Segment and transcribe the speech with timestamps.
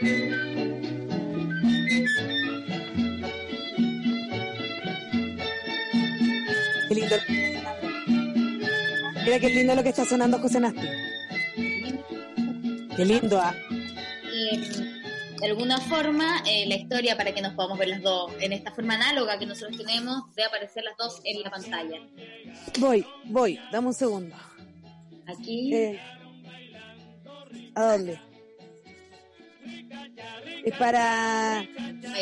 [0.00, 0.06] Qué
[6.94, 7.16] lindo.
[9.24, 10.80] Mira qué lindo lo que está sonando José Nasti.
[12.96, 13.54] Qué lindo, ¿ah?
[14.32, 14.56] Y
[15.38, 18.72] de alguna forma, eh, la historia para que nos podamos ver las dos en esta
[18.72, 21.98] forma análoga que nosotros tenemos de aparecer las dos en la pantalla.
[22.78, 24.34] Voy, voy, dame un segundo.
[25.26, 25.74] Aquí.
[25.74, 26.00] Eh,
[27.74, 28.29] ¿A dónde?
[30.64, 31.58] Es para...
[31.58, 31.66] Ahí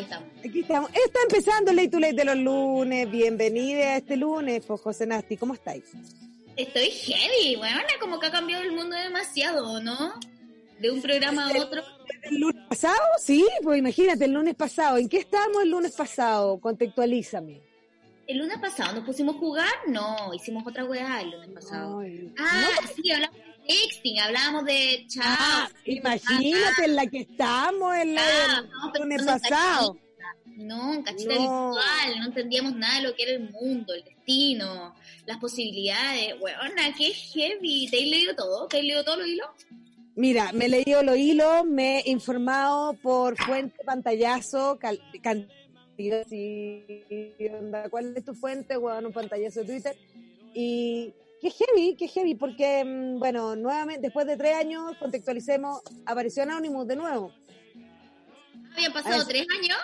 [0.01, 0.29] estamos.
[0.39, 0.91] Aquí estamos.
[0.91, 3.11] Está empezando el Late to Late de los lunes.
[3.11, 5.37] Bienvenida a este lunes, pues José Nasti.
[5.37, 5.85] ¿Cómo estáis?
[6.57, 10.15] Estoy heavy, bueno, como que ha cambiado el mundo demasiado, ¿no?
[10.81, 11.83] De un programa a otro.
[12.23, 12.99] ¿El lunes pasado?
[13.21, 14.99] Sí, pues imagínate, el lunes pasado.
[14.99, 16.59] ¿En qué estábamos el lunes pasado?
[16.61, 17.61] Contextualízame.
[18.27, 22.01] El lunes pasado nos pusimos a jugar, no, hicimos otra weá el lunes pasado.
[22.01, 25.25] Ay, ah, no, sí, hablamos de texting, hablábamos de chat.
[25.27, 29.97] Ah, imagínate en la que estamos en la Ah, del no, pero lunes no, pasado.
[31.05, 31.71] Cachita No.
[31.71, 34.95] virtual, no entendíamos nada de lo que era el mundo, el destino,
[35.27, 36.35] las posibilidades.
[36.41, 37.89] Weona, qué heavy.
[37.89, 38.67] ¿Te has leído todo?
[38.67, 39.45] ¿Te has leído todo lo hilo?
[40.17, 45.01] Mira, me he leído los hilos, me he informado por fuente, pantallazo, cal-
[47.57, 48.77] onda, ¿cuál es tu fuente?
[48.77, 49.97] Bueno, un pantallazo de Twitter.
[50.55, 56.43] Y qué heavy, qué heavy, porque, mm, bueno, nuevamente, después de tres años, contextualicemos, apareció
[56.43, 57.33] Anonymous de nuevo.
[58.73, 59.79] Habían pasado tres años.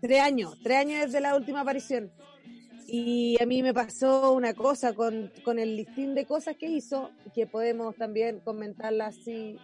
[0.00, 2.12] Tres años, tres años desde la última aparición.
[2.86, 7.10] Y a mí me pasó una cosa con, con el listín de cosas que hizo,
[7.34, 9.58] que podemos también comentarlas así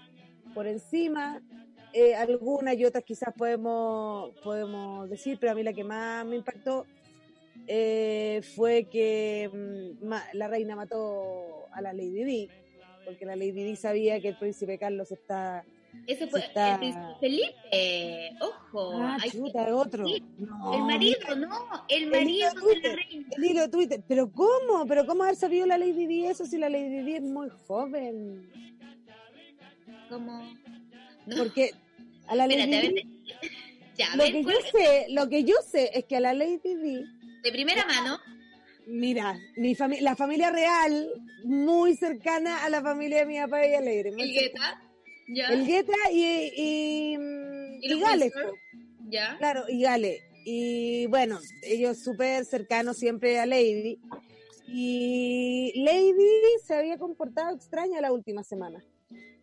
[0.55, 1.41] por encima.
[1.93, 6.37] Eh, algunas y otras quizás podemos, podemos decir, pero a mí la que más me
[6.37, 6.87] impactó
[7.67, 12.49] eh, fue que mm, ma- la reina mató a la Lady Di,
[13.05, 15.65] porque la Lady Di sabía que el príncipe Carlos está...
[16.09, 16.73] Ese fue está.
[16.73, 18.31] el príncipe Felipe.
[18.41, 18.93] Ojo.
[19.01, 19.39] Ah, hay que-
[19.73, 20.05] otro.
[20.39, 21.85] No, el marido, no.
[21.89, 23.29] El marido de la reina.
[23.37, 24.03] el hilo Twitter.
[24.09, 24.87] ¿Pero cómo?
[24.89, 28.51] ¿Pero cómo haber sabido la Lady Di eso si la Lady Di es muy joven?
[30.09, 30.43] Como.
[31.27, 31.37] No.
[31.39, 31.71] Porque
[32.27, 32.89] a la Lady Espérate.
[32.95, 33.51] Di,
[33.97, 36.59] Ya, lo que yo ¿cuál- sé, lo que yo sé es que a la Lady
[36.75, 37.05] Di,
[37.45, 38.19] de primera mano.
[38.87, 41.09] mira, mi fami- la familia real,
[41.45, 44.11] muy cercana a la familia de mi papá y Alegre.
[44.17, 44.33] El.
[44.33, 44.83] Guetta.
[45.29, 45.49] Ya.
[45.49, 46.25] El Guetta y,
[46.57, 47.17] y,
[47.83, 48.55] Y y Gales, po.
[49.09, 49.37] Ya.
[49.39, 50.21] Claro, y Gale.
[50.47, 53.99] Y bueno, ellos súper cercanos siempre a Lady.
[54.69, 58.83] Y Lady se había comportado extraña la última semana.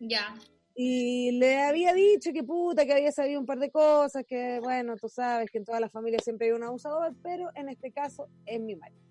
[0.00, 0.34] Ya.
[0.74, 4.96] Y le había dicho que puta, que había sabido un par de cosas, que bueno,
[4.96, 8.28] tú sabes que en todas las familias siempre hay un abusador, pero en este caso
[8.46, 9.02] es mi marido.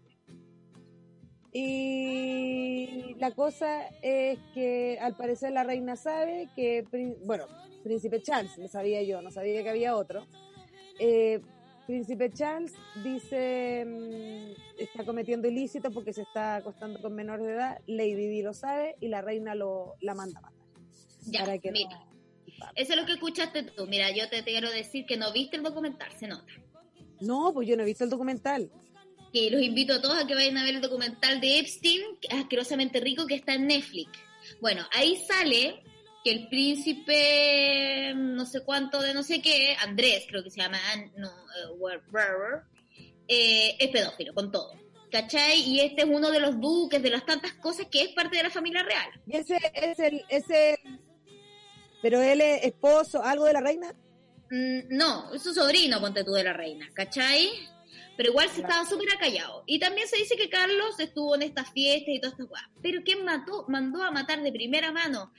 [1.53, 6.85] Y la cosa es que al parecer la reina sabe que,
[7.25, 7.45] bueno,
[7.83, 10.25] Príncipe Charles, lo sabía yo, no sabía que había otro.
[10.97, 11.41] Eh,
[11.87, 12.73] Príncipe Charles
[13.03, 18.41] dice, mm, está cometiendo ilícitos porque se está acostando con menores de edad, Lady Di
[18.41, 20.60] lo sabe y la reina lo, la manda a.
[21.21, 21.41] Ya.
[21.41, 21.89] para que Mira.
[21.89, 22.11] no-
[22.75, 23.87] Eso es lo que escuchaste tú.
[23.87, 26.51] Mira, yo te quiero decir que no viste el documental, se nota.
[27.19, 28.71] No, pues yo no he visto el documental.
[29.33, 32.01] Que los invito a todos a que vayan a ver el documental de Epstein,
[32.31, 34.11] asquerosamente rico, que está en Netflix.
[34.59, 35.83] Bueno, ahí sale
[36.23, 40.79] que el príncipe, no sé cuánto de no sé qué, Andrés creo que se llama,
[41.17, 41.29] no,
[41.79, 42.01] Wer-
[43.27, 44.71] eh, es pedófilo, con todo.
[45.11, 45.59] ¿Cachai?
[45.61, 48.43] Y este es uno de los duques, de las tantas cosas que es parte de
[48.43, 49.09] la familia real.
[49.27, 50.79] Y ese es el, ese,
[52.01, 53.93] pero él es esposo, algo de la reina.
[54.49, 57.49] Mm, no, es su sobrino, ponte tú de la reina, ¿cachai?
[58.17, 59.63] Pero igual se estaba súper acallado.
[59.65, 62.67] Y también se dice que Carlos estuvo en estas fiestas y todas estas cosas.
[62.81, 65.31] Pero ¿quién mató, mandó a matar de primera mano?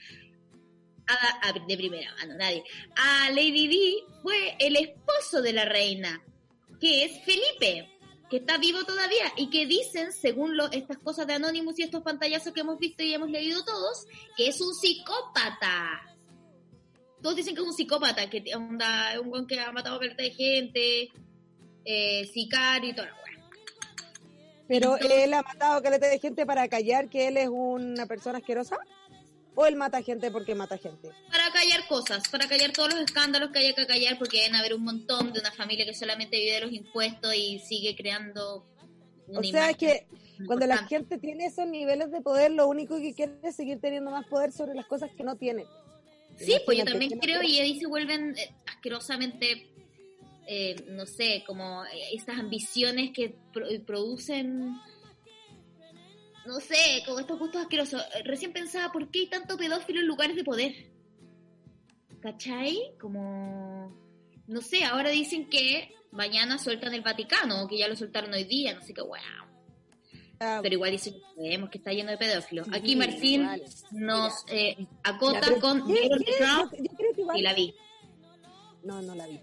[1.07, 2.63] A, a- de primera mano, nadie.
[2.95, 6.21] A Lady Di fue el esposo de la reina,
[6.79, 7.89] que es Felipe,
[8.29, 12.03] que está vivo todavía y que dicen, según lo- estas cosas de Anonymous y estos
[12.03, 14.05] pantallazos que hemos visto y hemos leído todos,
[14.35, 16.01] que es un psicópata
[17.23, 19.99] todos dicen que es un psicópata, que onda, es un weón que ha matado a
[19.99, 21.09] de gente,
[21.85, 23.23] eh, sicario y toda la weá.
[24.67, 28.39] Pero Entonces- él ha matado caleta de gente para callar que él es una persona
[28.39, 28.77] asquerosa.
[29.55, 31.09] ¿O él mata gente porque mata gente?
[31.31, 34.73] Para callar cosas, para callar todos los escándalos que haya que callar, porque deben haber
[34.73, 38.65] un montón de una familia que solamente vive de los impuestos y sigue creando.
[39.27, 40.07] Una O sea, que
[40.47, 44.09] cuando la gente tiene esos niveles de poder, lo único que quiere es seguir teniendo
[44.09, 45.67] más poder sobre las cosas que no tiene.
[46.37, 49.67] Sí, pues yo también ¿qué creo y ahí se vuelven eh, asquerosamente,
[50.47, 54.75] eh, no sé, como eh, estas ambiciones que pro- producen,
[56.45, 58.01] no sé, como estos gustos asquerosos.
[58.25, 60.73] Recién pensaba, ¿por qué hay tanto pedófilo en lugares de poder?
[62.21, 62.77] ¿Cachai?
[62.99, 63.95] Como,
[64.47, 68.43] no sé, ahora dicen que mañana sueltan el Vaticano, o que ya lo soltaron hoy
[68.43, 69.17] día, no sé qué, wow.
[70.45, 72.67] Ah, Pero igual dicen que sabemos que está lleno de pedófilos.
[72.73, 73.63] Aquí Martín igual.
[73.91, 75.79] nos eh, ya, acota pero con.
[75.85, 75.99] Thrones
[76.39, 77.73] Yo, yo creo que igual- y la vi.
[78.83, 79.39] No, no la vi.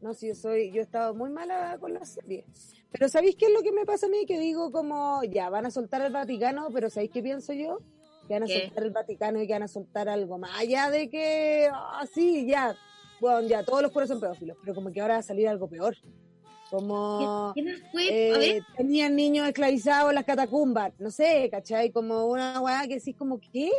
[0.00, 2.44] No, sí, yo soy, yo he estado muy mala con la serie.
[2.90, 4.24] Pero ¿sabéis qué es lo que me pasa a mí?
[4.26, 7.78] Que digo como, ya, van a soltar el Vaticano, pero ¿sabéis qué pienso yo?
[8.26, 8.62] Que van a ¿Qué?
[8.66, 12.46] soltar el Vaticano y que van a soltar algo más allá de que, ah, sí,
[12.46, 12.74] ya,
[13.20, 15.68] bueno, ya, todos los curas son pedófilos, pero como que ahora va a salir algo
[15.68, 15.96] peor.
[16.70, 18.32] Como ¿Qué más fue?
[18.32, 21.90] a ver, eh, tenían niños esclavizados en las catacumbas, no sé, ¿cachai?
[21.90, 23.70] Como una weá que decís como, ¿qué?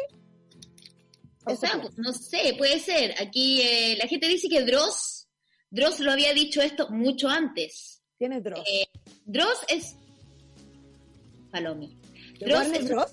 [1.45, 3.15] o sea, no sé, puede ser.
[3.21, 5.27] Aquí eh, la gente dice que Dross,
[5.69, 8.01] Dross lo había dicho esto mucho antes.
[8.17, 8.63] Tiene Dross.
[8.71, 8.85] Eh,
[9.25, 9.95] Dross es...
[11.51, 11.97] Palomi.
[12.39, 13.11] ¿De Dross es- Bros?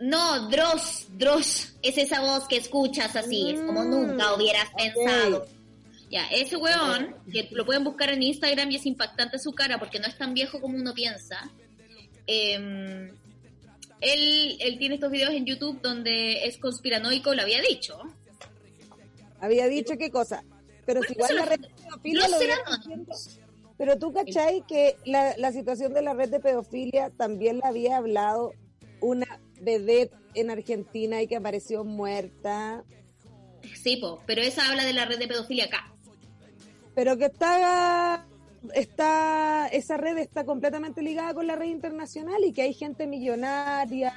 [0.00, 5.46] No, Dross, Dross, es esa voz que escuchas así, es como Mm, nunca hubieras pensado.
[6.12, 9.98] Ya, ese weón, que lo pueden buscar en Instagram y es impactante su cara porque
[9.98, 11.50] no es tan viejo como uno piensa.
[12.26, 13.10] eh,
[14.02, 17.98] él, él tiene estos videos en YouTube donde es conspiranoico, lo había dicho.
[19.40, 20.44] Había dicho qué cosa.
[20.84, 22.38] Pero si igual la red de pedofilia lo.
[23.78, 27.96] Pero tú cachai que la, la situación de la red de pedofilia también la había
[27.96, 28.52] hablado
[29.00, 32.84] una vedette en Argentina y que apareció muerta,
[33.74, 35.91] Sí, po, pero esa habla de la red de pedofilia acá.
[36.94, 38.26] Pero que está,
[38.74, 44.12] está, esa red está completamente ligada con la red internacional y que hay gente millonaria,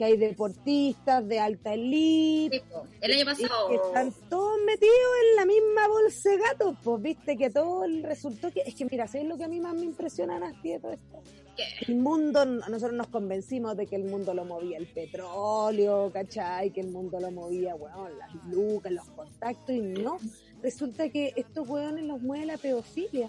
[0.00, 2.64] que hay deportistas de alta elite, Sí.
[3.02, 3.68] El año pasado...
[3.68, 4.94] que están todos metidos
[5.30, 8.86] en la misma bolsa de gatos, pues viste que todo el resultó que, es que
[8.86, 11.22] mira, ¿sabes lo que a mí más me impresiona, Nasti, de todo esto?
[11.54, 11.64] ¿Qué?
[11.86, 16.70] El mundo, nosotros nos convencimos de que el mundo lo movía el petróleo, ¿cachai?
[16.70, 20.18] Que el mundo lo movía, weón, las lucas, los contactos, y no.
[20.62, 23.28] Resulta que estos weones los mueve la pedofilia.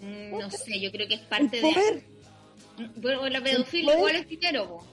[0.00, 1.62] Mm, No sé, yo creo que es parte de...
[1.62, 2.02] poder,
[3.02, 4.84] Pero la pedofilia poder- igual es dinero, po.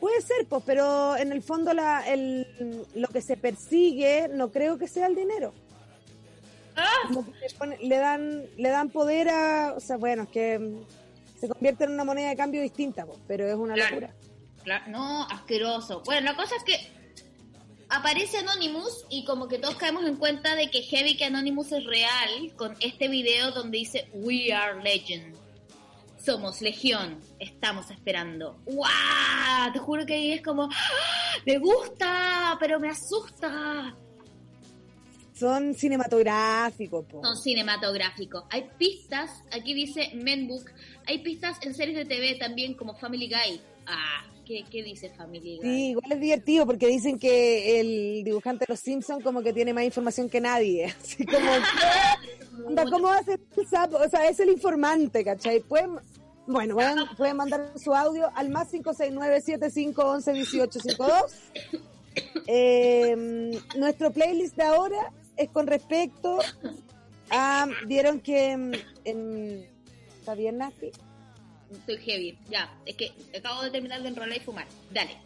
[0.00, 4.76] puede ser, pues, pero en el fondo la, el, lo que se persigue no creo
[4.78, 5.54] que sea el dinero.
[6.76, 7.10] ¡Ah!
[7.10, 10.78] le, pone- le dan le dan poder a o sea bueno es que mm,
[11.40, 13.96] se convierte en una moneda de cambio distinta po, pero es una Claro.
[13.96, 14.14] locura
[14.62, 16.02] Claro, no, asqueroso.
[16.04, 16.76] Bueno, la cosa es que
[17.88, 21.84] aparece Anonymous y como que todos caemos en cuenta de que Heavy que Anonymous es
[21.84, 25.36] real con este video donde dice We are Legend.
[26.18, 28.60] Somos Legión, estamos esperando.
[28.66, 29.72] ¡Wow!
[29.72, 31.36] Te juro que ahí es como, ¡Ah!
[31.46, 33.96] me gusta, pero me asusta.
[35.32, 37.22] son cinematográficos po.
[37.24, 38.44] Son cinematográficos.
[38.50, 40.68] Hay pistas, aquí dice Menbook,
[41.06, 43.60] hay pistas en series de TV también como Family Guy.
[43.86, 45.62] Ah, ¿qué, qué dice Family Guy?
[45.62, 49.72] sí igual es divertido porque dicen que el dibujante de los Simpsons como que tiene
[49.74, 53.98] más información que nadie así como cómo hace el sapo?
[53.98, 55.60] o sea es el informante ¿cachai?
[55.60, 55.96] pueden
[56.50, 61.12] bueno, pueden, pueden mandar su audio al más 569-7511-1852.
[62.46, 66.38] Eh, nuestro playlist de ahora es con respecto
[67.30, 67.66] a.
[67.86, 68.52] Vieron que.
[69.04, 69.66] en-
[70.20, 70.90] ¿Está bien, Nati?
[71.86, 72.38] Soy heavy.
[72.50, 74.66] Ya, es que acabo de terminar de enrolar y fumar.
[74.90, 75.16] Dale.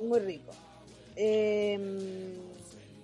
[0.00, 0.52] Muy rico.
[1.16, 1.78] Eh,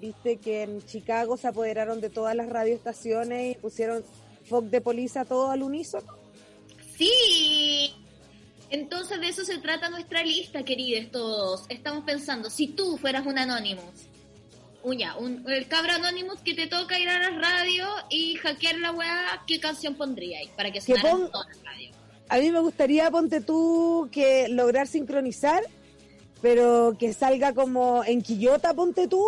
[0.00, 4.04] Viste que en Chicago se apoderaron de todas las radioestaciones y pusieron
[4.44, 6.14] Fog de Police a todo al unísono.
[6.98, 7.92] Sí.
[8.70, 11.64] Entonces de eso se trata nuestra lista, queridos todos.
[11.70, 14.06] Estamos pensando, si tú fueras un Anonymous,
[14.82, 18.78] un, ya, un, el cabra Anonymous que te toca ir a la radio y hackear
[18.78, 21.85] la weá, ¿qué canción pondríais para que sonara pon- en toda la radio?
[22.28, 25.62] A mí me gustaría, ponte tú, que lograr sincronizar,
[26.42, 29.24] pero que salga como en Quillota, ponte tú,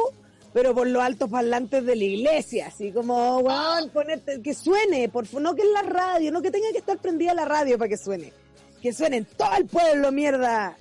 [0.52, 5.32] pero por los altos parlantes de la iglesia, así como, weón, ponerte, que suene, por
[5.40, 7.96] no que en la radio, no que tenga que estar prendida la radio para que
[7.96, 8.32] suene,
[8.82, 10.76] que suene en todo el pueblo, mierda.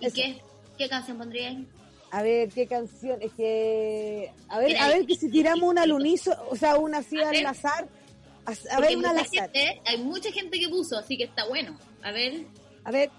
[0.00, 0.14] ¿Y Eso.
[0.14, 0.40] qué,
[0.78, 1.66] qué canción pondríais?
[2.10, 5.92] A ver, qué canción, es que, a ver, a ver que si tiramos una al
[5.92, 7.88] o sea, una así al azar,
[8.46, 11.76] a, ver, hay una mucha gente, hay mucha gente que puso, así que está bueno.
[12.02, 12.46] A ver,
[12.84, 13.10] a ver.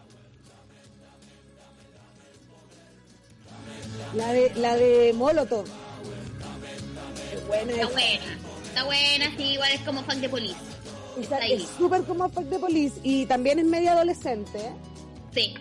[4.15, 5.65] La de, la de Molotov.
[7.33, 7.91] Es buena Está esa.
[7.91, 8.37] buena.
[8.63, 10.55] Está buena, sí, igual es como fan de Police.
[11.19, 14.71] Está es súper como Fuck the Police y también es media adolescente.
[15.33, 15.55] Sí,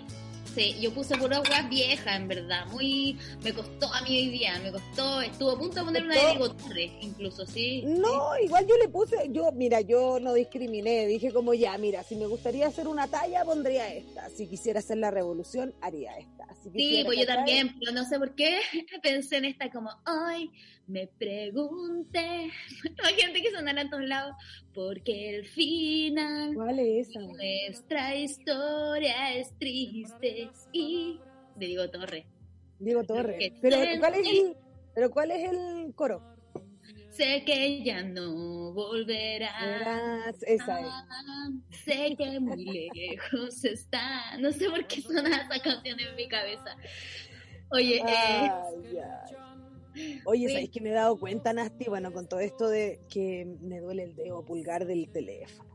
[0.81, 2.67] yo puse puras weas viejas, en verdad.
[2.67, 3.19] Muy.
[3.43, 5.21] Me costó a mí hoy día, me costó.
[5.21, 6.21] Estuvo a punto de poner una de.
[6.21, 7.83] Diego Torres, incluso, sí.
[7.87, 12.17] No, igual yo le puse, yo, mira, yo no discriminé, dije como ya, mira, si
[12.17, 14.29] me gustaría hacer una talla, pondría esta.
[14.31, 16.47] Si quisiera hacer la revolución, haría esta.
[16.63, 18.61] Si Sí, pues yo también, pero no sé por qué
[19.03, 20.51] pensé en esta como, hoy
[20.87, 22.51] me pregunté,
[22.85, 24.35] imagínate que sonara a todos lados,
[24.73, 27.21] porque el final ¿Cuál es esa?
[27.21, 31.21] de nuestra historia es triste y
[31.57, 32.25] de Diego Torres.
[32.79, 33.53] Diego Torres.
[33.61, 34.57] Pero ¿cuál es el,
[34.95, 36.23] pero cuál es el coro?
[37.11, 39.51] Sé que ya no volverá.
[39.65, 40.87] Verás, esa es.
[40.87, 44.37] Ah, Sé que muy lejos está.
[44.39, 46.77] No sé por qué suena esa canción en mi cabeza.
[47.71, 48.51] Oye, eh.
[50.25, 50.55] Oye, Sí.
[50.55, 51.87] ¿sabes que me he dado cuenta, Nasti?
[51.87, 55.71] Bueno, con todo esto de que me duele el dedo pulgar del teléfono.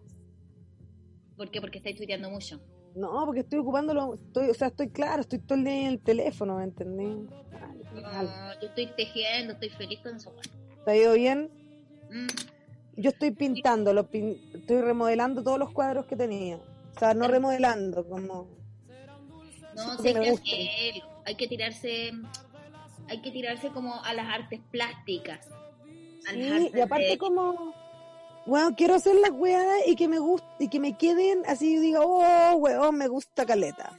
[1.37, 1.59] ¿por qué?
[1.59, 2.61] Porque estáis tuiteando mucho.
[2.93, 5.99] No, porque estoy ocupándolo, estoy, o sea, estoy claro, estoy todo el día en el
[5.99, 7.07] teléfono, ¿me entendés?
[7.93, 10.31] No, yo estoy tejiendo, estoy feliz con eso.
[10.85, 11.49] ¿Te ha ido bien?
[12.11, 12.27] Mm,
[12.97, 16.57] Yo estoy pintando, lo pin- estoy remodelando todos los cuadros que tenía.
[16.57, 18.47] O sea, no remodelando, como...
[19.73, 21.01] No, sé hacer.
[21.25, 22.11] Hay que tirarse,
[23.12, 25.48] hay que tirarse como a las artes plásticas.
[26.27, 27.74] A las Sí, artes y aparte de- como...
[28.46, 31.82] Bueno, quiero hacer las weas y que me guste, y que me queden así, yo
[31.82, 33.91] diga, oh, weón, me gusta caleta.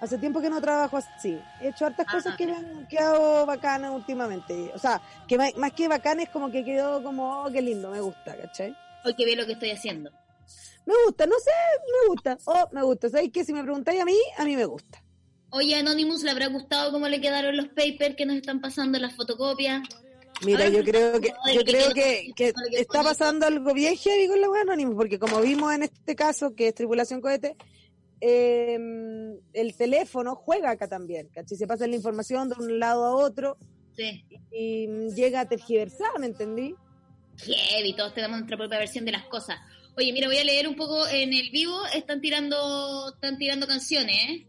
[0.00, 1.40] Hace tiempo que no trabajo así.
[1.62, 4.70] He hecho hartas Ah, cosas que me han quedado bacanas últimamente.
[4.74, 8.36] O sea, que más que bacanas, como que quedó como, oh, qué lindo, me gusta,
[8.36, 8.76] ¿cachai?
[9.04, 10.10] Hoy que ve lo que estoy haciendo.
[10.84, 11.50] Me gusta, no sé,
[12.02, 12.36] me gusta.
[12.44, 13.08] Oh, me gusta.
[13.08, 15.02] ¿Sabéis que si me preguntáis a mí, a mí me gusta.
[15.50, 19.14] Oye, Anonymous, ¿le habrá gustado cómo le quedaron los papers que nos están pasando las
[19.14, 19.82] fotocopias?
[20.44, 22.32] Mira, yo creo que, yo creo que,
[22.72, 26.54] está pasando algo bien heavy con la wea anónima, porque como vimos en este caso,
[26.54, 27.56] que es tripulación cohete,
[28.20, 28.78] eh,
[29.52, 31.56] el teléfono juega acá también, ¿cachai?
[31.56, 33.56] Se pasa la información de un lado a otro
[33.96, 34.24] Sí.
[34.52, 36.74] y llega a tergiversar, ¿me entendí?
[37.38, 39.58] Heavy, todos tenemos nuestra propia versión de las cosas.
[39.96, 44.16] Oye, mira, voy a leer un poco en el vivo, están tirando, están tirando canciones,
[44.16, 44.46] ¿eh?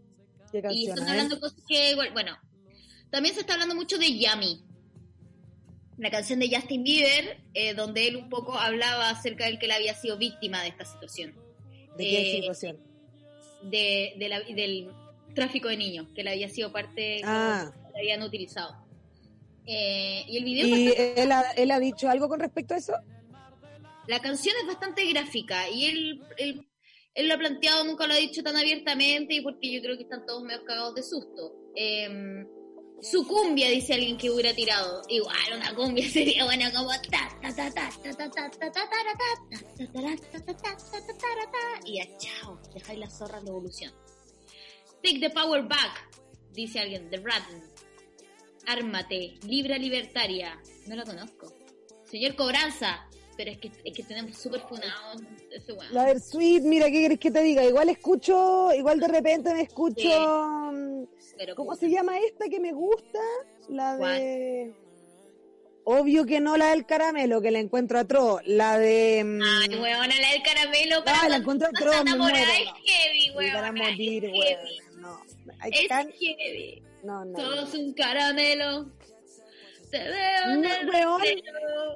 [0.52, 2.38] ¿Qué Y están hablando cosas que, igual- bueno,
[3.10, 4.64] también se está hablando mucho de Yami,
[5.98, 9.72] la canción de Justin Bieber, eh, donde él un poco hablaba acerca del que él
[9.74, 11.36] había sido víctima de esta situación,
[11.98, 12.78] ¿De qué eh, situación?
[13.64, 14.90] de, de la- del
[15.36, 17.72] tráfico de niños, que él había sido parte, Ah.
[17.94, 18.76] que habían utilizado.
[19.66, 22.94] Eh, y el video ¿Y él ha, él ha dicho algo con respecto a eso?
[24.08, 26.66] La canción es bastante gráfica y él, él,
[27.20, 30.04] él lo ha planteado, nunca lo ha dicho tan abiertamente y porque yo creo que
[30.04, 31.54] están todos medio cagados de susto.
[31.76, 32.46] Eh,
[33.02, 35.02] su cumbia, dice alguien que hubiera tirado.
[35.10, 36.92] Igual una cumbia sería buena como
[41.86, 43.94] y ya chao, dejáis la zorra en la evolución.
[45.04, 46.10] Take the power back,
[46.54, 47.64] dice alguien, The Ratten.
[48.66, 50.62] Ármate, Libra Libertaria.
[50.88, 51.54] No la conozco.
[52.06, 53.09] Señor Cobranza,
[53.40, 55.14] pero es que, es que tenemos súper funado
[55.50, 55.94] ese weón.
[55.94, 57.64] La del Sweet, mira, ¿qué querés que te diga?
[57.64, 60.02] Igual escucho, igual de repente me escucho...
[60.02, 60.10] Sí.
[60.10, 61.04] mm,
[61.38, 61.80] Pero ¿Cómo puta.
[61.80, 63.20] se llama esta que me gusta?
[63.70, 64.74] La de...
[65.86, 68.42] Obvio que no la del caramelo, que la encuentro atroz.
[68.46, 69.24] La de...
[69.24, 70.98] mm, Ay, weón, la del caramelo.
[70.98, 72.74] No, para la encuentro atroz, me muero, Es no.
[72.86, 73.46] heavy, weón.
[73.46, 74.80] llegar a morir, heavy.
[74.98, 75.22] No,
[75.72, 76.84] Es can- heavy.
[77.04, 77.40] No, no.
[77.74, 78.92] Un caramelo.
[79.92, 81.22] Te veo en No, el weón.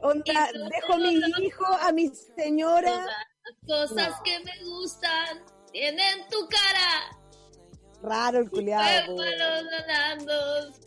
[0.02, 3.06] Onda, dejo a mi hijo, a mi señora.
[3.06, 4.24] Las cosas No.
[4.24, 7.18] que me gustan tienen tu cara.
[8.02, 10.34] Raro el culiado, ganando,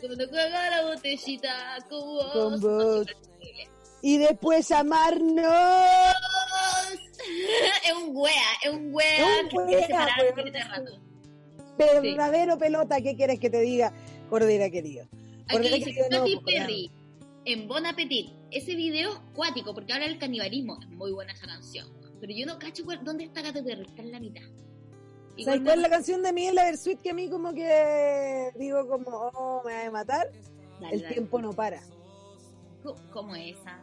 [0.01, 2.33] cuando juega la botellita con vos.
[2.33, 3.07] Con vos.
[4.03, 5.45] Y después amarnos.
[7.85, 8.33] es un wea,
[8.63, 9.17] es un wea.
[9.17, 11.01] Es un que wea, por este rato.
[11.79, 13.93] Verdadero pelota, ¿qué quieres que te diga,
[14.29, 15.07] Cordera querido?
[15.49, 16.41] Aquí dice Katy.
[16.45, 16.91] Perry
[17.47, 18.31] en Bon Appetit.
[18.51, 20.79] Ese video es cuático porque habla del canibalismo.
[20.81, 21.89] Es muy buena esa canción.
[22.21, 23.83] Pero yo no cacho cuál- dónde está Katy Perry.
[23.87, 24.43] Está en la mitad.
[25.45, 29.11] ¿Sabes cuál es la canción de Miguel Versuit que a mí como que digo como,
[29.11, 30.27] oh, me va a matar?
[30.81, 31.15] Dale, El dale.
[31.15, 31.81] tiempo no para.
[32.83, 33.79] ¿Cómo- ¿Cómo es esa?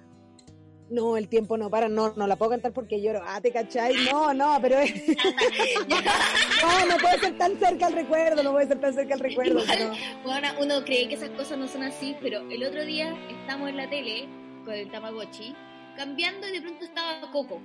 [0.90, 3.22] No, el tiempo no para, no, no la puedo cantar porque lloro.
[3.26, 3.96] Ah, ¿te cachai?
[4.12, 4.94] No, no, pero es...
[5.88, 9.62] no, no puede ser tan cerca el recuerdo, no puede ser tan cerca el recuerdo.
[9.68, 9.92] Pero-
[10.24, 13.78] Bueno, uno cree que esas cosas no son así, pero el otro día estamos en
[13.78, 14.28] la tele
[14.66, 15.56] con el Tamagotchi
[15.96, 17.62] cambiando y de pronto estaba Coco.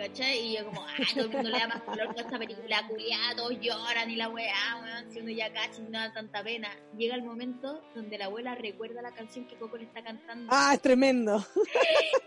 [0.00, 0.38] ¿Cachai?
[0.38, 3.36] Y yo como, ah, todo el mundo le da más color con esta película, culiada,
[3.36, 6.70] todos lloran y la weá, weón, si uno ya cacha y no da tanta pena.
[6.96, 10.50] Llega el momento donde la abuela recuerda la canción que Coco le está cantando.
[10.50, 11.44] Ah, es tremendo.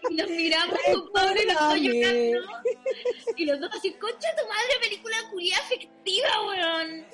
[0.09, 2.61] Y nos miramos, y los dos llorando.
[3.37, 7.05] Y los dos así, concha tu madre, película culiada afectiva, weón.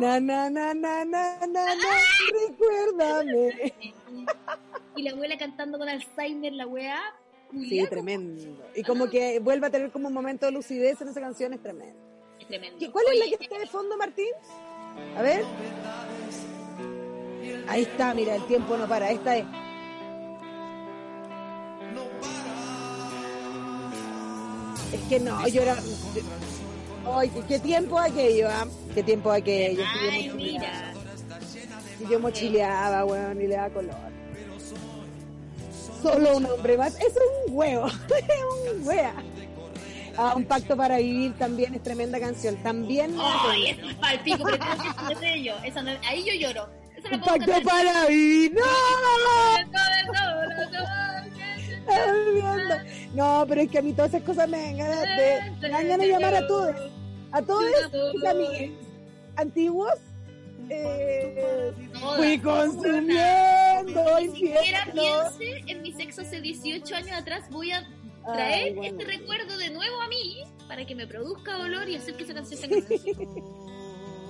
[0.00, 1.98] Na, na, na, na, na, na, na,
[2.48, 3.74] recuérdame.
[4.94, 7.02] Y la abuela cantando con Alzheimer, la weá.
[7.52, 8.42] Sí, tremendo.
[8.74, 11.62] Y como que vuelve a tener como un momento de lucidez en esa canción, es
[11.62, 11.98] tremendo.
[12.40, 12.78] Es tremendo.
[12.78, 14.28] ¿Qué- ¿Cuál es la que está de fondo, Martín?
[15.16, 15.42] A ver.
[17.68, 19.10] Ahí está, mira, el tiempo no para.
[19.10, 19.44] Esta es.
[24.92, 25.76] Es que no, yo era.
[27.06, 28.66] Ay, qué- tiempo aquello, ¿ah?
[28.94, 29.82] Qué tiempo aquello.
[30.10, 30.92] Ay, mira.
[32.00, 33.94] Y yo mochileaba, weón, y le da color.
[36.12, 36.94] Solo un hombre más.
[36.96, 37.86] Eso es un huevo.
[37.88, 39.14] es un wea.
[40.16, 42.56] Ah, un pacto para vivir también es tremenda canción.
[42.62, 43.14] También.
[43.20, 45.56] Ay, es palpico, pero creo que es ellos.
[45.64, 46.68] Eso no- ahí yo lloro.
[46.96, 47.62] Eso lo un pacto cantar.
[47.62, 48.54] para vivir.
[48.54, 48.60] ¡No!
[51.86, 52.76] No,
[53.14, 55.88] No, pero es que a mí todas esas cosas me dan ganas de, me dan
[55.88, 56.74] ganas de llamar a todos,
[57.32, 57.64] a todos
[58.14, 58.70] mis amigos
[59.36, 59.92] antiguos.
[60.68, 61.72] Eh,
[62.16, 67.44] fui consumiendo Ni siquiera piense en mi sexo hace 18 años atrás.
[67.50, 68.98] Voy a Ay, traer bueno.
[68.98, 72.34] este recuerdo de nuevo a mí para que me produzca dolor y hacer que esa
[72.34, 72.68] canción se.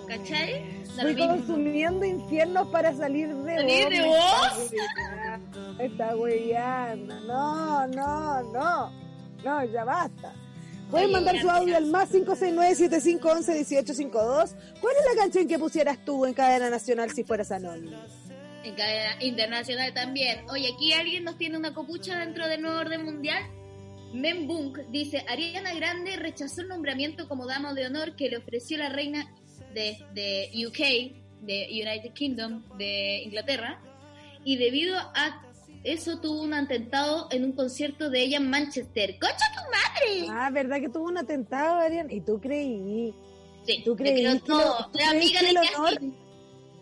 [0.07, 0.85] ¿Cachai?
[1.05, 1.27] Mismo.
[1.27, 4.73] consumiendo infiernos para salir de ¿Salir de vos.
[5.81, 7.21] Está hueviana.
[7.27, 8.93] No, no, no.
[9.45, 10.33] No, ya basta.
[10.91, 14.55] Pueden mandar su audio al más 569-7511-1852.
[14.81, 17.97] ¿Cuál es la canción que pusieras tú en cadena nacional si fueras anónimo?
[18.63, 20.49] En cadena internacional también.
[20.51, 23.43] Oye, aquí alguien nos tiene una copucha dentro del nuevo orden mundial.
[24.13, 28.89] Membunk dice, Ariana Grande rechazó el nombramiento como dama de honor que le ofreció la
[28.89, 29.29] reina
[29.75, 30.79] de, de UK,
[31.45, 33.81] de United Kingdom, de Inglaterra,
[34.45, 35.43] y debido a
[35.93, 39.19] eso tuvo un atentado en un concierto de ella en Manchester.
[39.19, 40.29] ¡Concha tu madre!
[40.31, 42.13] Ah, ¿verdad que tuvo un atentado, Ariana?
[42.13, 43.15] ¿Y tú creí?
[43.65, 44.59] Sí, ¿tú creí que todo.
[44.93, 46.01] lo- amiga que el honor-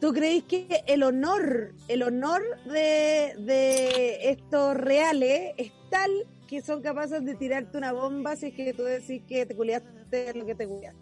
[0.00, 6.10] ¿Tú creéis que el honor, el honor de, de estos reales es tal
[6.46, 10.34] que son capaces de tirarte una bomba si es que tú decís que te culiaste
[10.34, 11.00] lo que te culiaste?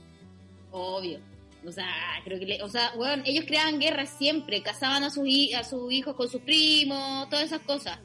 [0.70, 1.18] Obvio.
[1.66, 1.87] O sea,
[2.25, 5.92] creo que, le- o sea, bueno, ellos creaban guerras siempre, casaban a sus, a sus
[5.92, 7.98] hijos con sus primos, todas esas cosas.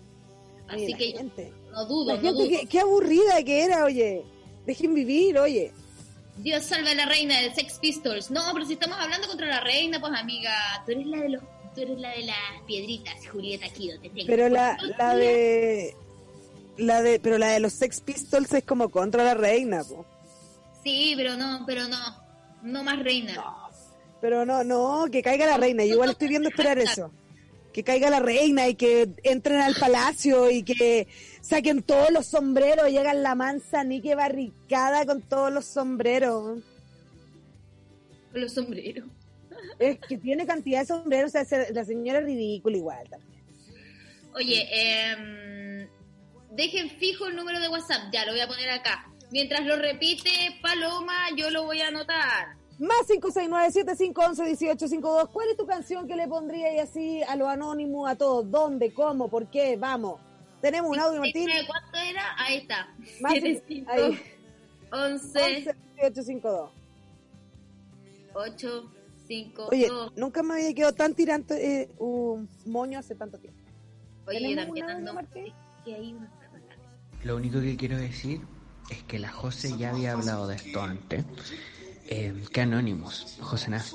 [0.67, 2.49] Así Oye, que gente, no dudo, la no gente dudo.
[2.59, 4.23] que, qué aburrida que era, oye.
[4.65, 5.71] Dejen vivir, oye.
[6.37, 8.29] Dios salva a la reina de Sex Pistols.
[8.29, 10.53] No, pero si estamos hablando contra la reina, pues amiga,
[10.85, 11.41] tú eres la de los,
[11.73, 14.27] tú eres la de las piedritas, Julieta Kido, te tengo.
[14.27, 15.95] Pero la, la de...
[16.77, 20.05] La de, pero la de los Sex Pistols es como contra la reina, po.
[20.83, 21.97] Sí, pero no, pero no,
[22.63, 23.43] no más reina.
[24.21, 25.85] Pero no, no, que caiga la reina.
[25.85, 27.11] Yo igual estoy viendo esperar eso.
[27.71, 31.07] Que caiga la reina y que entren al palacio y que
[31.41, 32.89] saquen todos los sombreros.
[32.89, 33.83] Llegan la mansa
[34.15, 36.63] barricada con todos los sombreros.
[38.31, 39.05] Con los sombreros.
[39.77, 41.29] Es que tiene cantidad de sombreros.
[41.29, 43.43] O sea, se- la señora es ridícula igual también.
[44.33, 45.87] Oye, eh,
[46.51, 49.07] dejen fijo el número de WhatsApp, ya lo voy a poner acá.
[49.31, 50.29] Mientras lo repite
[50.61, 52.55] Paloma, yo lo voy a anotar.
[52.79, 55.29] Más 569-7511-1852.
[55.31, 58.49] ¿Cuál es tu canción que le pondría y así a lo anónimo a todos?
[58.49, 58.93] ¿Dónde?
[58.93, 59.29] ¿Cómo?
[59.29, 59.75] ¿Por qué?
[59.77, 60.19] Vamos.
[60.61, 61.49] Tenemos un audio, Martín.
[61.67, 62.23] ¿Cuánto era?
[62.37, 62.87] Ahí está.
[63.21, 64.19] Más Siete, cinco- cinco, ahí.
[64.91, 66.71] once, 11 1852.
[68.33, 68.91] ocho,
[69.27, 70.13] cinco, Oye, dos.
[70.15, 73.59] nunca me había quedado tan tirante eh, un moño hace tanto tiempo.
[74.27, 75.13] Oye, yo ¿tenemos también un audio, ando.
[75.13, 75.53] Martín?
[75.85, 76.75] que acá.
[77.23, 78.41] Lo único que quiero decir
[78.89, 81.25] es que la José ya había hablado de esto antes.
[82.09, 83.93] Eh, que Anonymous, José Naz.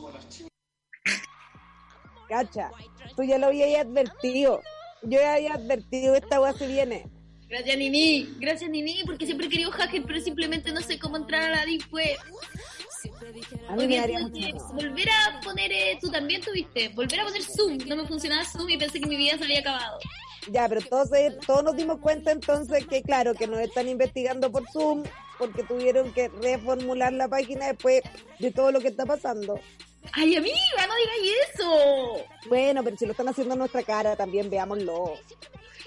[2.29, 2.71] Cacha,
[3.17, 4.61] tú ya lo habías advertido.
[5.03, 7.07] Yo ya había advertido, esta weá se viene.
[7.49, 8.35] Gracias, Nini.
[8.39, 11.67] Gracias, Nini, porque siempre he querido hacker, pero simplemente no sé cómo entrar a la
[11.67, 12.17] Deep Web.
[13.69, 17.25] A mí me daría mucho que volver a poner, eh, tú también tuviste, volver a
[17.25, 17.79] poner Zoom.
[17.87, 19.99] No me funcionaba Zoom y pensé que mi vida se había acabado.
[20.51, 24.51] Ya, pero todos, eh, todos nos dimos cuenta entonces que, claro, que nos están investigando
[24.51, 25.05] por Zoom
[25.39, 28.03] porque tuvieron que reformular la página después
[28.39, 29.59] de todo lo que está pasando.
[30.13, 30.57] Ay, amiga,
[30.89, 32.25] no digas eso.
[32.49, 35.15] Bueno, pero si lo están haciendo en nuestra cara, también veámoslo.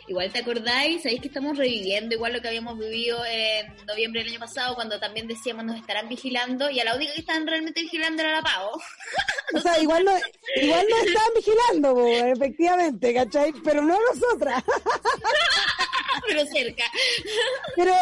[0.07, 4.31] Igual te acordáis, sabéis que estamos reviviendo igual lo que habíamos vivido en noviembre del
[4.31, 7.81] año pasado cuando también decíamos nos estarán vigilando y a la única que estaban realmente
[7.81, 8.71] vigilando era la Pavo.
[9.55, 10.11] O sea, igual no,
[10.55, 13.53] igual nos estaban vigilando, po, efectivamente, ¿cachai?
[13.63, 14.63] Pero no nosotras.
[16.27, 16.83] pero cerca.
[17.75, 17.93] Pero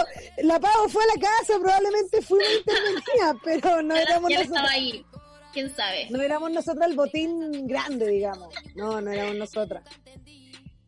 [0.43, 4.63] la Pau fue a la casa, probablemente fue una intervención, pero no éramos ¿Quién nosotros.
[4.63, 5.05] estaba ahí?
[5.53, 6.07] ¿Quién sabe?
[6.09, 8.53] No éramos nosotros el botín grande, digamos.
[8.75, 9.83] No, no éramos nosotras.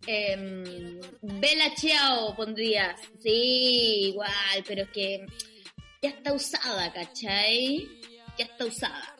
[0.07, 2.99] Eh, Bella Chiao pondrías.
[3.21, 5.25] Sí, igual, pero es que
[6.01, 7.87] ya está usada, ¿cachai?
[8.37, 9.15] Ya está usada.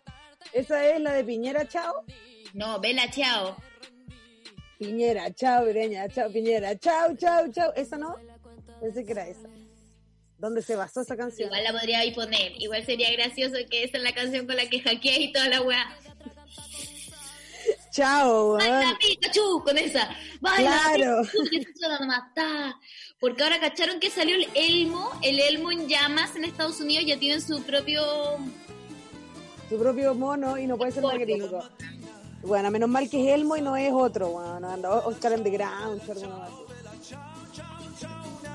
[0.53, 2.05] Esa es la de Piñera, chao.
[2.53, 3.57] No, Bella Chiao.
[4.77, 7.73] Piñera, chao, Pireña, chao, Piñera, chao, chao, chao.
[7.75, 8.15] ¿Esa no?
[8.79, 9.49] Pensé que era esa.
[10.37, 11.47] ¿Dónde se basó esa canción?
[11.47, 12.51] Igual la podría ahí poner.
[12.61, 15.61] Igual sería gracioso que esa es la canción con la que hackeé y toda la
[15.61, 15.97] weá.
[17.95, 18.97] Chao, ¡Baila.
[18.99, 19.63] Pikachu!
[19.63, 20.10] Con esa.
[20.41, 21.21] ¡Baila Claro.
[21.49, 22.77] Pikachu!
[23.21, 27.17] Porque ahora cacharon que salió el Elmo, el Elmo en llamas en Estados Unidos, ya
[27.17, 28.03] tienen su propio...
[29.69, 31.63] Su propio mono y no puede ser más gringo.
[32.43, 35.51] Bueno, menos mal que es Elmo y no es otro, bueno, anda Oscar and the
[35.51, 36.01] Ground.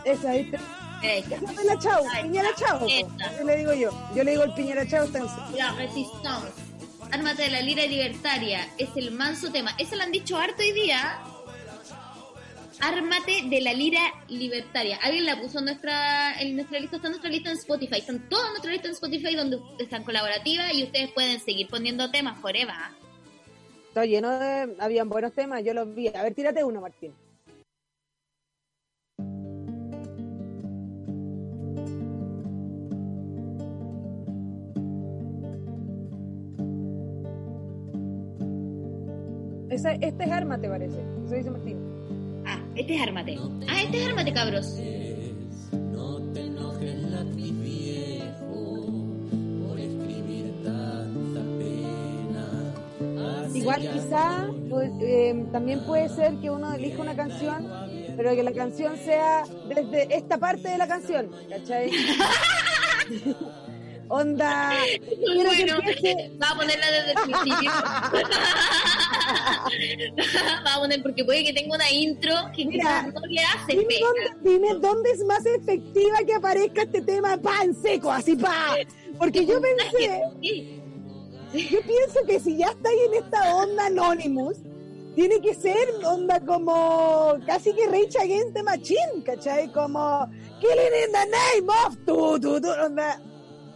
[0.05, 0.59] Esa, ¿viste?
[1.03, 2.87] Esa es la chao, Piñera chao.
[2.87, 3.91] Yo le digo yo.
[4.15, 6.70] Yo le digo el Piñera chao está en La Resistance.
[7.13, 8.69] Ármate de la lira libertaria.
[8.79, 9.73] Es el manso tema.
[9.79, 11.19] Esa lo han dicho harto hoy día.
[12.81, 14.99] Ármate de la lira libertaria.
[15.03, 16.97] Alguien la puso en nuestra, en nuestra lista.
[16.97, 17.99] Está en nuestra lista en Spotify.
[17.99, 22.39] Están todas nuestra lista en Spotify donde están colaborativas y ustedes pueden seguir poniendo temas
[22.41, 22.75] forever.
[23.89, 24.77] Está lleno de...
[24.79, 26.09] Habían buenos temas, yo los vi.
[26.09, 27.13] A ver, tírate uno, Martín.
[39.71, 41.01] Esa, este es arma, te parece.
[41.27, 41.77] Eso dice Martín.
[42.47, 43.39] Ah, este es Ármate.
[43.69, 44.77] Ah, este es Ármate, cabros.
[53.55, 57.69] Igual quizá pues, eh, también puede ser que uno elija una canción,
[58.17, 61.91] pero que la canción sea desde esta parte de la canción, ¿cachai?
[64.09, 67.71] Onda, quiero que Bueno, empiece- va a ponerla desde el principio.
[69.35, 73.95] va a poner, porque puede que tenga una intro que Mira, no le hace dime
[74.01, 78.77] dónde, dime dónde es más efectiva que aparezca este tema pa en seco, así pa.
[79.19, 81.69] Porque yo pensé, Sí.
[81.71, 84.59] yo pienso que si ya estáis en esta onda Anonymous,
[85.17, 89.71] tiene que ser onda como casi que Rage Against the Machine, ¿cachai?
[89.73, 90.27] Como
[90.61, 93.21] Killing in the name of tu, tu, tu, onda,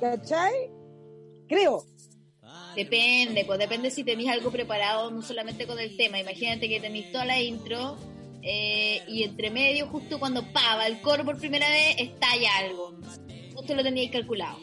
[0.01, 0.71] ¿cachai?
[1.49, 1.85] Creo.
[2.77, 6.19] Depende, pues depende si tenéis algo preparado, no solamente con el tema.
[6.21, 7.97] Imagínate que tenéis toda la intro
[8.43, 12.95] eh, y entre medio, justo cuando pava el coro por primera vez, estalla algo.
[13.55, 14.59] Justo lo teníais calculado.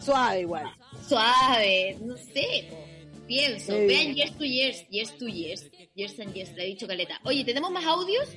[0.00, 0.66] Suave igual.
[1.08, 2.76] Suave, no sé, po.
[3.26, 3.72] pienso.
[3.72, 3.86] Sí.
[3.86, 7.20] Vean Years to Years, Years to Years, Years and Years, le he dicho caleta.
[7.24, 8.28] Oye, ¿tenemos más audios?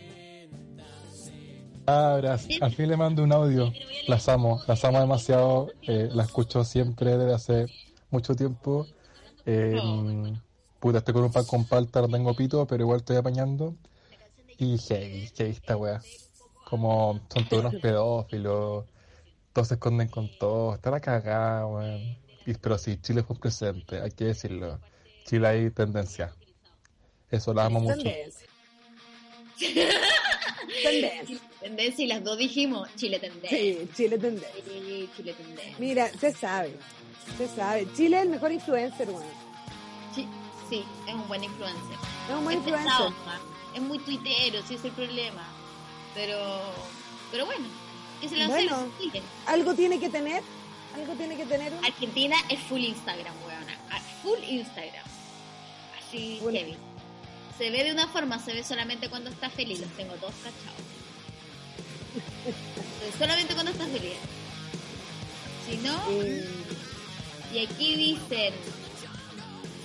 [1.86, 3.74] Cabras, al fin le mando un audio.
[4.08, 5.72] Las amo, las amo demasiado.
[5.82, 7.66] eh, la escucho siempre desde hace
[8.12, 8.88] mucho tiempo.
[9.46, 9.80] Eh,
[10.80, 13.76] Puta, estoy con un pan con palta, no tengo pito, pero igual estoy apañando.
[14.58, 16.02] Y heavy, heavy esta wea.
[16.70, 18.86] Como son todos unos pedófilos,
[19.52, 22.18] todos se esconden con todo, está la cagada, weón.
[22.62, 24.80] Pero sí, Chile fue un presente, hay que decirlo.
[25.26, 26.34] Chile hay tendencia.
[27.30, 28.10] Eso la amo mucho.
[30.84, 31.40] Tendencia.
[31.62, 32.06] Tendencia.
[32.06, 33.58] Y las dos dijimos Chile tendencia.
[33.58, 34.64] Sí, Chile tendencia.
[34.66, 35.76] Sí, Chile tendencia.
[35.78, 36.76] Mira, se sabe.
[37.38, 37.88] Se sabe.
[37.96, 39.24] Chile es el mejor influencer, weón.
[40.16, 40.28] Sí,
[40.70, 41.98] sí, es un buen influencer.
[42.30, 43.14] Es un buen es influencer.
[43.76, 45.48] es muy tuitero, sí es el problema.
[46.16, 46.38] Pero,
[47.32, 47.68] pero bueno.
[48.48, 48.92] Bueno.
[49.46, 50.44] Algo tiene que tener.
[50.96, 51.72] Algo tiene que tener.
[51.86, 53.78] Argentina es full Instagram, weona.
[53.92, 55.06] Ah, Full Instagram.
[55.98, 56.54] Así Full.
[56.54, 56.76] heavy.
[57.60, 59.80] Se ve de una forma, se ve solamente cuando está feliz.
[59.80, 60.80] Los tengo todos cachados.
[63.20, 64.14] Solamente cuando está feliz.
[65.70, 66.46] Si no, Eh,
[67.54, 68.54] y aquí dicen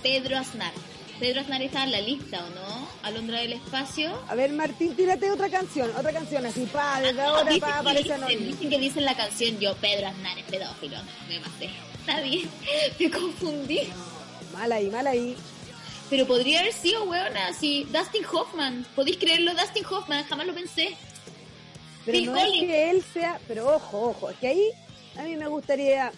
[0.03, 0.73] Pedro Aznar.
[1.21, 2.89] Pedro Aznar está en la lista, ¿o no?
[3.03, 4.23] Alondra del Espacio.
[4.29, 5.91] a ver, Martín, tírate otra canción.
[5.97, 9.05] Otra canción así, pa, desde Ah, ahora dicen, pa, que aparece dicen, dicen que dicen
[9.05, 10.97] la canción yo, Pedro Aznar es pedófilo.
[10.99, 11.71] No, me maté.
[12.01, 12.49] Está bien,
[13.01, 13.81] me confundí.
[14.53, 15.37] Mal ahí, mal ahí.
[16.11, 18.87] Pero podría haber sido, weona, si Dustin Hoffman.
[18.95, 19.53] ¿Podéis creerlo?
[19.55, 20.97] Dustin Hoffman, jamás lo pensé.
[22.05, 24.71] Pero Phil no es que él sea, pero ojo, ojo, es que ahí
[25.17, 26.13] a mí me gustaría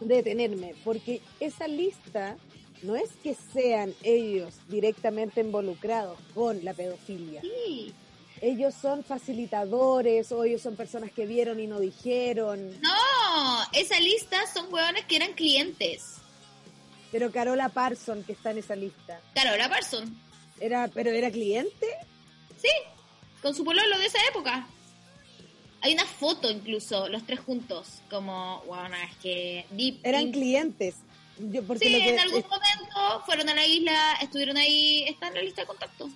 [0.00, 2.36] detenerme, porque esa lista
[2.82, 7.40] no es que sean ellos directamente involucrados con la pedofilia.
[7.40, 7.94] Sí.
[8.40, 12.70] Ellos son facilitadores o ellos son personas que vieron y no dijeron.
[12.80, 16.17] No, esa lista son weones que eran clientes.
[17.12, 20.14] Pero Carola Parson, que está en esa lista, Carola Parson.
[20.60, 21.86] era, pero era cliente.
[22.60, 22.68] Sí,
[23.42, 24.66] con su pololo de esa época.
[25.80, 29.64] Hay una foto incluso, los tres juntos, como, bueno, es que...
[29.70, 30.96] Deep Eran in- clientes.
[31.38, 35.34] Yo, porque Sí, que- en algún momento fueron a la isla, estuvieron ahí, están en
[35.36, 36.10] la lista de contacto.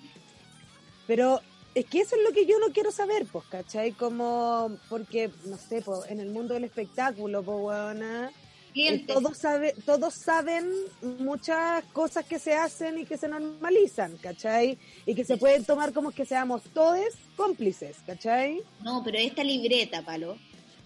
[1.07, 1.41] Pero
[1.77, 3.93] es que eso es lo que yo no quiero saber, pues, ¿cachai?
[3.93, 8.29] Como, porque, no sé, pues, en el mundo del espectáculo, pues, eh,
[8.73, 9.15] Clientes.
[9.15, 10.73] todos, sabe, todos saben
[11.19, 14.79] muchas cosas que se hacen y que se normalizan, ¿cachai?
[15.05, 17.05] Y que se pueden tomar como que seamos todos
[17.37, 18.63] cómplices, ¿cachai?
[18.83, 20.39] No, pero esta libreta, Palo,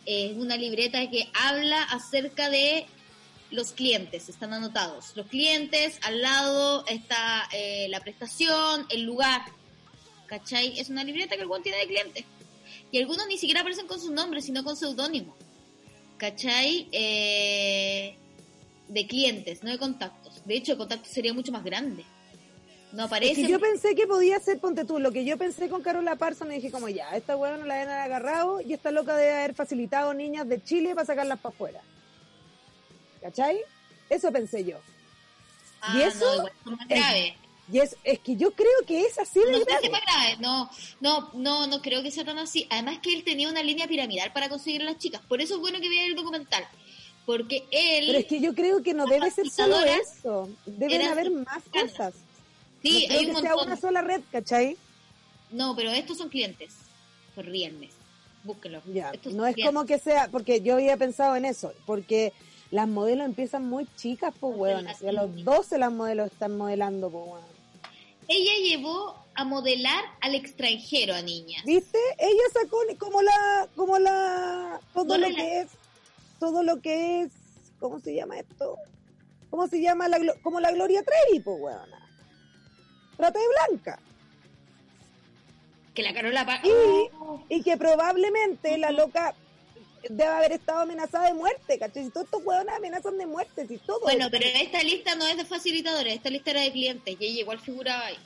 [0.05, 2.87] es una libreta que habla acerca de
[3.51, 5.13] los clientes, están anotados.
[5.15, 9.43] Los clientes, al lado está eh, la prestación, el lugar.
[10.27, 10.79] ¿Cachai?
[10.81, 12.25] Es una libreta que el tiene de clientes.
[12.91, 15.37] Y algunos ni siquiera aparecen con su nombre, sino con seudónimo.
[16.19, 16.89] ¿Cachai?
[16.93, 18.17] Eh,
[18.89, 20.43] de clientes, no de contactos.
[20.45, 22.05] De hecho, el contacto sería mucho más grande.
[22.93, 23.43] No Es aparece.
[23.43, 26.51] que yo pensé que podía ser, ponte tú, lo que yo pensé con Carola Parsons,
[26.53, 29.55] dije como ya, esta hueá no la deben haber agarrado y esta loca debe haber
[29.55, 31.81] facilitado niñas de Chile para sacarlas para afuera.
[33.21, 33.59] ¿Cachai?
[34.09, 34.79] Eso pensé yo.
[35.83, 36.25] Ah, ¿Y eso?
[36.65, 37.35] No, igual graves.
[37.73, 40.37] Y es, es que yo creo que es así de No grave.
[40.39, 42.67] no, no, no, no creo que sea tan así.
[42.71, 45.21] Además que él tenía una línea piramidal para conseguir a las chicas.
[45.29, 46.65] Por eso es bueno que vean el documental.
[47.25, 50.49] Porque él, Pero es que yo creo que no debe ser solo eso.
[50.65, 51.91] Deben haber más mexicanas.
[51.93, 52.15] cosas.
[52.83, 53.67] sí, no creo hay un que sea montón.
[53.67, 54.77] una sola red, ¿cachai?
[55.51, 56.73] No, pero estos son clientes.
[57.35, 57.91] Por Rielmes.
[58.45, 58.81] Búsquenlo.
[58.93, 59.75] Ya, Estos no es clientes.
[59.75, 62.33] como que sea, porque yo había pensado en eso, porque
[62.71, 64.87] las modelos empiezan muy chicas, pues, weón.
[65.03, 67.56] Y a los 12 las modelos están modelando, pues, weón.
[68.29, 71.65] Ella llevó a modelar al extranjero a niñas.
[71.65, 71.99] ¿Viste?
[72.19, 75.69] Ella sacó como la, como la, todo lo la- que es,
[76.41, 77.33] todo lo que es,
[77.79, 78.77] ¿cómo se llama esto?
[79.51, 82.09] ¿Cómo se llama la, como la Gloria Trevi, pues, weona?
[83.17, 83.99] Trata de blanca.
[85.95, 86.47] Que la Carola
[87.49, 89.35] Y, y que probablemente la loca
[90.09, 92.05] debe haber estado amenazada de muerte, ¿cachai?
[92.05, 94.01] Si todos estos huevones amenazan de muerte, si todo.
[94.01, 97.41] Bueno, pero esta lista no es de facilitadores, esta lista era de clientes y ella
[97.41, 98.17] igual figuraba ahí.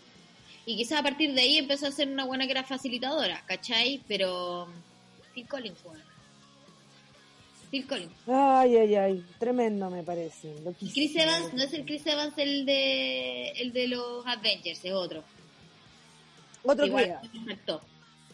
[0.67, 4.03] Y quizás a partir de ahí empezó a ser una buena que era facilitadora, ¿cachai?
[4.07, 4.69] Pero
[5.35, 6.03] Phil Collins, bueno.
[7.71, 8.13] Phil Collins.
[8.27, 10.53] Ay, ay, ay, tremendo me parece.
[10.65, 10.93] Loquísimo.
[10.93, 15.23] Chris Evans, no es el Chris Evans el de el de los Avengers, es otro.
[16.63, 17.21] Otro igual.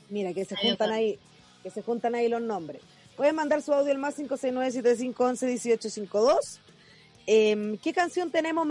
[0.08, 1.18] Mira, que se juntan ahí,
[1.62, 2.82] que se juntan ahí los nombres.
[3.16, 6.60] Pueden mandar su audio al más 569-7511-1852.
[7.26, 8.64] Eh, ¿Qué canción tenemos,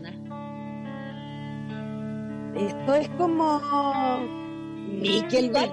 [0.00, 0.16] nada.
[2.56, 3.60] Esto es como
[4.88, 5.70] Nickelback.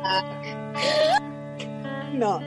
[2.13, 2.39] No,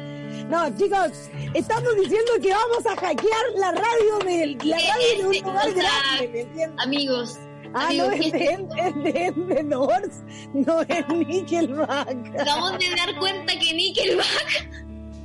[0.50, 5.34] no, chicos, estamos diciendo que vamos a hackear la radio de la radio de un
[5.34, 6.70] Sí, lugar grande, ¿me entiendes?
[6.84, 7.38] Amigos,
[7.74, 10.22] Ah, no, es ¿qué- de, es de, es de Doors,
[10.54, 12.16] no es Nickelback.
[12.40, 14.70] acabamos de dar cuenta que Nickelback,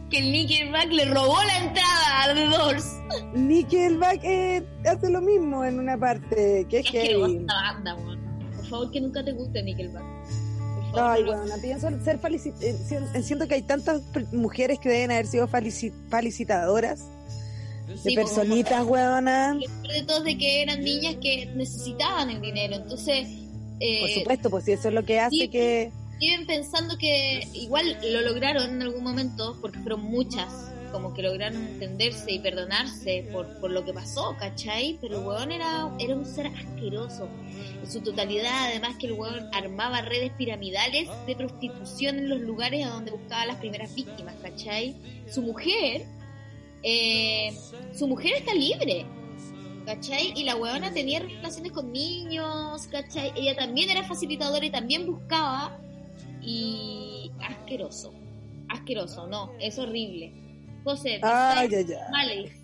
[0.10, 2.86] que el Nickelback le robó la entrada a The Doors.
[3.34, 7.46] Nickelback eh, hace lo mismo en una parte, que es asquerosa que...
[7.46, 8.20] banda, weón.
[8.58, 10.04] Por favor, que nunca te guste Nickelback.
[10.94, 11.38] Ay, no.
[11.38, 12.20] bueno, pienso ser
[13.24, 14.02] siento que hay tantas
[14.34, 17.00] mujeres que deben haber sido felici- felicitadoras,
[17.88, 18.86] de Sí, pues, personitas,
[19.82, 23.28] peor de todo es de que eran niñas que necesitaban el dinero, entonces
[23.80, 25.48] eh, Por supuesto, pues si eso es lo que hace sí.
[25.50, 25.92] que...
[26.20, 31.62] siguen pensando que igual lo lograron en algún momento, porque fueron muchas, como que lograron
[31.62, 34.98] entenderse y perdonarse por, por lo que pasó, ¿cachai?
[35.02, 37.28] Pero el weón era, era un ser asqueroso
[37.82, 42.86] en su totalidad, además que el weón armaba redes piramidales de prostitución en los lugares
[42.86, 44.96] a donde buscaba las primeras víctimas, ¿cachai?
[45.30, 46.06] Su mujer,
[46.84, 47.54] eh,
[47.94, 49.06] su mujer está libre,
[49.86, 50.34] ¿cachai?
[50.36, 53.32] Y la weona tenía relaciones con niños, ¿cachai?
[53.36, 55.80] Ella también era facilitadora y también buscaba
[56.42, 58.14] y asqueroso,
[58.70, 60.34] asqueroso, no, es horrible.
[60.84, 62.12] José, Ay, Design ay, ay.
[62.12, 62.56] Malice,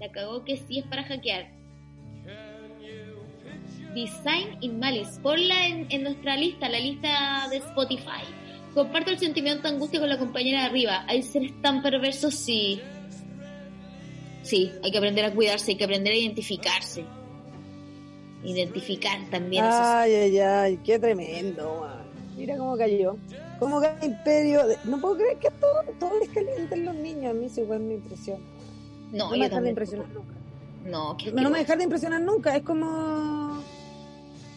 [0.00, 1.50] la cagó que sí es para hackear.
[3.94, 8.22] Design in Malice, ponla en, en nuestra lista, la lista de Spotify.
[8.74, 11.04] Comparto el sentimiento de angustia con la compañera de arriba.
[11.08, 12.80] Hay seres tan perversos, sí.
[14.42, 17.04] Sí, hay que aprender a cuidarse, hay que aprender a identificarse.
[18.44, 21.97] Identificar también esos Ay, ay, ay, qué tremendo, weón.
[22.38, 23.16] Mira cómo cayó.
[23.58, 24.66] Cómo cae el imperio.
[24.66, 27.30] de- No puedo creer que todo, todo les calienta en los niños.
[27.32, 28.42] A mí eso igual me impresiona.
[29.12, 30.34] No, No me dejar de impresionar nunca.
[30.84, 32.56] No, No, no me dejar de impresionar nunca.
[32.56, 33.60] Es como.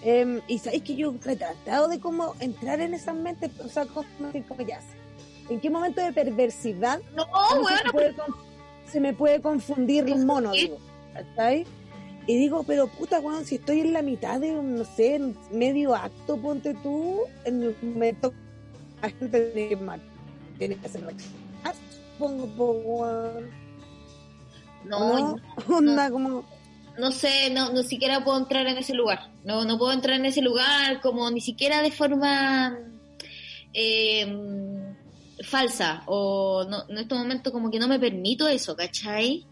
[0.04, 3.86] em, y sabéis que yo he tratado de como entrar en esas mentes, o sea,
[4.20, 4.80] decir como ya.
[5.50, 8.36] ¿En qué momento de perversidad No, a se, me puede, con-
[8.92, 10.52] se me puede confundir el mono?
[10.54, 10.78] Digo,
[11.14, 11.66] ¿cachai?
[12.28, 15.20] Y digo, pero puta, weón, si estoy en la mitad de, no sé,
[15.52, 18.32] medio acto, ponte tú, en el momento
[19.02, 20.00] la gente tiene que, mar-
[20.60, 21.76] tiene que hacer reaccionar,
[22.20, 23.50] pongo, po, weón.
[24.86, 25.36] no, ¿No?
[25.78, 26.46] Onda como...
[27.00, 29.32] no sé, no, no siquiera puedo entrar en ese lugar.
[29.44, 32.78] No, no puedo entrar en ese lugar como ni siquiera de forma
[33.74, 34.28] eh,
[35.44, 36.04] falsa.
[36.06, 39.48] O no, en este momento como que no me permito eso, ¿cachai?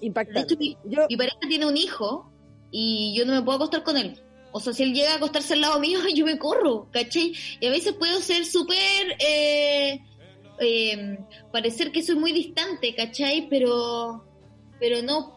[0.00, 0.40] De impactante.
[0.54, 2.30] hecho, mi, Yo, mi pareja tiene un hijo
[2.70, 4.20] y yo no me puedo acostar con él.
[4.52, 7.32] O sea, si él llega a acostarse al lado mío, yo me corro, ¿cachai?
[7.60, 9.16] Y a veces puedo ser súper...
[9.18, 10.00] Eh,
[10.60, 11.18] eh,
[11.52, 13.48] parecer que soy muy distante, ¿cachai?
[13.48, 14.24] Pero,
[14.80, 15.36] pero no...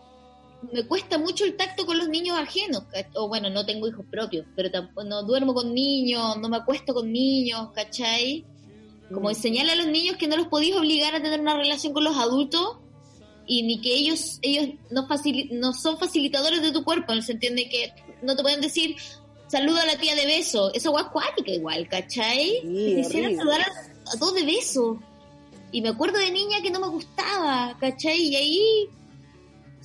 [0.72, 2.84] Me cuesta mucho el tacto con los niños ajenos.
[2.94, 6.58] ¿cach- O bueno, no tengo hijos propios, pero tampoco no duermo con niños, no me
[6.58, 8.46] acuesto con niños, ¿cachai?
[9.12, 9.32] Como Mm.
[9.32, 12.16] enseñarle a los niños que no los podéis obligar a tener una relación con los
[12.16, 12.78] adultos
[13.48, 17.24] y ni que ellos ellos no facili- no son facilitadores de tu cuerpo, en el
[17.24, 18.96] sentido de que no te pueden decir
[19.48, 22.62] saluda a la tía de beso, esa hueá acuática igual, ¿cachai?
[22.62, 23.04] Sí,
[23.36, 25.00] saludar a, a todos de beso.
[25.74, 28.18] Y me acuerdo de niña que no me gustaba, ¿cachai?
[28.20, 28.62] Y ahí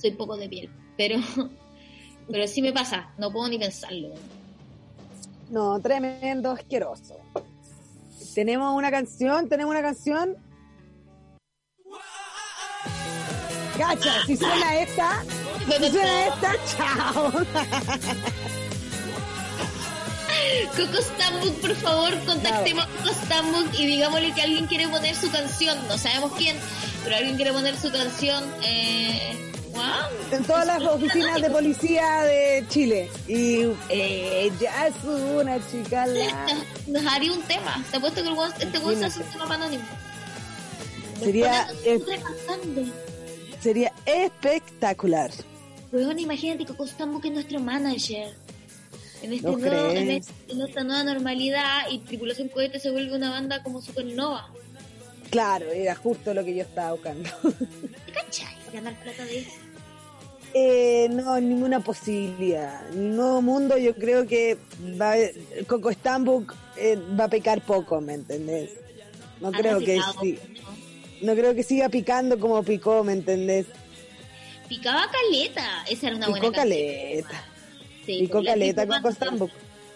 [0.01, 1.19] soy poco de piel, pero
[2.31, 4.09] pero sí me pasa, no puedo ni pensarlo.
[5.49, 7.17] No, tremendo, asqueroso.
[8.35, 10.35] Tenemos una canción, tenemos una canción.
[13.77, 15.23] Gacha, si suena esta,
[15.65, 17.31] si suena esta, chao.
[20.75, 25.29] Coco Stambuk, por favor, contactemos a Coco Stambuk y digámosle que alguien quiere poner su
[25.31, 25.77] canción.
[25.87, 26.55] No sabemos quién,
[27.03, 28.43] pero alguien quiere poner su canción.
[28.63, 29.83] Eh, wow.
[30.31, 33.09] En todas las oficinas de policía de Chile.
[33.27, 36.05] Y eh, ya es una chica.
[36.87, 37.83] Nos haría un tema.
[37.89, 39.83] Te apuesto que el este weón se hace un tema anónimo.
[41.19, 41.99] Sería, eh.
[43.61, 45.31] Sería espectacular.
[45.91, 48.33] Weón, imagínate que Coco Stambuk es nuestro manager.
[49.21, 53.15] En, este ¿No nuevo- en, este- en esta nueva normalidad y Tripulación Cohete se vuelve
[53.15, 54.49] una banda como supernova.
[55.31, 57.29] Claro, era justo lo que yo estaba buscando.
[58.05, 58.55] ¿Te cachai?
[58.73, 59.51] Ganar plata de eso.
[60.53, 62.87] Eh, no, ninguna posibilidad.
[62.91, 64.57] El nuevo mundo yo creo que
[64.99, 65.15] va,
[65.67, 68.71] Coco Stambuk eh, va a pecar poco, ¿me entendés?
[69.41, 70.76] No creo que sí, ¿no?
[71.21, 73.65] No creo que siga picando como picó, ¿me entendés?
[74.67, 75.83] Picaba caleta.
[75.89, 76.79] Esa era una Picó buena canción.
[76.79, 77.45] caleta,
[78.05, 79.11] Sí, picó caleta Coco.
[79.11, 79.51] Stambuk.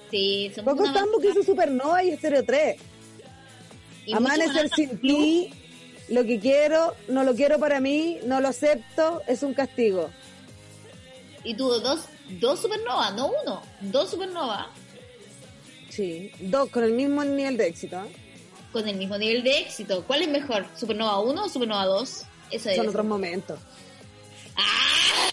[0.09, 1.05] Sí, Coco banda.
[1.29, 2.77] hizo Supernova y Estéreo 3.
[4.05, 5.53] Y Amanecer sin ti,
[6.09, 10.09] lo que quiero, no lo quiero para mí, no lo acepto, es un castigo.
[11.43, 12.05] Y tuvo dos,
[12.39, 14.67] dos supernovas, no uno, dos supernovas
[15.89, 17.97] Sí, dos con el mismo nivel de éxito.
[17.97, 18.09] ¿eh?
[18.71, 20.03] Con el mismo nivel de éxito.
[20.05, 20.65] ¿Cuál es mejor?
[20.77, 22.23] ¿Supernova 1 o Supernova 2?
[22.51, 22.75] Eso es.
[22.77, 23.59] Son otros momentos.
[24.55, 25.29] ¡Ah!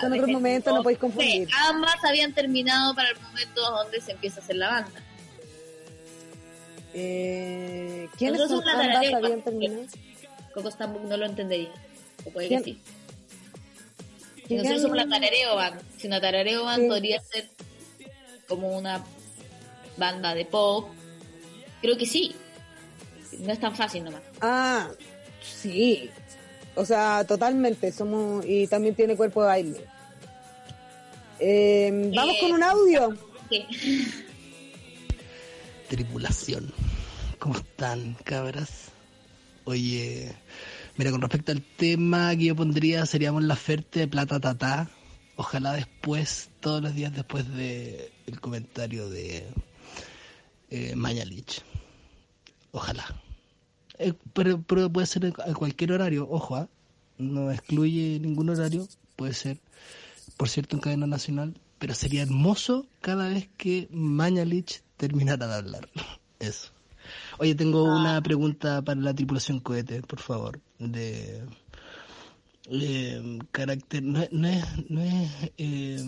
[0.00, 1.46] Son otros momentos, no podéis confundir.
[1.48, 5.02] Sí, ambas habían terminado para el momento donde se empieza a hacer la banda.
[6.94, 9.82] Eh, ¿Quiénes son ambas habían terminado?
[10.54, 11.72] Coco Stambuk no lo entendería.
[12.24, 12.62] O puede ¿Quién?
[12.62, 12.80] que sí.
[14.46, 15.80] ¿Quién nosotros somos la Tarareo Band.
[15.96, 16.88] Si una Tarareo Band Sí.
[16.88, 17.48] podría ser
[18.48, 19.04] como una
[19.96, 20.88] banda de pop,
[21.80, 22.34] creo que sí.
[23.40, 24.22] No es tan fácil nomás.
[24.40, 24.88] Ah,
[25.42, 26.10] sí.
[26.74, 27.92] O sea, totalmente.
[27.92, 29.84] Somos y también tiene cuerpo de baile.
[31.38, 33.16] Eh, Vamos Eh, con un audio.
[33.48, 33.66] ¿Qué?
[35.88, 36.72] tripulación.
[37.38, 38.88] ¿Cómo están, cabras?
[39.64, 40.32] Oye,
[40.96, 44.88] mira, con respecto al tema que yo pondría, seríamos la Ferte de Plata Tatá.
[45.36, 49.46] Ojalá después, todos los días después de el comentario de
[50.70, 51.62] eh, Mañalich.
[52.72, 53.04] Ojalá.
[53.98, 56.68] Eh, pero, pero puede ser a cualquier horario, ojo, ¿ah?
[57.18, 59.60] no excluye ningún horario, puede ser,
[60.36, 65.88] por cierto, en cadena nacional, pero sería hermoso cada vez que Mañalich terminara de hablar.
[66.38, 66.72] Eso.
[67.38, 71.44] Oye, tengo una pregunta para la tripulación cohete, por favor, de
[72.70, 75.98] eh, carácter, no, no es, no es eh,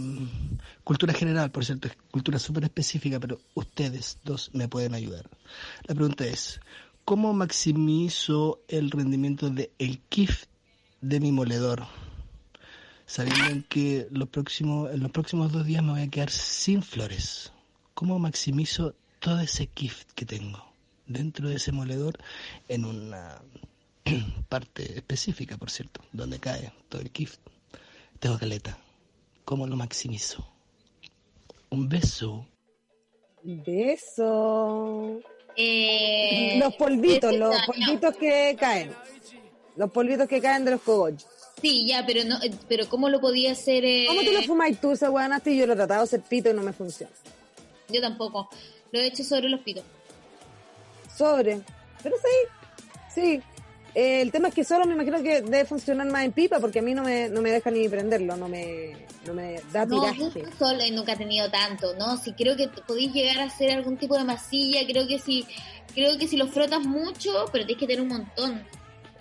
[0.84, 5.28] cultura general, por cierto, es cultura súper específica, pero ustedes dos me pueden ayudar.
[5.86, 6.61] La pregunta es,
[7.05, 10.45] ¿cómo maximizo el rendimiento de el KIF
[11.01, 11.84] de mi moledor?
[13.07, 17.53] Sabiendo que los próximos, en los próximos dos días me voy a quedar sin flores.
[17.95, 20.72] ¿Cómo maximizo todo ese KIF que tengo
[21.07, 22.18] dentro de ese moledor
[22.68, 23.43] en una
[24.48, 27.36] parte específica, por cierto, donde cae todo el KIF?
[28.18, 28.78] Tengo caleta.
[29.44, 30.46] ¿Cómo lo maximizo?
[31.70, 32.46] Un beso.
[33.42, 35.20] Beso.
[35.57, 38.92] Eh, los polvitos, los polvitos que caen.
[39.76, 41.26] Los polvitos que caen de los cogollos.
[41.61, 43.84] Sí, ya, pero no, eh, pero ¿cómo lo podía hacer?
[43.84, 45.57] eh, ¿Cómo te lo fumáis tú, esa weá nasty?
[45.57, 47.12] Yo lo he tratado de hacer pito y no me funciona.
[47.88, 48.48] Yo tampoco.
[48.90, 49.84] Lo he hecho sobre los pitos.
[51.16, 51.61] Sobre.
[52.03, 53.42] Pero sí, sí.
[53.95, 56.78] Eh, el tema es que solo me imagino que debe funcionar más en pipa porque
[56.78, 60.01] a mí no me, no me deja ni prenderlo, no me, no me da No,
[60.01, 60.40] tiraje.
[60.40, 62.16] yo solo nunca he tenido tanto, ¿no?
[62.16, 65.47] Si creo que podéis llegar a hacer algún tipo de masilla, creo que si,
[65.95, 68.66] creo que si lo frotas mucho, pero tienes que tener un montón.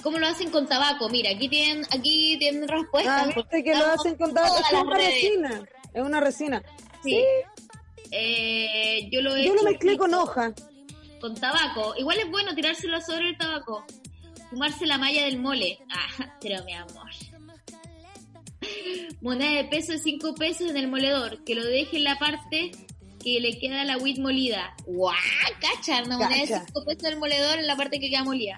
[0.04, 1.10] ¿Cómo lo hacen con tabaco?
[1.10, 3.28] Mira, aquí tienen, aquí tienen respuestas.
[3.28, 4.56] Ah, viste que lo hacen con tabaco.
[4.58, 5.14] Es una redes.
[5.14, 5.64] resina.
[5.94, 6.64] Es una resina.
[7.04, 7.24] Sí.
[8.12, 10.54] Eh, yo lo he Yo lo mezclé con con- hoja.
[11.20, 11.94] Con tabaco.
[11.98, 13.86] Igual es bueno tirárselo sobre el tabaco.
[14.52, 15.80] Fumarse la malla del mole.
[15.90, 17.10] Ah, pero mi amor.
[19.22, 21.44] Moneda de peso de 5 pesos en el moledor.
[21.44, 22.72] Que lo deje en la parte
[23.24, 24.76] que le queda la wheat molida.
[24.86, 25.16] ¡Guau!
[25.60, 26.66] Cacha, una moneda de Cacha.
[26.68, 28.56] 5 pesos en el moledor en la parte que queda molida.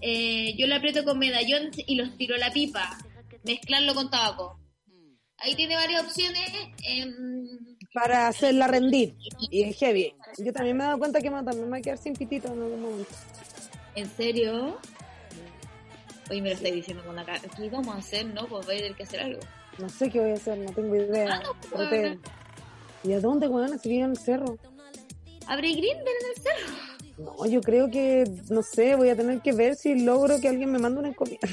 [0.00, 2.98] Eh, yo lo aprieto con medallón y los tiro a la pipa.
[3.44, 4.58] Mezclarlo con tabaco.
[5.38, 6.50] Ahí tiene varias opciones.
[6.88, 7.46] em,
[7.94, 9.16] para hacerla rendir.
[9.50, 10.12] Y es heavy.
[10.38, 12.48] Yo también me he dado cuenta que me, también me voy a quedar sin pitito
[12.52, 13.14] en algún momento.
[13.94, 14.78] ¿En serio?
[16.30, 17.40] Oye, me lo estáis diciendo con la cara.
[17.56, 18.46] ¿Qué vamos a hacer, no?
[18.46, 19.40] Pues voy a tener que hacer algo.
[19.78, 21.34] No sé qué voy a hacer, no tengo idea.
[21.34, 22.18] Ah, no, Traté-
[23.02, 23.78] ¿Y a dónde, weón?
[23.78, 24.56] Si vivo en el cerro.
[25.46, 26.74] ¿Abre Grindr en el cerro?
[27.18, 30.72] No, yo creo que, no sé, voy a tener que ver si logro que alguien
[30.72, 31.46] me mande una encomienda.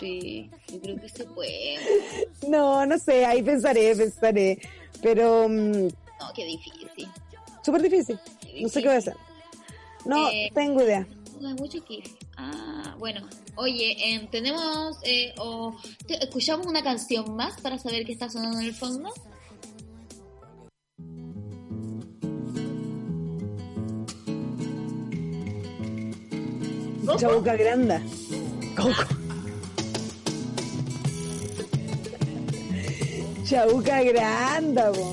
[0.00, 1.78] Sí, yo creo que se puede.
[2.48, 4.58] No, no sé, ahí pensaré, pensaré.
[5.00, 7.08] Pero, mm, No, qué difícil.
[7.62, 8.18] súper difícil.
[8.60, 9.16] No sé qué voy a hacer.
[10.04, 11.06] No Eh, tengo idea.
[11.40, 12.02] No hay mucho que
[12.36, 13.26] Ah, bueno.
[13.56, 14.96] Oye, em, tenemos...
[15.04, 15.76] Eh, o-
[16.06, 19.12] te- ¿Escuchamos una canción más para saber qué está sonando en el fondo?
[27.18, 28.00] Chabuca granda.
[28.76, 29.04] Coco.
[33.44, 35.06] Chabuca granda, po.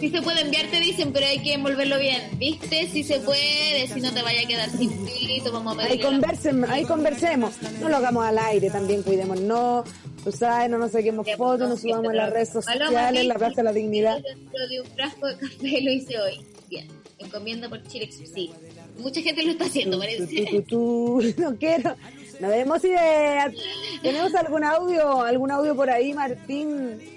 [0.00, 2.22] Si se puede enviar, te dicen, pero hay que envolverlo bien.
[2.38, 2.88] ¿Viste?
[2.88, 6.64] Si se puede, si no te vaya a quedar sin pito, vamos a Ahí, conversen,
[6.68, 7.54] ahí conversemos.
[7.80, 9.40] No lo hagamos al aire, también cuidemos.
[9.40, 9.84] No,
[10.22, 13.56] tú sabes, no nos saquemos fotos, no subamos en las redes sociales, en la Plaza
[13.56, 14.20] de la Dignidad.
[14.22, 16.40] Dentro de un frasco de café lo hice hoy.
[16.68, 16.88] Bien.
[17.18, 18.10] Encomienda por Chile.
[18.12, 18.50] Sí.
[18.98, 20.62] Mucha gente lo está haciendo, parece.
[20.68, 21.22] tú.
[21.38, 21.96] No quiero.
[22.40, 23.52] No demos ideas.
[24.02, 25.22] ¿Tenemos algún audio?
[25.22, 27.15] ¿Algún audio por ahí, Martín?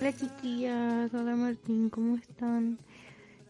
[0.00, 2.78] Hola chiquillas, hola Martín, ¿cómo están?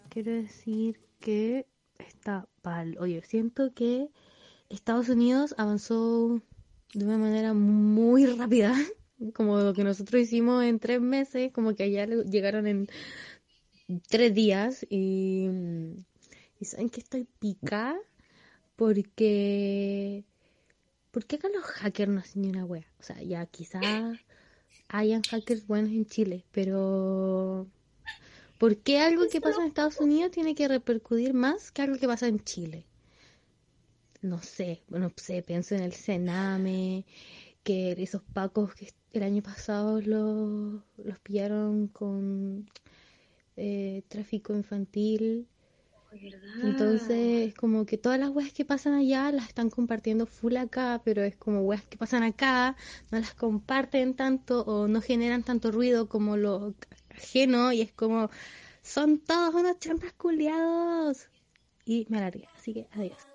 [0.09, 1.66] Quiero decir que
[1.99, 2.96] está pal.
[3.01, 4.09] Oye, siento que
[4.70, 6.40] Estados Unidos avanzó
[6.94, 8.74] de una manera muy rápida,
[9.34, 12.88] como lo que nosotros hicimos en tres meses, como que allá le- llegaron en
[14.09, 15.51] tres días y,
[16.62, 17.99] saben que estoy picada
[18.76, 20.24] porque
[21.11, 22.86] porque acá los hackers no hacen ni una wea.
[23.01, 24.18] O sea, ya quizás
[24.89, 27.66] hayan hackers buenos en Chile, pero
[28.59, 32.07] ¿por qué algo que pasa en Estados Unidos tiene que repercutir más que algo que
[32.07, 32.84] pasa en Chile?
[34.20, 37.05] No sé, no sé, pienso en el Sename,
[37.62, 42.68] que esos pacos que el año pasado los, los pillaron con
[43.57, 45.47] eh, tráfico infantil.
[46.61, 51.23] Entonces, como que todas las weas que pasan allá las están compartiendo full acá, pero
[51.23, 52.77] es como weas que pasan acá,
[53.11, 56.75] no las comparten tanto o no generan tanto ruido como lo
[57.11, 58.31] ajeno y es como,
[58.83, 61.29] son todos unos chambras culiados.
[61.85, 63.29] Y me alargué, así que adiós.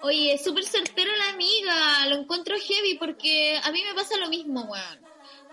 [0.00, 4.28] Oye, es súper certero la amiga, lo encuentro heavy porque a mí me pasa lo
[4.28, 5.08] mismo, weón.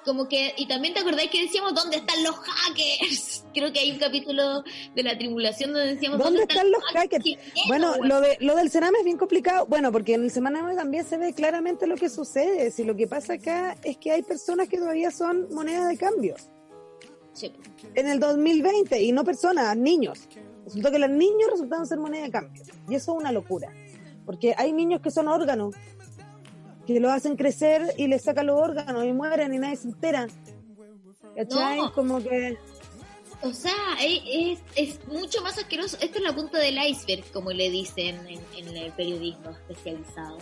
[0.08, 3.44] Como que, y también te acordáis que decíamos, ¿dónde están los hackers?
[3.54, 4.64] Creo que hay un capítulo
[4.96, 7.26] de la tribulación donde decíamos, ¿Dónde están los hackers?
[7.68, 9.66] Bueno, lo, de, lo del Sename es bien complicado.
[9.66, 12.72] Bueno, porque en el Sename también se ve claramente lo que sucede.
[12.72, 16.36] Si lo que pasa acá es que hay personas que todavía son monedas de cambio.
[17.34, 17.52] Sí.
[17.94, 20.30] En el 2020, y no personas, niños.
[20.64, 22.64] Resultó que los niños resultaron ser moneda de cambio.
[22.88, 23.74] Y eso es una locura.
[24.26, 25.76] Porque hay niños que son órganos,
[26.88, 30.28] que lo hacen crecer y les sacan los órganos y mueren y nadie se entera.
[31.36, 31.78] ¿Cachai?
[31.78, 31.94] No.
[31.94, 32.58] Como que...
[33.44, 33.72] O sea,
[34.02, 35.98] es, es, mucho más asqueroso.
[36.02, 40.40] Esto es la punta del iceberg, como le dicen en, en el periodismo especializado.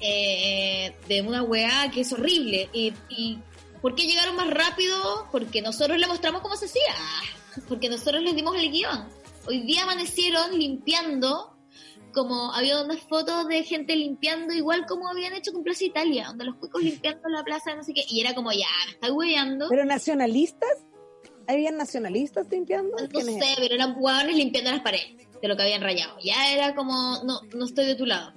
[0.00, 2.68] Eh, de una weá que es horrible.
[2.72, 3.38] Y, y
[3.80, 5.28] ¿por qué llegaron más rápido?
[5.30, 6.94] Porque nosotros le mostramos cómo se hacía.
[7.68, 9.08] Porque nosotros les dimos el guion.
[9.46, 11.51] Hoy día amanecieron limpiando
[12.12, 16.44] como había unas fotos de gente limpiando igual como habían hecho con Plaza Italia, donde
[16.44, 19.66] los cuicos limpiando la plaza, no sé qué, y era como ya, me está hueveando.
[19.68, 20.84] ¿Pero nacionalistas?
[21.48, 22.96] ¿Habían nacionalistas limpiando?
[22.96, 26.16] No ¿Quiénes sé, pero eran jugadores limpiando las paredes de lo que habían rayado.
[26.22, 28.32] Ya era como, no, no estoy de tu lado.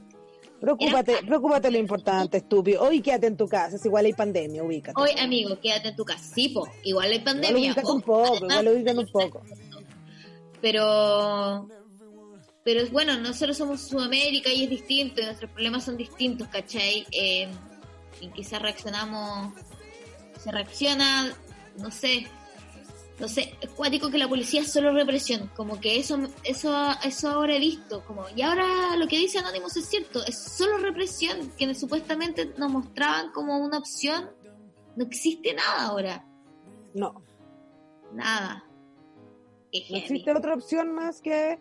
[0.60, 2.82] Preocúpate, preocúpate lo importante, estúpido.
[2.82, 5.00] Hoy quédate en tu casa, es igual hay pandemia, ubícate.
[5.00, 6.24] Hoy, amigo, quédate en tu casa.
[6.34, 7.72] Sí, po, igual hay Igual pandemia.
[7.72, 9.44] ubícate un poco, igual ubícate un poco.
[10.62, 11.68] pero
[12.66, 17.06] pero es bueno, nosotros somos Sudamérica y es distinto, y nuestros problemas son distintos, ¿cachai?
[17.12, 17.48] Eh,
[18.20, 19.54] y quizás reaccionamos,
[20.44, 21.32] se reacciona,
[21.78, 22.28] no sé,
[23.20, 27.30] no sé, es cuático que la policía es solo represión, como que eso, eso, eso
[27.30, 31.52] ahora he visto, como, y ahora lo que dice Anonymous es cierto, es solo represión,
[31.56, 34.32] que supuestamente nos mostraban como una opción,
[34.96, 36.26] no existe nada ahora,
[36.96, 37.22] No,
[38.12, 38.66] nada.
[39.72, 41.60] No existe otra opción más que...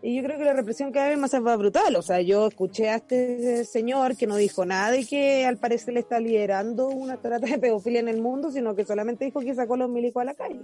[0.00, 1.96] Y yo creo que la represión cada vez más va brutal.
[1.96, 5.94] O sea, yo escuché a este señor que no dijo nada de que al parecer
[5.94, 9.54] le está liderando una trata de pedofilia en el mundo, sino que solamente dijo que
[9.54, 10.60] sacó a los milicos a la calle.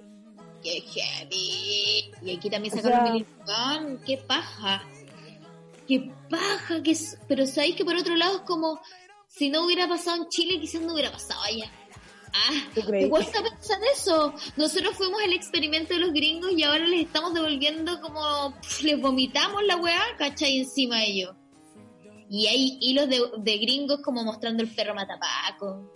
[0.62, 2.12] Qué heavy.
[2.22, 4.00] Y aquí también O sacaron sea- Militón.
[4.06, 4.82] Qué paja.
[5.86, 6.82] Qué paja.
[6.82, 7.18] Que es...
[7.28, 8.80] Pero sabéis que por otro lado es como
[9.26, 11.70] si no hubiera pasado en Chile, quizás no hubiera pasado allá.
[12.36, 14.34] Ah, me cuesta pensar eso.
[14.56, 19.00] Nosotros fuimos el experimento de los gringos y ahora les estamos devolviendo como pf, les
[19.00, 20.58] vomitamos la weá, ¿cachai?
[20.58, 21.36] Encima de ellos.
[22.28, 25.92] Y hay hilos de, de gringos como mostrando el perro matapaco.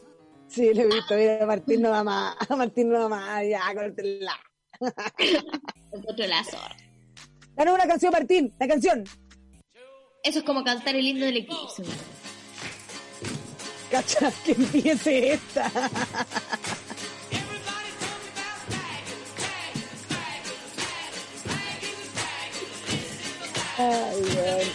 [0.46, 1.16] Sí, lo he visto.
[1.16, 2.36] Mira, Martín no va más.
[2.56, 3.44] Martín no va más.
[3.48, 4.38] Ya, córtela.
[6.08, 6.56] Otro lazo.
[7.56, 8.54] Ganó una canción, Martín.
[8.60, 9.02] La canción.
[10.22, 11.82] Eso es como cantar el himno del eclipse.
[13.90, 14.02] Weón.
[14.04, 15.70] Cacha, que empiece esta.
[23.78, 24.68] Ay, weón.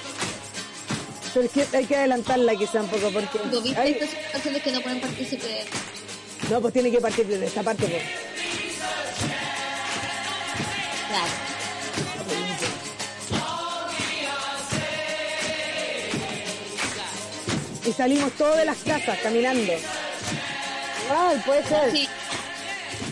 [1.33, 3.39] Pero es que hay que adelantarla quizá un poco porque...
[3.51, 3.79] ¿Lo viste?
[3.79, 5.49] Ay, Estas son canciones que no pueden participar.
[6.49, 7.87] no, pues tiene que partir de esta parte.
[7.87, 8.03] Pues.
[11.09, 11.42] Claro.
[17.85, 19.73] Y salimos todos de las casas caminando.
[21.09, 21.91] Ay, puede ser.
[21.91, 22.07] Sí,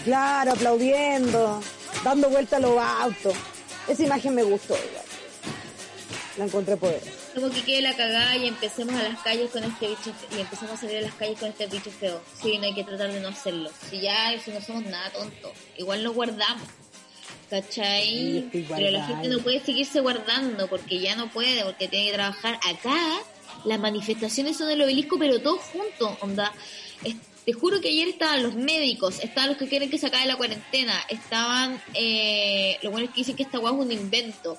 [0.05, 1.61] Claro, aplaudiendo,
[2.03, 3.35] dando vuelta a los autos.
[3.87, 5.05] Esa imagen me gustó igual.
[6.37, 7.01] La encontré poder.
[7.35, 10.75] como que quede la cagada y empecemos a las calles con este bicho y empecemos
[10.75, 12.21] a salir a las calles con este bicho feo.
[12.41, 13.69] Sí, no hay que tratar de no hacerlo.
[13.89, 16.67] Si ya, si no somos nada tontos, igual nos guardamos.
[17.49, 18.49] ¿Cachai?
[18.51, 22.55] Pero la gente no puede seguirse guardando porque ya no puede, porque tiene que trabajar.
[22.67, 22.95] Acá
[23.65, 26.51] las manifestaciones son del obelisco, pero todos juntos, onda.
[27.03, 30.27] Es- te juro que ayer estaban los médicos, estaban los que quieren que se acabe
[30.27, 34.57] la cuarentena, estaban eh, los buenos que dicen que esta guagua es un invento.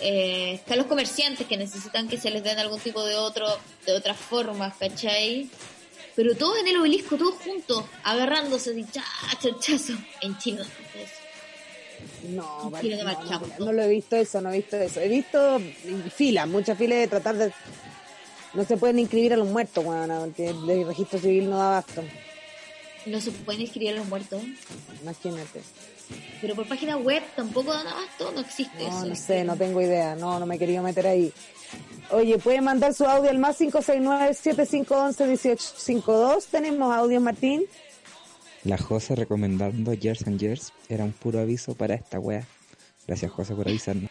[0.00, 3.46] Eh, están los comerciantes que necesitan que se les den algún tipo de otro
[3.86, 5.48] de otras formas, ¿cachai?
[6.14, 9.04] Pero todos en el obelisco, todos juntos, agarrándose así, cha,
[9.40, 9.94] chachazo.
[10.22, 11.12] En Chile no eso.
[12.28, 13.72] No, no, no, marchamos, no ¿no?
[13.72, 15.00] lo he visto eso, no he visto eso.
[15.00, 15.60] He visto
[16.14, 17.52] filas, muchas filas de tratar de...
[18.54, 22.02] No se pueden inscribir a los muertos, bueno, porque el registro civil no da abasto.
[23.06, 24.42] No se pueden inscribir a los muertos.
[25.02, 25.60] Imagínate.
[26.40, 29.06] Pero por página web tampoco dan abasto, no existe No, eso.
[29.06, 30.14] no sé, no tengo idea.
[30.16, 31.32] No, no me he querido meter ahí.
[32.10, 36.46] Oye, pueden mandar su audio al más 569-7511-1852.
[36.50, 37.64] Tenemos audio, Martín.
[38.64, 42.44] La Jose recomendando Years and Years era un puro aviso para esta wea.
[43.06, 44.10] Gracias José por avisarnos.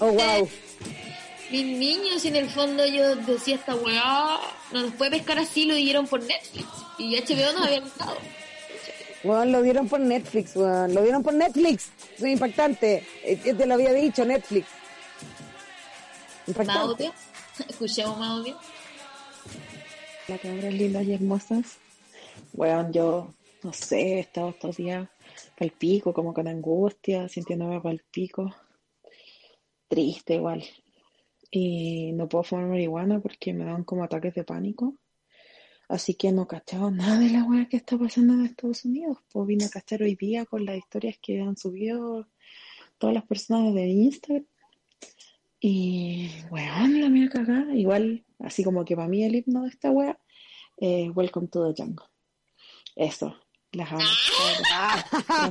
[0.00, 0.48] Oh, wow.
[1.50, 4.38] Mis niños, y en el fondo yo decía esta weá,
[4.72, 6.66] no nos puede pescar así, lo dieron por Netflix.
[6.98, 8.16] Y HBO nos había gustado.
[9.24, 10.94] Weón, lo dieron por Netflix, weón.
[10.94, 11.90] Lo dieron por Netflix.
[12.16, 13.04] Es impactante.
[13.42, 14.66] Te lo había dicho, Netflix.
[16.46, 17.06] ¿Más Impactante.
[17.06, 17.12] audio?
[17.68, 18.56] Escuchemos más audio.
[20.28, 21.78] Hola cabras lindas y hermosas.
[22.52, 23.32] Weón, yo
[23.62, 25.08] no sé, he estado estos días
[25.58, 28.54] pal pico, como con angustia, sintiéndome pal pico.
[29.88, 30.64] Triste igual.
[31.50, 34.94] Y no puedo fumar marihuana porque me dan como ataques de pánico.
[35.88, 39.18] Así que no he cachado nada de la weá que está pasando en Estados Unidos.
[39.32, 42.28] Pues vine a cachar hoy día con las historias que han subido
[42.98, 44.46] todas las personas de Instagram.
[45.60, 47.74] Y, weón, la mía cagada.
[47.74, 50.20] Igual, así como que para mí el himno de esta wea,
[50.76, 52.06] eh, Welcome to the Jungle.
[52.94, 53.34] Eso,
[53.72, 54.00] las amo.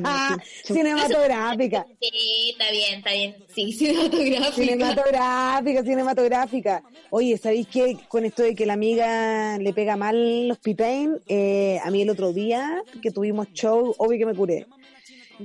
[0.03, 1.85] Ah, cinematográfica.
[2.01, 3.35] Sí, está bien, está bien.
[3.53, 4.51] Sí, cinematográfica.
[4.53, 6.83] Cinematográfica, cinematográfica.
[7.09, 7.97] Oye, ¿sabéis qué?
[8.07, 12.09] Con esto de que la amiga le pega mal los pipain, eh, a mí el
[12.09, 14.65] otro día que tuvimos show, obvio que me curé.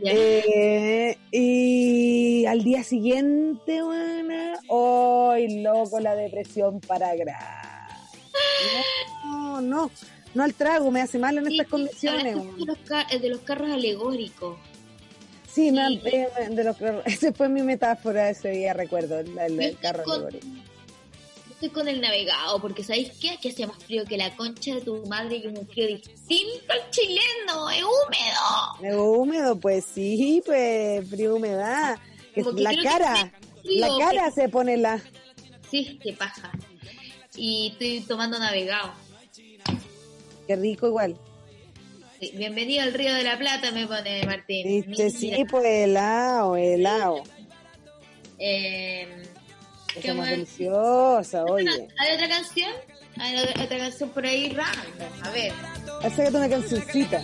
[0.05, 6.01] Eh, y al día siguiente, buena, ¡ay, loco!
[6.01, 7.33] La depresión para grave.
[9.25, 9.91] No, no,
[10.35, 12.35] no al trago, me hace mal en Sí, estas condiciones.
[12.57, 14.57] de los, ca- de los carros alegóricos.
[15.53, 19.73] Sí, eh, de los carros- esa fue mi metáfora ese día, recuerdo, el, el- el
[19.73, 20.47] Yo carro con- alegórico.
[21.51, 23.37] Estoy con el navegado, porque ¿sabéis qué?
[23.41, 26.91] Que hace más frío que la concha de tu madre y un frío distinto al
[26.91, 28.83] chileno, es húmedo.
[28.83, 29.61] ¿Es húmedo?
[29.61, 31.99] Pues sí, pues frío humedad.
[32.35, 35.01] Que la que cara, frío, la cara se pone la...
[35.71, 36.51] Sí, qué paja.
[37.37, 38.93] Y estoy tomando navegado.
[40.47, 41.17] Qué rico igual.
[42.21, 44.85] Sí, Bienvenido al Río de la Plata, me pone Martín.
[44.87, 47.23] Viste, sí, pues helado, helado.
[48.39, 49.09] eh,
[50.01, 51.69] Qué más deliciosa, oye.
[51.99, 52.71] ¿Hay otra canción?
[53.19, 55.13] Hay otra, otra canción por ahí random.
[55.23, 55.53] A ver.
[56.17, 57.23] Sácate una cancioncita.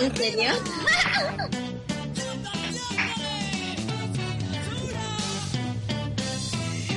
[0.00, 0.50] ¿En serio?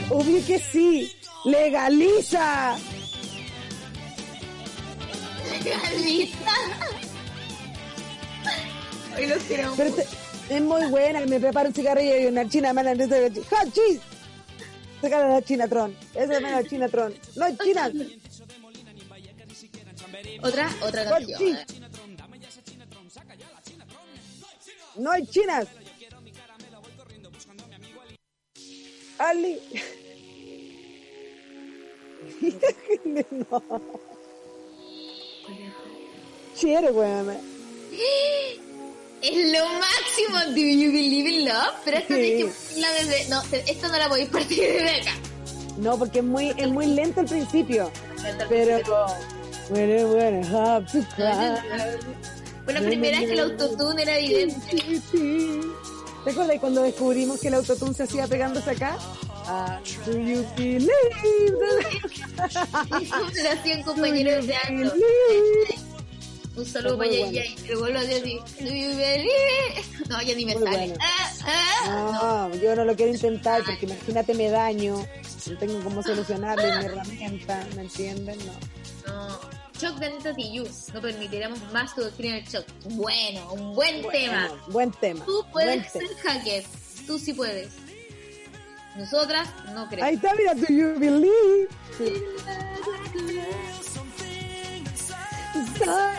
[0.09, 1.11] Obvio que sí.
[1.45, 2.77] Legaliza.
[6.03, 6.51] Lista.
[9.17, 9.73] Hoy los quiero.
[9.77, 10.07] Pero te-
[10.49, 11.21] es muy buena.
[11.25, 12.91] Me preparo un cigarrillo y una china mala.
[12.91, 13.99] ¡Hachis!
[15.01, 15.95] Sácale la Chinatron.
[16.13, 17.13] Esa es la Chinatron.
[17.35, 17.91] No es China.
[20.41, 21.57] Otra, otra canción.
[24.97, 25.67] No hay chinas.
[29.19, 29.59] Ali.
[36.91, 37.37] Weón.
[39.21, 40.53] Es lo máximo.
[40.53, 41.73] Do you believe in love?
[41.83, 42.21] Pero esto Sí.
[42.37, 43.29] que ponerla desde.
[43.29, 45.11] No, esto no la podéis partir desde acá.
[45.77, 47.91] No, porque es muy, es muy lento al principio.
[48.49, 48.79] Pero.
[49.69, 50.85] Bueno, bueno.
[52.65, 54.83] Bueno, primera vez que el autotune era evidente.
[56.23, 58.97] ¿Te acuerdas cuando descubrimos que el autotune se hacía pegándose acá?
[59.47, 60.89] Ah, do you believe
[63.43, 64.91] Lo hacían compañeros de año.
[66.55, 67.11] Un saludo para.
[67.11, 67.45] Yaya.
[67.45, 68.39] Y luego lo así.
[68.59, 69.83] Do you believe?
[70.09, 70.65] No, ya ni me sale.
[70.69, 70.95] bueno.
[70.99, 72.49] Ah, ah.
[72.51, 75.05] No, yo no lo quiero intentar porque imagínate me daño,
[75.49, 78.39] no tengo cómo solucionarlo, mi herramienta, ¿me entienden?
[78.45, 78.53] No.
[79.27, 79.39] No.
[79.79, 80.33] Shock de Anita.
[80.93, 82.65] No permitiremos más tu doctrina del shock.
[82.91, 84.47] Bueno, un buen tema.
[84.47, 85.25] Bueno, buen tema.
[85.25, 86.07] Tú buen puedes tema.
[86.07, 86.63] ser hacker.
[87.05, 87.67] Tú sí puedes.
[88.95, 90.07] Nosotras no creemos.
[90.07, 91.67] Ahí está, mira, do you believe?
[95.81, 96.15] Up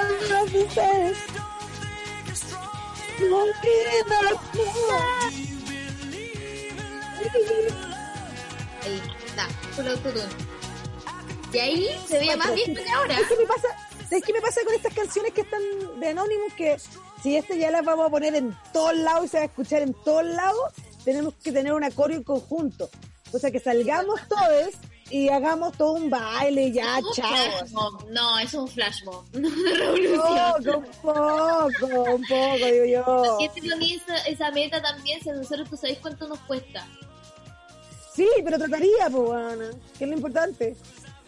[8.85, 9.49] Ahí está.
[9.79, 10.24] El autotune.
[11.53, 13.14] Y ahí se veía más bien que ahora.
[13.14, 13.68] ¿Sabes qué me pasa?
[14.09, 15.62] ¿Sabes qué me pasa con estas canciones que están
[15.99, 16.53] de Anonymous?
[16.53, 16.77] Que
[17.22, 19.83] si estas ya las vamos a poner en todos lados y se va a escuchar
[19.83, 20.72] en todos lados,
[21.07, 22.90] tenemos que tener un coreo en conjunto.
[23.32, 24.74] O sea, que salgamos todos
[25.09, 28.04] y hagamos todo un baile ya, Un chao.
[28.11, 29.24] No, eso es un flash mob.
[29.32, 30.84] No revolución.
[31.00, 33.38] Poco, un poco, un poco, digo yo.
[33.54, 36.84] Ponía esa, esa meta también, si a nosotros tú sabéis cuánto nos cuesta.
[38.12, 39.64] Sí, pero trataría, pues, bueno,
[39.96, 40.76] que es lo importante.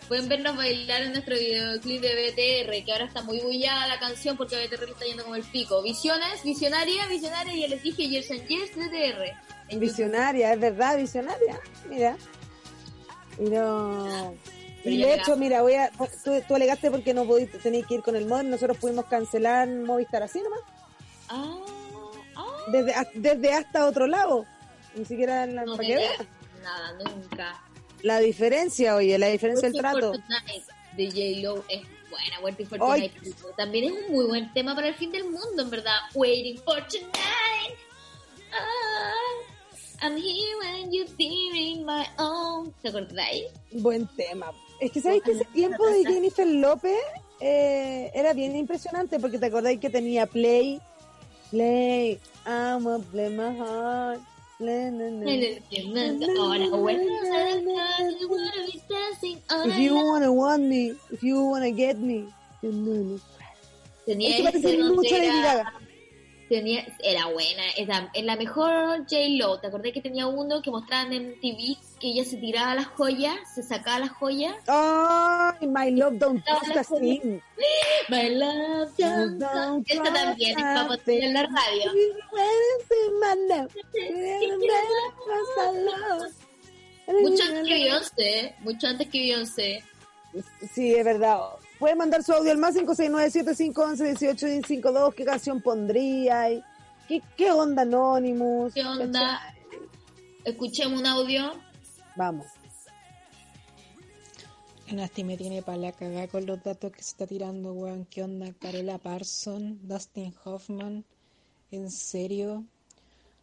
[0.09, 4.37] Pueden vernos bailar en nuestro videoclip de BTR, que ahora está muy bullada la canción
[4.37, 5.83] porque BTR le está yendo como el pico.
[5.83, 9.48] Visiones, visionaria, visionaria, y ya les dije Years and Years BTR.
[9.77, 11.61] Visionaria, es verdad, visionaria.
[11.89, 12.17] Mira.
[13.39, 14.35] Y no.
[14.83, 15.91] Pero Y de hecho, mira, voy a.
[16.25, 18.51] Tú, tú alegaste porque no pudiste, tenías que ir con el modem.
[18.51, 20.61] Nosotros pudimos cancelar Movistar así nomás.
[21.29, 21.59] Ah,
[22.37, 22.47] ah.
[22.73, 24.47] Desde, a- desde hasta otro lado.
[24.95, 25.65] Ni siquiera en la.
[25.65, 27.63] No nada, nunca.
[28.03, 30.13] La diferencia, oye, la diferencia del trato.
[30.97, 32.41] de J-Lo es buena.
[32.43, 32.79] Waiting for.
[32.79, 33.13] Tonight
[33.57, 35.97] también es un muy buen tema para el fin del mundo, en verdad.
[36.15, 37.79] Waiting for Tonight.
[38.53, 39.13] Ah,
[40.01, 42.73] I'm here when you're in my own.
[42.83, 43.47] ¿Te acordáis?
[43.73, 44.53] Buen tema.
[44.81, 46.97] Es que sabéis que ese tiempo de Jennifer López
[47.41, 50.81] eh, era bien impresionante porque te acordáis que tenía Play,
[51.51, 54.21] Play, I'm a play my heart.
[54.61, 54.75] If
[59.79, 62.29] you wanna want me, if you wanna get me,
[62.63, 63.21] you.
[64.05, 65.73] Tenía Es que mucho era, Gaga.
[66.49, 71.13] Tenía, era buena, era, en la mejor J-Lo, ¿te acordás que tenía uno que mostraban
[71.13, 74.55] en TV que ella se tiraba las joyas, se sacaba las joyas?
[74.67, 77.41] Ay, my love don't cost a thing.
[78.09, 81.93] My love don't Don't Esta también es para poner en la radio.
[87.21, 89.85] Mucho antes que Beyoncé, mucho antes que Beyoncé.
[90.73, 91.41] Sí, es verdad.
[91.79, 95.15] Pueden mandar su audio al más 569-7511-1852.
[95.15, 96.49] ¿Qué canción pondría?
[97.07, 98.75] ¿Qué, ¿Qué onda Anonymous?
[98.75, 99.55] ¿Qué onda?
[100.45, 101.53] Escuchemos un audio.
[102.17, 102.47] Vamos.
[104.91, 108.07] Nasty me tiene para la cagada con los datos que se está tirando, weón.
[108.07, 108.51] ¿Qué onda?
[108.59, 111.05] Carola Parson, Dustin Hoffman.
[111.71, 112.65] ¿En serio?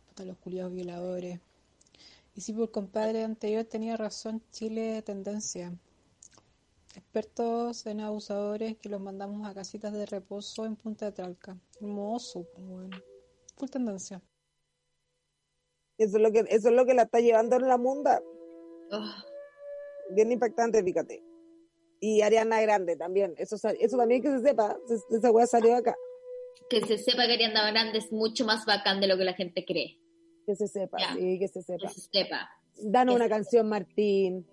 [0.10, 1.40] Puta, los culiados violadores.
[2.36, 5.72] Y si por compadre anterior tenía razón, Chile tendencia.
[6.98, 11.58] Expertos en abusadores que los mandamos a casitas de reposo en Punta de Tralca.
[11.82, 12.98] Hermoso, bueno.
[13.58, 14.22] Full tendencia.
[15.98, 18.22] Eso es lo que, eso es lo que la está llevando en la munda.
[18.92, 19.24] Ah,
[20.12, 21.24] Bien impactante, fíjate.
[22.00, 23.34] Y Ariana Grande también.
[23.38, 24.78] Eso, eso también que se sepa.
[24.88, 25.96] se- Esa weá salió acá.
[26.70, 29.66] que se sepa que Ariana Grande es mucho más bacán de lo que la gente
[29.66, 30.00] cree.
[30.46, 31.14] Que se sepa, Ya.
[31.16, 31.88] sí, que se sepa.
[31.88, 32.50] Que se sepa.
[32.78, 34.46] Danos Que una se- canción, Martín.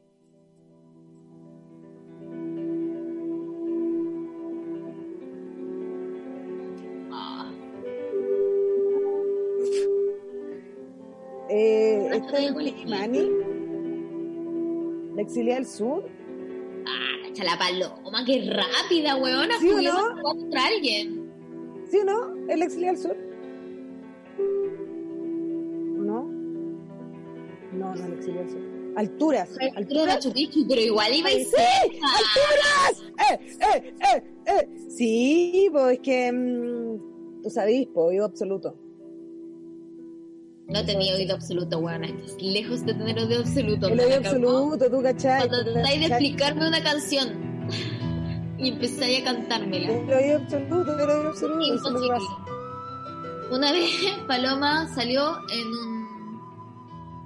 [12.22, 13.30] Eh, Ah, este es yo tengo Mani.
[15.14, 16.04] La exilia del sur.
[16.86, 19.58] ah, cacha la paloma, qué rápida, weona.
[19.60, 19.98] ¿Sí o no?
[19.98, 21.30] a contra alguien.
[21.90, 22.34] ¿Sí o no?
[22.48, 23.16] ¿Es la exilia del sur?
[24.38, 26.22] ¿O no?
[27.72, 28.60] No, no es la exilia del sur.
[28.94, 29.48] Alturas.
[29.50, 30.14] Altura Alturas.
[30.16, 31.56] Machu Picchu, pero igual iba y ¡Sí!
[31.56, 33.02] ¡Alturas!
[33.30, 34.68] ¡Eh, eh, eh, eh!
[34.90, 38.76] Sí, pues es que mm, tú sabís, pues, oído absoluto.
[40.72, 41.88] No tenía oído absoluto.
[41.90, 43.88] Estás lejos de tener oído absoluto.
[43.88, 45.48] El ¿me oído absoluto, tú cachai.
[45.48, 47.68] Cuando tratáis de explicarme una canción
[48.58, 49.92] y empezáis a cantármela.
[49.92, 51.66] El oído absoluto, el oído absoluto.
[51.66, 52.18] Imposible.
[53.50, 53.90] Una vez
[54.26, 56.01] Paloma salió en un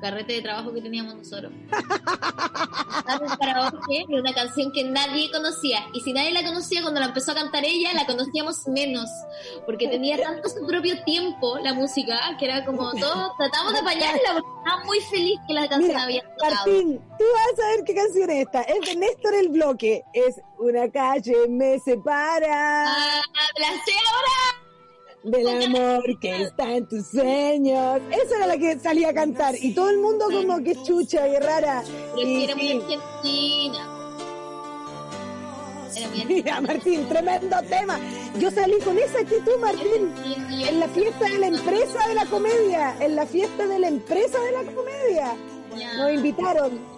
[0.01, 1.53] carrete de trabajo que teníamos nosotros.
[3.21, 5.87] Un karaoke de una canción que nadie conocía.
[5.93, 9.09] Y si nadie la conocía, cuando la empezó a cantar ella, la conocíamos menos.
[9.65, 14.33] Porque tenía tanto su propio tiempo la música, que era como todo, tratamos de apañarla
[14.35, 16.55] porque estaba muy feliz que la canción Mira, había tocado.
[16.55, 18.63] Martín, tú vas a ver qué canción es esta.
[18.63, 20.03] Es de Néstor el Bloque.
[20.13, 23.23] Es Una calle me separa Ah,
[23.59, 24.66] la sé ahora.
[25.23, 28.01] Del amor que está en tus sueños.
[28.11, 29.55] Esa era la que salía a cantar.
[29.61, 31.83] Y todo el mundo como que chucha, que rara.
[32.17, 33.93] Y era muy argentina.
[36.29, 37.99] Mira, Martín, tremendo tema.
[38.39, 40.13] Yo salí con esa actitud, Martín.
[40.51, 42.97] En la fiesta de la empresa de la comedia.
[43.01, 45.35] En la fiesta de la empresa de la comedia.
[45.97, 46.97] Nos invitaron.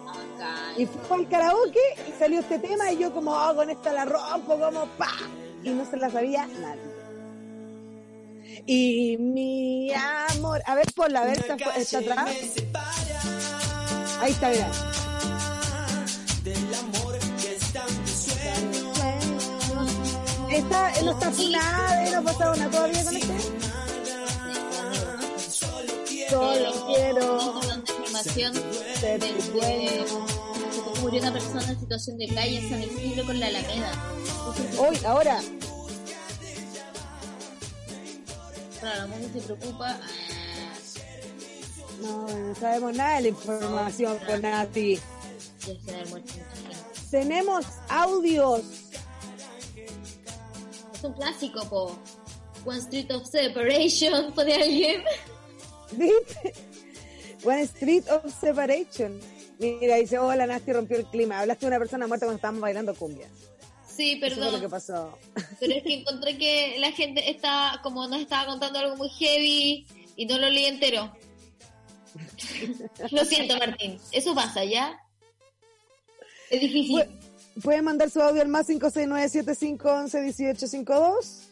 [0.77, 4.05] Y fue al karaoke y salió este tema y yo como, oh, con esta la
[4.05, 5.11] rompo, como, pa.
[5.65, 6.88] Y no se la sabía nadie.
[8.67, 9.91] Y mi
[10.31, 12.29] amor, a ver, ponla, a ver, está, está atrás.
[14.21, 14.71] Ahí está, mira.
[20.51, 23.35] Está, no está funada, no ha pasado nada todavía con este.
[26.31, 28.55] Solo quiero información
[29.01, 30.05] ser de, tu de- dueño.
[30.95, 33.93] que murió una persona en situación de calle en San Isidro con la Alameda.
[34.79, 35.41] Hoy, ahora,
[38.89, 40.01] Claro, la mundo se preocupa.
[42.01, 44.99] no, no sabemos nada de la información con Nati.
[47.11, 48.63] Tenemos audios.
[50.95, 51.99] Es un clásico, po.
[52.65, 55.03] One Street of Separation, pone alguien.
[57.45, 59.21] One Street of Separation.
[59.59, 61.41] Mira, dice, hola, Nasti rompió el clima.
[61.41, 63.29] Hablaste de una persona muerta cuando estábamos bailando cumbia.
[63.99, 64.71] Sí, Eso fue lo que perdón.
[64.71, 65.19] pasó.
[65.61, 69.87] Pero es que encontré que la gente está, como nos estaba contando algo muy heavy
[70.17, 71.13] y no lo leí entero.
[73.11, 73.99] lo siento, Martín.
[74.13, 74.99] Eso pasa, ¿ya?
[76.51, 76.97] Es difícil.
[76.97, 77.09] Pu-
[77.63, 81.45] Pueden mandar su audio al más 569-7511-1852.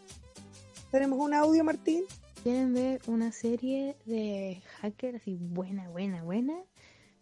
[0.93, 2.05] Tenemos un audio, Martín.
[2.43, 6.55] ¿Quieren ver una serie de hacker así buena, buena, buena?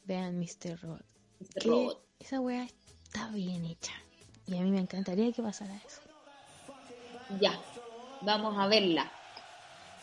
[0.04, 0.78] Vean Mr.
[0.82, 1.02] Robot.
[1.40, 1.64] Mr.
[1.66, 2.04] Robot.
[2.20, 2.68] Esa weá
[3.04, 3.92] está bien hecha.
[4.46, 6.00] Y a mí me encantaría que pasara eso.
[7.40, 7.58] Ya.
[8.20, 9.10] Vamos a verla.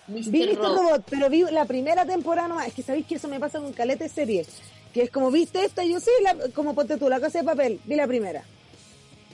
[0.08, 0.32] Mr.
[0.32, 0.56] Vi Mr.
[0.58, 0.78] Robot.
[0.78, 2.68] Robot, pero vi la primera temporada nomás.
[2.68, 4.48] Es que sabéis que eso me pasa con caleta de series.
[4.94, 5.84] Que es como, ¿viste esta?
[5.86, 7.80] Yo sí, la- como ponte tú, la casa de papel.
[7.86, 8.44] Vi la primera.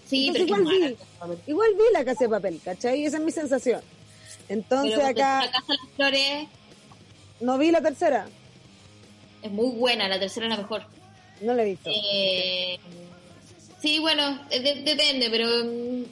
[0.05, 1.33] Sí, Entonces pero igual mala.
[1.35, 3.03] vi, igual vi la casa de papel, ¿cachai?
[3.05, 3.81] Esa es mi sensación.
[4.49, 6.47] Entonces Pero acá La Casa de las Flores
[7.41, 8.27] no vi la tercera.
[9.41, 10.83] es muy buena, la tercera es la mejor.
[11.41, 11.89] No la he visto.
[11.93, 12.79] Eh,
[13.81, 16.03] sí, bueno, eh, de- depende, pero mm,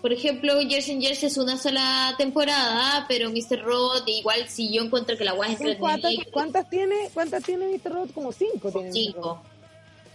[0.00, 3.62] por ejemplo, Jersey and Jersey es una sola temporada, pero Mr.
[3.62, 7.10] Robot igual si yo encuentro que la guay es ¿Son ¿Cuántas, cuántas tiene?
[7.12, 7.92] ¿Cuántas tiene Mr.
[7.92, 8.12] Robot?
[8.12, 8.92] Como cinco tiene.
[8.92, 9.42] Cinco.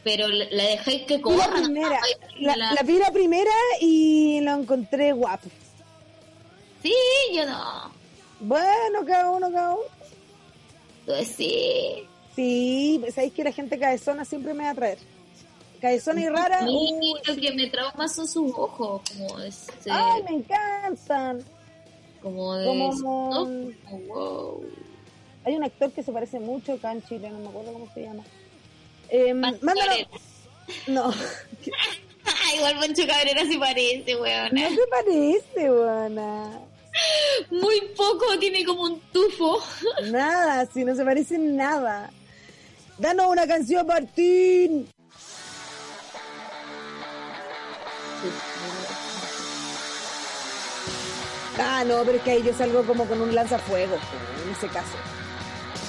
[0.04, 1.48] Pero la la dejé que corra.
[1.48, 2.00] la primera,
[2.40, 5.48] la- la, la vi la primera y lo encontré guapo.
[6.82, 6.94] Sí,
[7.34, 7.92] yo no.
[8.42, 9.84] Bueno, cada uno, cada uno.
[11.06, 12.06] Pues sí.
[12.36, 14.98] Sí, sabéis que la gente cabezona siempre me va a traer.
[15.84, 16.66] Cabezona y rara.
[16.66, 21.44] Uy, lo que me trauma son sus ojos, como ese, Ay, me encantan.
[22.22, 23.34] como de como-.
[23.84, 24.66] Como, wow.
[25.44, 28.04] Hay un actor que se parece mucho acá en Chile, no me acuerdo cómo se
[28.04, 28.24] llama.
[29.10, 29.82] Eh, mándalo.
[30.88, 31.12] No,
[32.56, 34.52] igual Pancho Cabrera se parece, weón.
[34.54, 36.62] no se parece, buena.
[37.52, 39.62] Muy poco, tiene como un tufo.
[40.12, 42.10] Nada, si no se parece en nada.
[42.98, 44.88] Danos una canción, Martín.
[51.60, 54.00] Ah, no, pero es que ahí yo salgo como con un lanzafuegos,
[54.46, 54.98] en ese caso.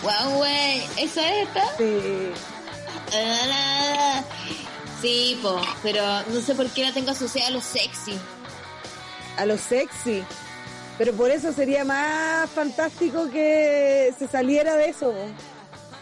[0.03, 0.87] Wow, wey.
[0.99, 1.77] ¿Esa es esta?
[1.79, 2.33] Sí.
[3.17, 4.23] Ah,
[5.01, 8.19] Sí, po, pero no sé por qué la tengo asociada a lo sexy.
[9.37, 10.25] A lo sexy.
[10.97, 15.13] Pero por eso sería más fantástico que se saliera de eso.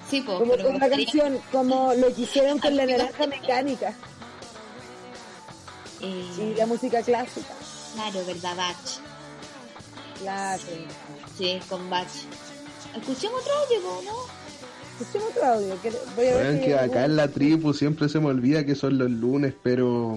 [0.08, 3.92] Sí, po, Como una canción, como lo que hicieron con la naranja mecánica
[6.02, 7.54] Eh, y la música clásica.
[7.94, 8.76] Claro, ¿verdad, Bach?
[10.20, 10.62] Claro.
[11.36, 12.08] Sí, con Bach.
[12.96, 14.16] Escuchemos otro audio, ¿no?
[15.00, 15.82] Escuchemos otro audio.
[15.82, 18.98] que voy a ver que acá en la tribu siempre se me olvida que son
[18.98, 20.16] los lunes, pero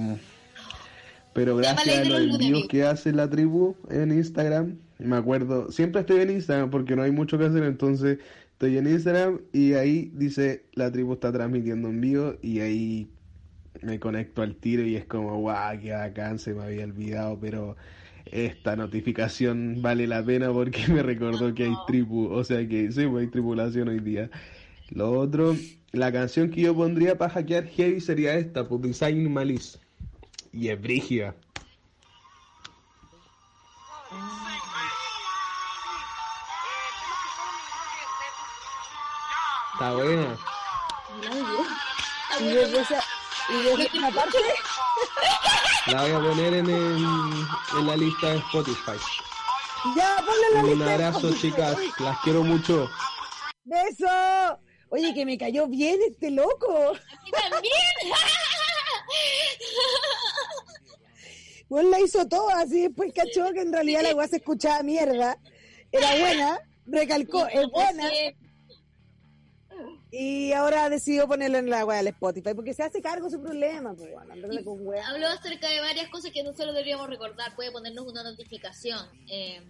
[1.33, 6.21] pero gracias a los envíos que hace la tribu en Instagram, me acuerdo, siempre estoy
[6.21, 8.19] en Instagram porque no hay mucho que hacer, entonces
[8.53, 13.09] estoy en Instagram y ahí dice la tribu está transmitiendo en vivo y ahí
[13.85, 17.75] me conecto al tiro y es como, guau, qué bacán, se me había olvidado, pero
[18.25, 23.05] esta notificación vale la pena porque me recordó que hay tribu, o sea que sí,
[23.07, 24.29] pues hay tripulación hoy día.
[24.89, 25.55] Lo otro,
[25.91, 29.79] la canción que yo pondría para hackear heavy sería esta, pues Design Malice.
[30.51, 31.35] Y es brígida.
[39.73, 40.37] Está buena.
[42.39, 42.95] Y desde
[43.49, 44.37] y desde esa parte,
[45.87, 47.05] La voy a poner en, el-
[47.77, 48.97] en la lista de Spotify.
[49.95, 50.85] ya ponle la Un lista.
[50.85, 51.77] de abrazo, chicas.
[51.99, 52.89] Las quiero mucho.
[53.63, 54.59] ¡Beso!
[54.89, 56.93] Oye, que me cayó bien este loco.
[57.49, 57.73] ¡También!
[61.67, 65.35] Bueno, la hizo todo así, después cachó que en realidad la weá se escuchaba mierda.
[65.91, 68.07] Era buena, recalcó, es buena.
[70.11, 73.93] Y ahora decidió ponerlo en la weá del Spotify, porque se hace cargo su problema,
[73.93, 74.79] pues bueno, con.
[74.97, 77.55] Habló acerca de varias cosas que nosotros deberíamos recordar.
[77.55, 79.61] Puede ponernos una notificación eh,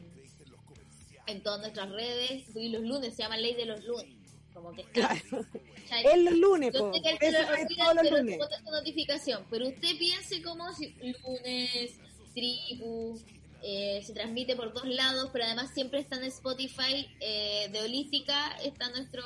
[1.27, 2.43] en todas nuestras redes.
[2.55, 4.15] Y los lunes se llama Ley de los Lunes.
[4.53, 4.83] Como que.
[4.83, 5.21] ¿cachai?
[5.85, 8.39] Es los lunes, Yo sé que Eso es olvida, todos los pero lunes.
[8.71, 9.45] notificación.
[9.51, 11.91] Pero usted piense como si lunes,
[12.33, 13.19] tribu,
[13.61, 18.57] eh, se transmite por dos lados, pero además siempre está en Spotify eh, de Holística,
[18.63, 19.23] está nuestro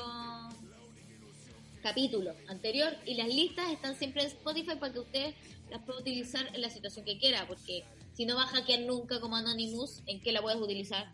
[1.82, 5.34] capítulo anterior y las listas están siempre en Spotify para que usted
[5.70, 7.84] las pueda utilizar en la situación que quiera, porque
[8.16, 11.12] si no va a hackear nunca como Anonymous, ¿en qué la puedes utilizar?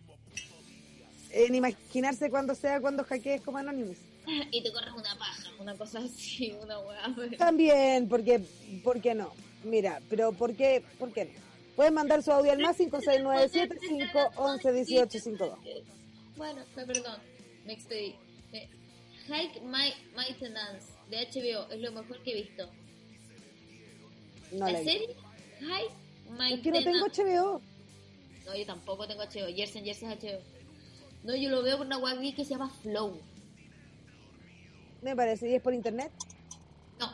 [1.32, 3.98] En imaginarse cuando sea cuando hackees como Anonymous.
[4.52, 7.16] y te corres una paja, una cosa así, una weá.
[7.38, 8.42] También, porque,
[8.84, 9.34] ¿por qué no?
[9.64, 11.46] Mira, pero ¿por qué, por qué no?
[11.76, 15.60] Pueden mandar su audio al más 5697 511 1852.
[16.38, 17.20] Bueno, me perdón,
[17.66, 17.76] me.
[19.28, 22.70] Hike My Maintenance de HBO es lo mejor que he visto.
[24.52, 25.16] No ¿La serie?
[25.60, 27.24] Hike Es que no tengo Maintenance.
[27.24, 27.62] HBO.
[28.46, 29.48] No, yo tampoco tengo HBO.
[29.56, 30.42] Jersey and Jersey es HBO.
[31.24, 33.20] No, yo lo veo por una web que se llama Flow.
[35.02, 36.12] Me parece, y es por internet.
[37.00, 37.12] No,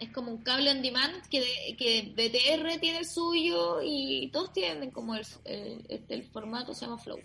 [0.00, 4.52] es como un cable on demand que, de- que BTR tiene el suyo y todos
[4.52, 7.18] tienen como el, el, el formato, se llama Flow.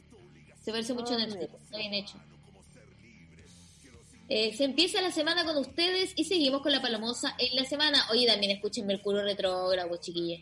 [0.61, 2.17] Se parece mucho a Ah, Netflix, está bien hecho.
[4.29, 7.99] Eh, se empieza la semana con ustedes y seguimos con la palomosa en la semana.
[8.11, 10.41] Oye, también escuchen Mercurio Retrógrado, chiquillas.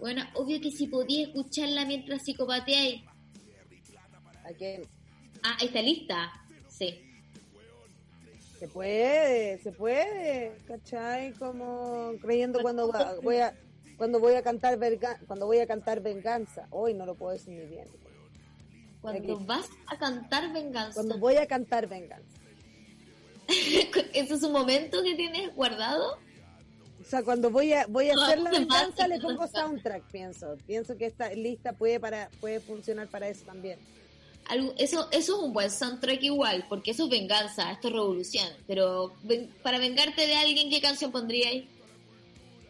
[0.00, 3.02] Bueno, obvio que si podía escucharla mientras psicopateáis.
[4.44, 4.82] ¿A qué?
[5.42, 6.32] Ah, ¿está lista?
[6.68, 7.00] Sí.
[8.58, 11.32] Se puede, se puede, ¿cachai?
[11.34, 13.54] Como creyendo cuando va- voy a
[13.96, 16.66] cuando voy a cantar verga- cuando voy a cantar venganza.
[16.70, 17.86] Hoy no lo puedo decir muy bien.
[19.00, 19.44] Cuando Aquí.
[19.46, 20.94] vas a cantar venganza.
[20.94, 22.40] Cuando voy a cantar venganza.
[24.12, 26.18] ¿Ese es un momento que tienes guardado?
[27.00, 30.56] O sea, cuando voy a voy a No, hacer la venganza le pongo soundtrack, pienso.
[30.66, 33.78] Pienso que esta lista puede para puede funcionar para eso también.
[34.46, 38.48] Algo- eso, eso es un buen soundtrack igual, porque eso es venganza, esto es revolución.
[38.66, 41.64] Pero ven- para vengarte de alguien, ¿qué canción pondríais?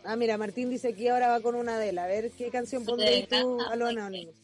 [0.05, 1.99] Ah, mira, Martín dice que ahora va con una de él.
[1.99, 4.35] A ver, ¿qué canción pondré tú a los anónimos?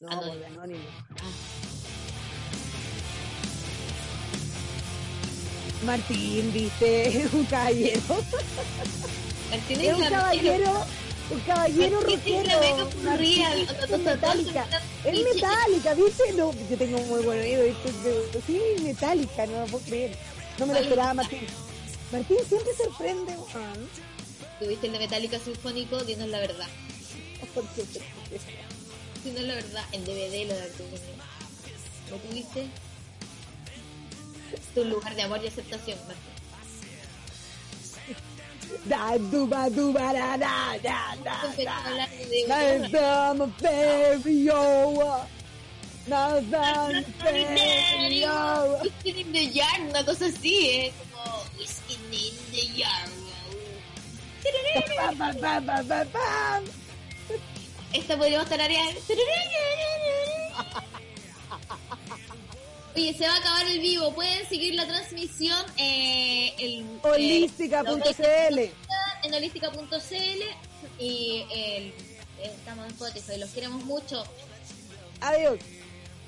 [0.00, 0.46] No, Anónimo.
[0.46, 0.84] anónimo.
[5.84, 8.00] Martín, viste, un caballero.
[9.50, 10.86] Martín Es un caballero,
[11.30, 12.88] un caballero rockero.
[13.88, 14.66] es metálica.
[15.04, 16.32] Es metálica, ¿viste?
[16.34, 17.62] No, yo tengo muy buen oído.
[18.46, 20.16] Sí, metálica, no puedo creer.
[20.58, 21.46] No me lo esperaba, Martín.
[22.12, 23.88] Martín siempre sorprende, weón.
[24.58, 26.66] Tuviste el de Metallica Sinfónico, dinos la verdad.
[29.24, 30.96] Dinos la verdad, en DVD lo de Arturo.
[32.10, 32.66] ¿Lo tuviste?
[34.76, 35.98] Un lugar de amor y aceptación.
[38.84, 41.42] Da, du, ba, du, ba, da, da, da, da.
[48.82, 50.92] Whiskey in the Yard, una cosa así, ¿eh?
[51.12, 52.10] Como Whiskey in
[52.52, 53.10] the Yard.
[57.92, 58.94] Esta podríamos tararear.
[62.96, 64.12] Oye, se va a acabar el vivo.
[64.14, 68.58] Pueden seguir la transmisión eh, el, Holística.cl.
[68.58, 68.72] eh,
[69.22, 70.42] en holística.cl
[70.98, 71.92] y el,
[72.42, 73.36] estamos en Spotify.
[73.38, 74.24] Los queremos mucho.
[75.20, 75.58] Adiós.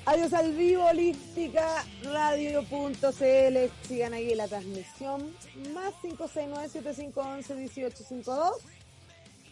[0.05, 3.57] Adiós al vivo, holística, radio.cl.
[3.87, 5.33] Sigan ahí la transmisión.
[5.73, 8.51] Más 569-7511-1852.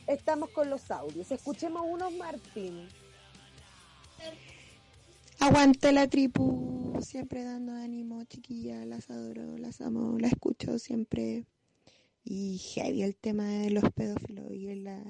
[0.08, 1.32] Estamos con los audios.
[1.32, 2.90] Escuchemos unos, Martín.
[5.42, 11.46] Aguante la tripu, siempre dando ánimo, chiquilla, las adoro, las amo, la escucho siempre.
[12.24, 15.02] Y heavy el tema de los pedófilos y la,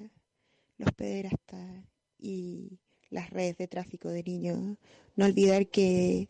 [0.78, 1.84] los pederastas
[2.18, 2.80] y
[3.10, 4.78] las redes de tráfico de niños.
[5.18, 6.30] No olvidar que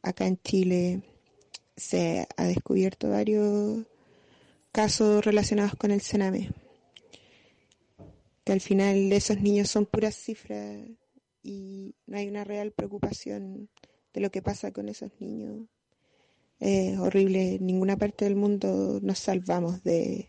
[0.00, 1.02] acá en Chile
[1.76, 3.84] se ha descubierto varios
[4.72, 6.50] casos relacionados con el cename.
[8.42, 10.80] Que al final esos niños son puras cifras
[11.44, 13.68] y no hay una real preocupación
[14.12, 15.68] de lo que pasa con esos niños.
[16.58, 20.28] Es horrible, en ninguna parte del mundo nos salvamos de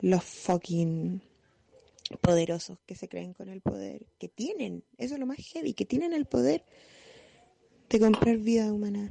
[0.00, 1.22] los fucking
[2.20, 5.86] poderosos que se creen con el poder, que tienen, eso es lo más heavy, que
[5.86, 6.64] tienen el poder
[7.88, 9.10] de comprar vida humana.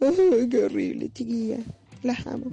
[0.00, 1.58] Ay, qué horrible, chiquilla.
[2.02, 2.50] Las amo.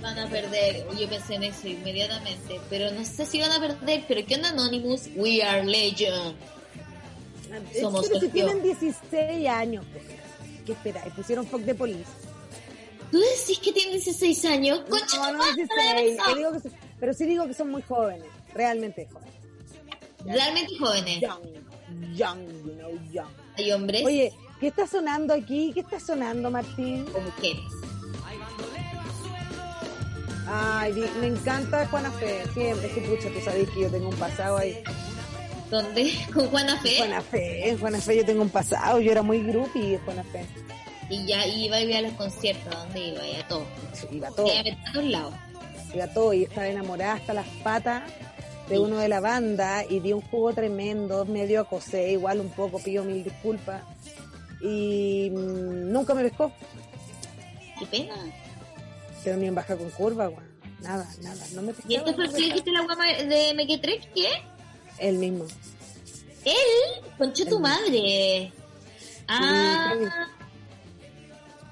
[0.00, 0.86] Van a perder.
[0.98, 2.60] Yo pensé en eso inmediatamente.
[2.70, 4.04] Pero no sé si van a perder.
[4.06, 5.08] Pero ¿qué onda Anonymous?
[5.16, 6.34] We are Legion.
[7.80, 9.84] Somos Pero si tienen 16 años.
[9.92, 10.04] pues.
[10.66, 11.12] ¿Qué esperáis?
[11.14, 12.10] Pusieron fuck de police.
[13.10, 14.80] ¿Tú decís que tienen 16 años?
[14.88, 15.90] ¡Concha No, no madre, 16.
[16.18, 16.30] Alexa!
[16.30, 18.26] Yo digo que son- pero sí digo que son muy jóvenes.
[18.54, 19.34] Realmente jóvenes.
[20.24, 21.20] Realmente jóvenes.
[21.20, 23.28] Young, young, you know, young.
[23.56, 24.04] Hay hombres.
[24.04, 25.70] Oye, ¿qué está sonando aquí?
[25.74, 27.06] ¿Qué está sonando, Martín?
[27.14, 27.62] O mujeres.
[30.46, 32.42] Ay, di- me encanta Juana Fe.
[32.52, 34.82] Siempre, que pucha, tú sabes que yo tengo un pasado ahí.
[35.70, 36.12] ¿Dónde?
[36.32, 36.96] ¿Con Juana Fe?
[36.98, 39.00] Juana Fe, en Juana Fe yo tengo un pasado.
[39.00, 40.44] Yo era muy groupie de Juana Fe.
[41.10, 42.74] Y ya iba y iba a los conciertos.
[42.74, 43.26] ¿a ¿Dónde iba?
[43.26, 43.66] Y a todo.
[44.10, 44.46] Iba todo.
[44.48, 45.34] Se iba a todos lados.
[45.94, 48.02] Iba todo y estaba enamorada hasta las patas
[48.68, 52.78] de uno de la banda y dio un jugo tremendo, medio acosé, igual un poco,
[52.78, 53.82] pido mil disculpas.
[54.62, 56.50] Y mm, nunca me pescó,
[57.78, 58.14] Qué pena.
[59.24, 60.54] Pero ni en baja con curva, weón.
[60.82, 61.72] Nada, nada, no me.
[61.88, 64.12] ¿Y este fue el que dijiste la guama de Mequetrek?
[64.12, 64.28] ¿Qué?
[64.98, 65.46] El mismo.
[66.44, 67.04] ¿Él?
[67.16, 68.52] Concha tu madre.
[69.26, 69.94] Ah.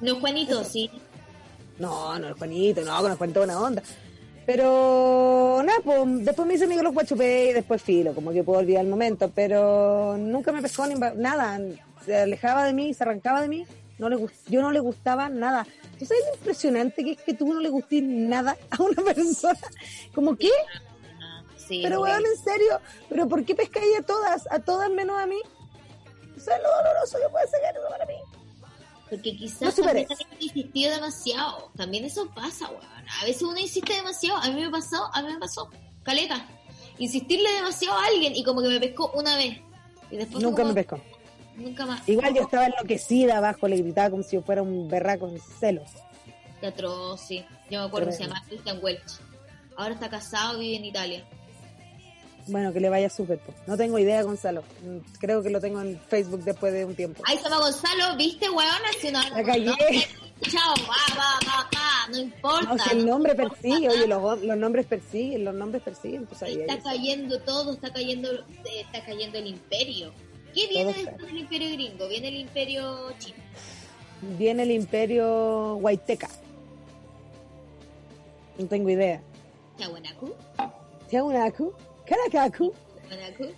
[0.01, 0.91] No, Juanito, sí.
[1.79, 3.83] No, no Juanito, no, con el Juanito buena onda.
[4.47, 8.59] Pero nada, pues después me hice amigo los guachupé y después filo, como que puedo
[8.59, 11.61] olvidar el momento, pero nunca me pescó ni nada,
[12.05, 13.65] se alejaba de mí, se arrancaba de mí,
[13.99, 14.17] no le
[14.49, 15.65] yo no le gustaba nada.
[16.03, 19.59] ¿Tú sabes lo impresionante que es que tú no le gustes nada a una persona?
[20.13, 20.51] Como que,
[21.57, 25.27] Sí, pero weón, en serio, pero ¿por qué pescáis a todas, a todas menos a
[25.27, 25.39] mí?
[26.37, 28.15] ¿Sabes lo doloroso que puede ser eso para mí?
[29.09, 30.09] Porque No quizás superes.
[30.09, 31.71] también insistido demasiado.
[31.77, 32.83] También eso pasa, weón.
[33.21, 34.39] A veces uno insiste demasiado.
[34.39, 35.71] A mí me pasó, a mí me pasó.
[36.03, 36.49] Caleta.
[36.99, 39.61] Insistirle demasiado a alguien y como que me pescó una vez.
[40.11, 41.01] Y después Nunca como- me pescó.
[41.57, 42.09] Nunca más.
[42.09, 45.89] Igual yo estaba enloquecida abajo, le gritaba como si yo fuera un berraco en celos.
[46.61, 47.45] Qué atroz, sí.
[47.71, 48.37] Yo me acuerdo, se Tremendo.
[48.37, 49.13] llama Christian Welch.
[49.77, 51.25] Ahora está casado, vive en Italia.
[52.49, 53.39] Bueno, que le vaya súper.
[53.39, 53.55] po.
[53.67, 54.63] No tengo idea, Gonzalo.
[55.21, 57.23] Creo que lo tengo en Facebook después de un tiempo.
[57.27, 58.69] Ay, se llama Gonzalo, ¿viste, weón?
[58.97, 59.71] Así no, La cagué.
[60.51, 62.75] Chao, va, va, va, va, no importa.
[62.75, 66.27] No, si el nombre persigue, oye, los, los nombres persiguen, los nombres persiguen.
[66.27, 66.81] Pues ahí, Está ahí.
[66.83, 68.29] cayendo todo, está cayendo,
[68.65, 70.13] está cayendo el imperio.
[70.55, 72.09] ¿Qué viene después del imperio gringo?
[72.09, 73.37] Viene el imperio chino.
[74.39, 76.29] viene el imperio Huayteca.
[78.59, 79.23] No tengo idea.
[79.79, 80.35] Chaguanacu.
[81.09, 81.73] Tiahuanacu,
[82.07, 82.73] Caracacu,
[83.09, 83.55] Chaguanacu.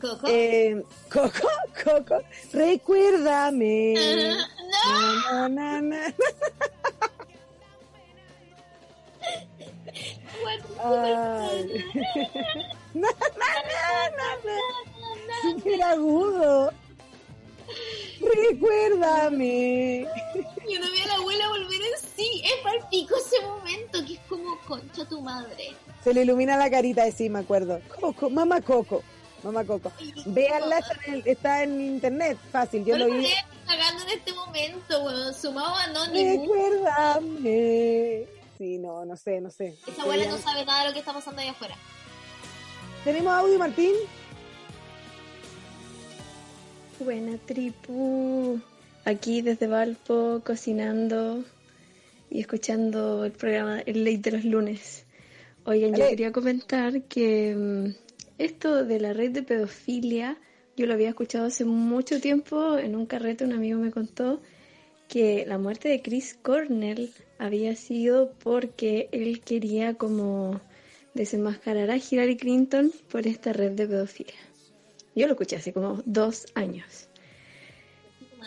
[0.00, 0.26] Coco.
[0.28, 1.48] eh, Coco,
[1.84, 2.18] Coco,
[2.52, 3.94] recuérdame.
[3.94, 4.34] no.
[4.68, 6.14] Na, na, na, na.
[10.84, 11.84] Ay.
[12.94, 13.50] Na, na,
[14.16, 14.56] na, na.
[15.42, 16.72] Súper agudo.
[18.20, 20.06] Recuérdame.
[20.70, 22.42] Yo no vi a la abuela volver en sí.
[22.44, 25.74] Es palpico ese momento que es como concha tu madre.
[26.02, 27.80] Se le ilumina la carita de sí, me acuerdo.
[28.00, 29.02] Coco, mamá Coco.
[29.42, 29.92] Mamá Coco.
[30.26, 32.84] Véanla, está en, el- está en internet, fácil.
[32.84, 33.26] Yo no lo vi.
[33.26, 35.34] estoy cagando en este momento, weón.
[35.34, 36.40] Sumado a Anonymous.
[36.48, 38.26] Recuérdame.
[38.58, 39.76] Sí, no, no sé, no sé.
[39.86, 41.76] Esa abuela no sabe nada de lo que está pasando allá afuera.
[43.04, 43.92] ¿Tenemos audio, Martín?
[47.00, 48.60] Buena tripu.
[49.04, 51.44] Aquí desde Valpo, cocinando
[52.28, 55.04] y escuchando el programa El Late de los lunes.
[55.64, 57.94] Oigan, yo quería comentar que mm,
[58.38, 60.38] esto de la red de pedofilia,
[60.76, 64.40] yo lo había escuchado hace mucho tiempo en un carrete, un amigo me contó
[65.08, 70.60] que la muerte de Chris Cornell había sido porque él quería como
[71.14, 74.34] desenmascarar a Hillary Clinton por esta red de pedofilia.
[75.18, 77.08] Yo lo escuché hace como dos años.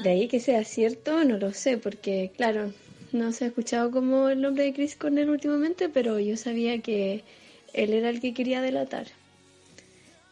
[0.06, 2.72] De ahí que sea cierto, no lo sé, porque claro,
[3.12, 7.26] no se ha escuchado como el nombre de Chris Cornell últimamente, pero yo sabía que
[7.74, 9.08] él era el que quería delatar.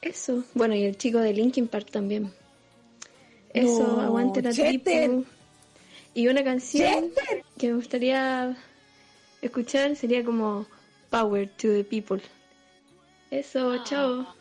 [0.01, 0.45] Eso.
[0.53, 2.31] Bueno, y el chico de Linkin Park también.
[3.53, 5.25] Eso, No, aguante la tripu.
[6.13, 7.11] Y una canción
[7.57, 8.55] que me gustaría
[9.41, 10.65] escuchar sería como
[11.09, 12.21] Power to the People.
[13.29, 14.38] Eso, chao.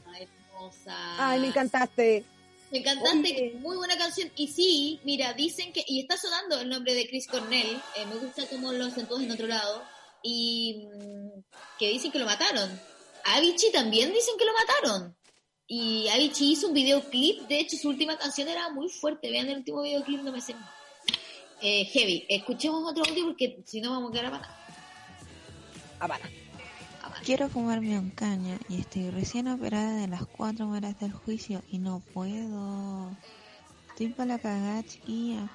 [0.68, 1.30] Hermosa.
[1.30, 2.24] Ay, me encantaste.
[2.70, 4.30] Me encantaste, muy buena canción.
[4.36, 8.16] Y sí, mira, dicen que, y está sonando el nombre de Chris Cornell, eh, me
[8.16, 9.82] gusta cómo lo acentúas en otro lado,
[10.22, 11.40] y mm,
[11.78, 12.68] que dicen que lo mataron.
[13.24, 15.16] A Avicii también dicen que lo mataron.
[15.66, 19.58] Y Avicii hizo un videoclip, de hecho su última canción era muy fuerte, vean el
[19.58, 20.54] último videoclip, no me sé.
[21.60, 24.30] Eh, heavy, escuchemos otro audio porque si no vamos a quedar a
[26.08, 26.30] patar.
[27.24, 31.78] Quiero fumarme un caña y estoy recién operada de las cuatro horas del juicio y
[31.78, 33.10] no puedo.
[33.90, 35.48] Estoy para la cagada, chiquilla.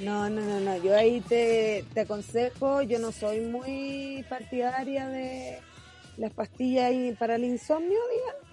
[0.00, 0.76] No, no, no, no.
[0.76, 2.82] Yo ahí te, te aconsejo.
[2.82, 5.58] Yo no soy muy partidaria de
[6.16, 8.46] las pastillas y para el insomnio, diga.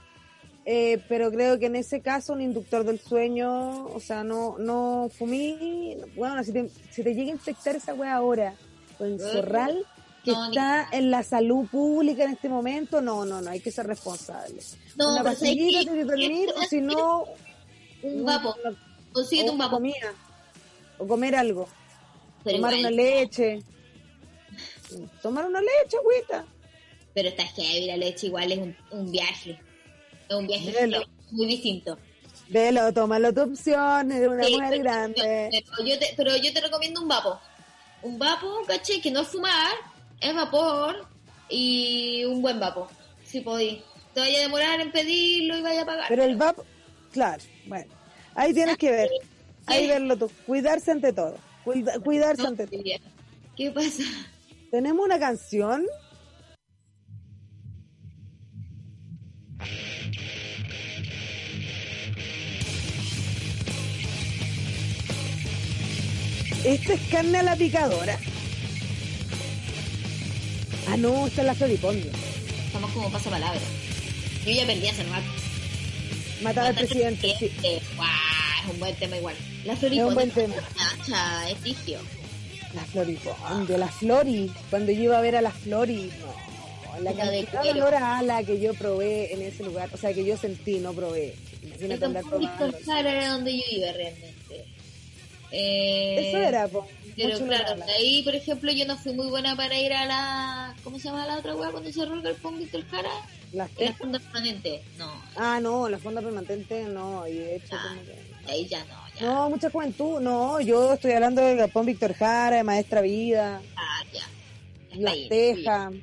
[0.65, 5.09] Eh, pero creo que en ese caso un inductor del sueño, o sea, no, no
[5.15, 5.97] fumí.
[6.15, 8.55] Bueno, si te, si te llega a infectar esa wea ahora
[8.97, 9.85] con Zorral,
[10.23, 13.59] que No, ni- está en la salud pública en este momento, no, no, no, hay
[13.59, 14.61] que ser responsable.
[14.95, 17.25] No, Una pero ¿sabes pastillita antes de dormir, o si no,
[18.03, 18.55] Un vapo.
[19.11, 19.75] Consíguete un vapo.
[19.75, 20.13] comida,
[20.97, 21.67] o comer algo,
[22.43, 23.61] Pero tomar igual- una leche,
[25.21, 26.45] tomar una leche, agüita.
[27.13, 29.59] Pero está heavy, la leche igual es un, un viaje.
[30.29, 31.03] Es un viaje Velo.
[31.31, 31.97] muy distinto.
[32.49, 35.49] Velo, tómalo tu opción, eres una Sí, mujer pero- grande.
[35.51, 37.39] Pero yo, te, pero yo te recomiendo un vapo.
[38.01, 39.73] Un vapo, caché, que no es fumar,
[40.23, 41.07] es vapor
[41.49, 42.87] y un buen vapo,
[43.25, 43.81] si podéis.
[44.13, 46.05] Te vaya a demorar en pedirlo y vaya a pagar.
[46.07, 46.57] Pero el VAP,
[47.11, 47.91] claro, bueno,
[48.35, 49.09] ahí tienes que ver,
[49.65, 52.81] ahí verlo tú, cuidarse ante todo, cuida- cuidarse ante todo.
[53.57, 54.03] ¿Qué pasa?
[54.71, 55.85] Tenemos una canción.
[66.63, 68.17] Esta es carne a la picadora.
[70.87, 72.11] Ah, no, esta es la floripondio.
[72.65, 73.59] Estamos como pasapalabra.
[74.45, 75.25] Yo ya perdí hace rato.
[76.41, 77.51] Matar al presidente, sí.
[77.95, 78.09] Guau,
[78.65, 79.35] es un buen tema igual.
[79.65, 80.07] La Es floripondia.
[80.07, 80.55] un buen tema.
[80.77, 81.57] Nacha, es.
[82.73, 84.51] La floripondio, la flori.
[84.69, 86.33] Cuando yo iba a ver a la flori, no.
[87.01, 90.23] La La de olor a ala que yo probé en ese lugar, o sea, que
[90.25, 91.35] yo sentí, no probé.
[91.63, 92.77] Imagínate andar probando.
[92.97, 94.32] Era donde yo iba realmente.
[95.55, 96.87] Eh, Eso era, po.
[97.15, 100.05] Pero Mucho claro, de ahí, por ejemplo, yo no fui muy buena para ir a
[100.05, 100.75] la.
[100.83, 103.11] ¿Cómo se llama la otra weá cuando cerró el galpón Víctor Jara?
[103.51, 103.85] ¿Las En qué?
[103.85, 104.81] la funda permanente.
[104.97, 108.47] No, Ah, no, la fonda permanente no, y de hecho que...
[108.47, 108.95] de ahí ya no.
[109.19, 109.25] Ya.
[109.27, 114.03] No, mucha juventud, no, yo estoy hablando del Galpón Víctor Jara, de Maestra Vida, Ah,
[114.11, 114.23] ya.
[114.97, 115.93] Las Tejas,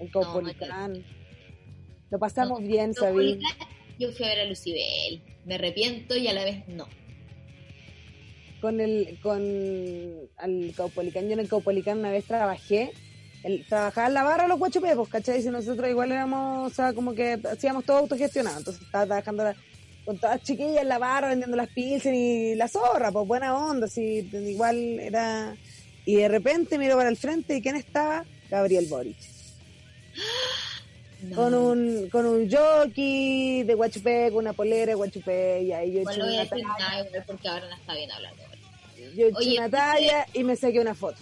[0.00, 1.04] el Caupolicán.
[2.10, 3.38] Lo pasamos bien, Sabine.
[3.98, 5.22] Yo fui a ver a Lucibel.
[5.44, 6.86] Me arrepiento y a la vez no.
[8.60, 9.40] Con el, con
[10.36, 12.92] al Caupolicán, yo en el Caupolicán una vez trabajé,
[13.44, 15.40] el, trabajaba en la barra los guachupepos, ¿cachai?
[15.42, 19.56] Si nosotros igual éramos, o sea, como que hacíamos todo autogestionado, entonces estaba trabajando la-
[20.04, 23.54] con todas las chiquillas en la barra vendiendo las pilsen y la zorra, pues buena
[23.56, 25.54] onda, así, igual era...
[26.04, 28.24] Y de repente miro para el frente y ¿quién estaba?
[28.50, 29.16] Gabriel Boric.
[31.34, 36.04] Con un con un jockey de Guachupé, con una polera de Guachupé, y ahí yo
[36.04, 38.42] voy a una porque ahora no está bien hablando.
[39.14, 41.18] Yo eché Oye, una talla y me saqué una foto.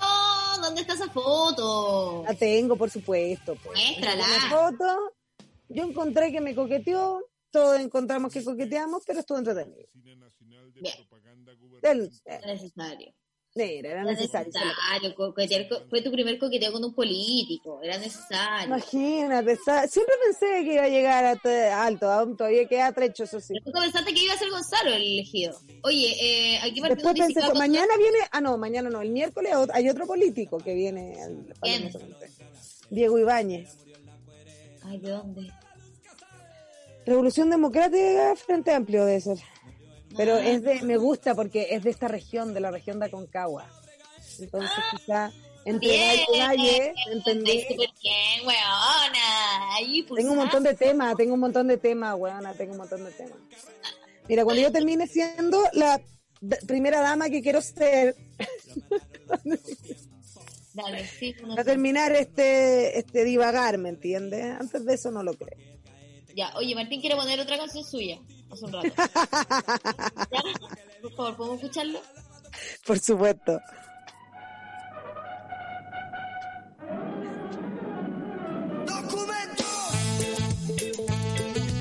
[0.00, 2.24] Oh, ¿dónde está esa foto?
[2.26, 3.56] La tengo, por supuesto.
[3.64, 3.78] Pues.
[3.78, 4.24] Muéstrala.
[4.24, 5.12] Una foto.
[5.68, 9.88] Yo encontré que me coqueteó, todos encontramos que coqueteamos, pero estuvo entretenido.
[10.80, 10.94] Bien.
[11.82, 13.14] Del- Era necesario.
[13.56, 14.52] Era Era necesario.
[14.52, 15.14] necesario.
[15.14, 17.80] coquetear co- fue tu primer coqueteo con un político.
[17.84, 18.66] Era necesario.
[18.66, 19.56] Imagínate,
[19.88, 23.54] siempre pensé que iba a llegar a alto, aún todavía queda trecho, eso sí.
[23.64, 25.56] Tú pensaste que iba a ser Gonzalo el elegido.
[25.84, 29.52] Oye, eh, aquí Martín Después pensé, a mañana viene, ah no, mañana no, el miércoles
[29.72, 31.92] hay otro político que viene al ¿Quién?
[32.90, 33.76] Diego Ibáñez.
[34.82, 35.52] Ay, ¿de dónde?
[37.06, 39.38] Revolución Democrática Frente Amplio de ser.
[40.16, 40.46] Pero Ah.
[40.46, 43.66] es de, me gusta porque es de esta región, de la región de Aconcagua.
[44.38, 45.30] Entonces quizá
[45.64, 49.74] entre Bien, Valle bien, weona.
[49.74, 53.04] Ahí, Tengo un montón de temas, tengo un montón de temas, weona, tengo un montón
[53.04, 53.38] de temas.
[54.28, 56.00] Mira, cuando yo termine siendo la
[56.66, 58.14] primera dama que quiero ser,
[60.74, 64.44] Dale, sí, no para terminar este, este divagar, ¿me entiendes?
[64.60, 65.58] Antes de eso no lo creo.
[66.34, 68.18] Ya, oye, Martín quiere poner otra canción suya.
[68.50, 68.88] Hace un rato.
[70.30, 70.42] ¿Ya?
[71.02, 72.00] Por favor, ¿podemos escucharlo?
[72.86, 73.60] Por supuesto.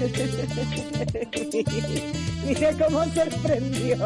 [2.45, 3.98] Mira cómo sorprendió.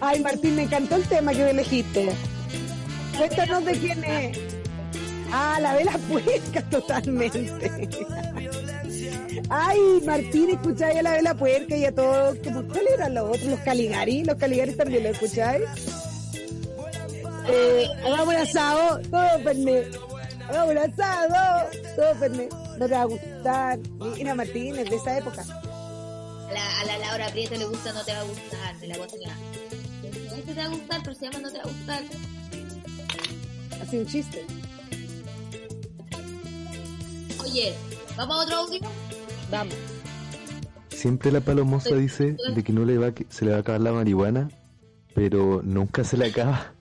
[0.00, 2.08] Ay, Martín, me encantó el tema que elegiste.
[3.16, 4.51] Cuéntanos de quién es.
[5.34, 7.50] Ah, la vela puerca totalmente.
[9.48, 12.36] Ay, Martín, escucháis a la vela puerca y a todos.
[12.44, 13.44] ¿cómo- ¿Cuáles eran los otros?
[13.44, 14.24] Los Caligari.
[14.24, 15.64] Los Caligari también lo escucháis.
[17.48, 19.84] Eh, hagamos un asado, todo perné.
[20.48, 22.48] Hagamos un asado, todo perné.
[22.78, 23.78] No te va a gustar.
[24.16, 25.42] Mira, Martín, es de esa época.
[25.42, 28.98] A la, a la Laura Prieto le gusta No te va a gustar, de la
[28.98, 29.34] botella.
[30.36, 32.02] Este te va a gustar, pero se llama No te va a gustar.
[33.82, 34.44] Así un chiste.
[37.44, 37.74] Oye,
[38.16, 38.80] ¿vamos a otro audio?
[39.50, 39.74] Vamos.
[40.90, 43.60] Siempre la palomosa dice de que no le va a, que- se le va a
[43.60, 44.48] acabar la marihuana,
[45.14, 46.74] pero nunca se le acaba.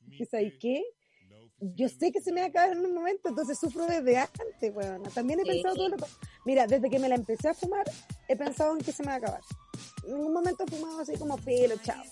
[0.10, 0.82] ¿Y sabes qué?
[1.60, 4.74] Yo sé que se me va a acabar en un momento, entonces sufro desde antes,
[4.74, 5.02] weón.
[5.14, 5.48] También he Sí.
[5.50, 6.04] pensado todo lo que...
[6.44, 7.84] Mira, desde que me la empecé a fumar,
[8.28, 9.40] he pensado en que se me va a acabar.
[10.06, 12.02] En ningún momento he fumado así como pelo, chao.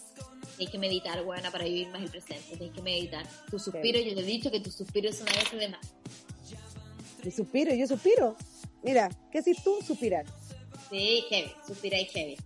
[0.57, 2.57] Tienes que meditar, buena, para vivir más el presente.
[2.57, 3.27] Tienes que meditar.
[3.51, 5.95] Tu suspiro, yo te he dicho que tu suspiro es una vez de más.
[7.25, 8.37] Y suspiro, yo suspiro.
[8.83, 9.79] Mira, ¿qué haces tú?
[9.87, 10.27] Suspirar.
[10.91, 11.53] Sí, heavy.
[11.67, 12.37] Suspira y heavy.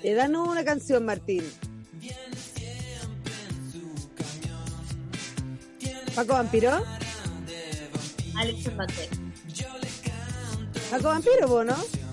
[0.00, 1.44] Te dan una canción, Martín.
[6.14, 6.84] Paco Vampiro.
[8.36, 9.08] Alex Cervantes.
[10.90, 12.03] Paco Vampiro, vos, ¿no?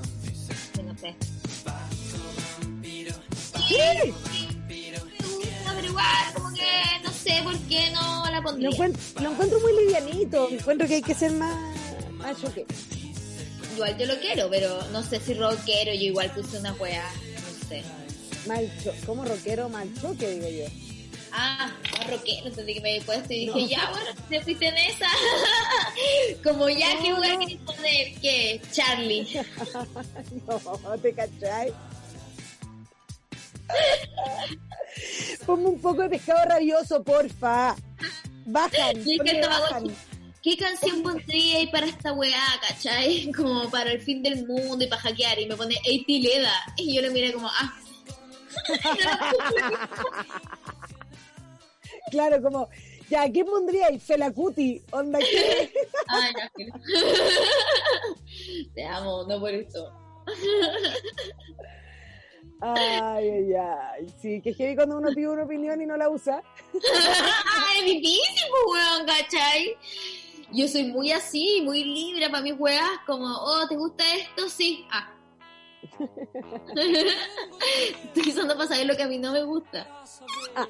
[3.72, 4.14] Sí.
[5.66, 6.62] No, pero igual, como que
[7.04, 8.68] no sé por qué no la pondría.
[8.70, 10.50] Lo encuentro, lo encuentro muy livianito.
[10.50, 11.56] Encuentro que hay que ser más,
[12.12, 12.66] más choque.
[13.76, 15.94] Igual yo lo quiero, pero no sé si rockero.
[15.94, 17.10] Yo igual puse una wea.
[17.10, 17.84] No sé.
[18.48, 18.72] Mal
[19.06, 19.70] ¿Cómo rockero?
[19.70, 20.66] Mal choque, digo yo.
[21.32, 21.72] Ah,
[22.10, 22.54] rockero.
[22.54, 23.68] Que me he puesto y dije, No.
[23.68, 25.08] ya, bueno, te fuiste en esa.
[26.44, 27.40] como ya, No, ¿qué wea no.
[27.40, 28.14] querés poner?
[28.22, 28.62] ¿Qué?
[28.74, 29.28] Charlie.
[30.48, 31.74] no, te cachai.
[35.46, 37.76] Ponme un poco de pescado rabioso, porfa.
[38.46, 39.42] Bajan, que
[40.42, 43.32] ¿Qué canción pondría ahí para esta weá, cachai?
[43.36, 45.40] Como para el fin del mundo y para hackear.
[45.40, 46.04] Y me pone A.T.
[46.08, 46.54] Leda.
[46.78, 47.78] Y yo le miré como, ah.
[52.12, 52.70] Claro, como,
[53.10, 54.04] ya, ¿qué pondríais?
[54.04, 55.72] Felacuti, onda que...
[56.08, 56.74] Ay, filo.
[58.74, 59.94] Te amo, no por esto.
[62.62, 64.14] Ay, ay, ay.
[64.22, 66.44] Sí, que heavy cuando uno pide una opinión y no la usa.
[66.74, 69.78] es difícil, pues, weón, ¿cachai?
[70.54, 74.48] Yo soy muy así, muy libre para mis weas, como, oh, ¿te gusta esto?
[74.50, 74.86] Sí.
[74.92, 75.12] Ah.
[78.04, 79.88] Estoy usando para saber lo que a mí no me gusta.
[80.56, 80.68] Ah.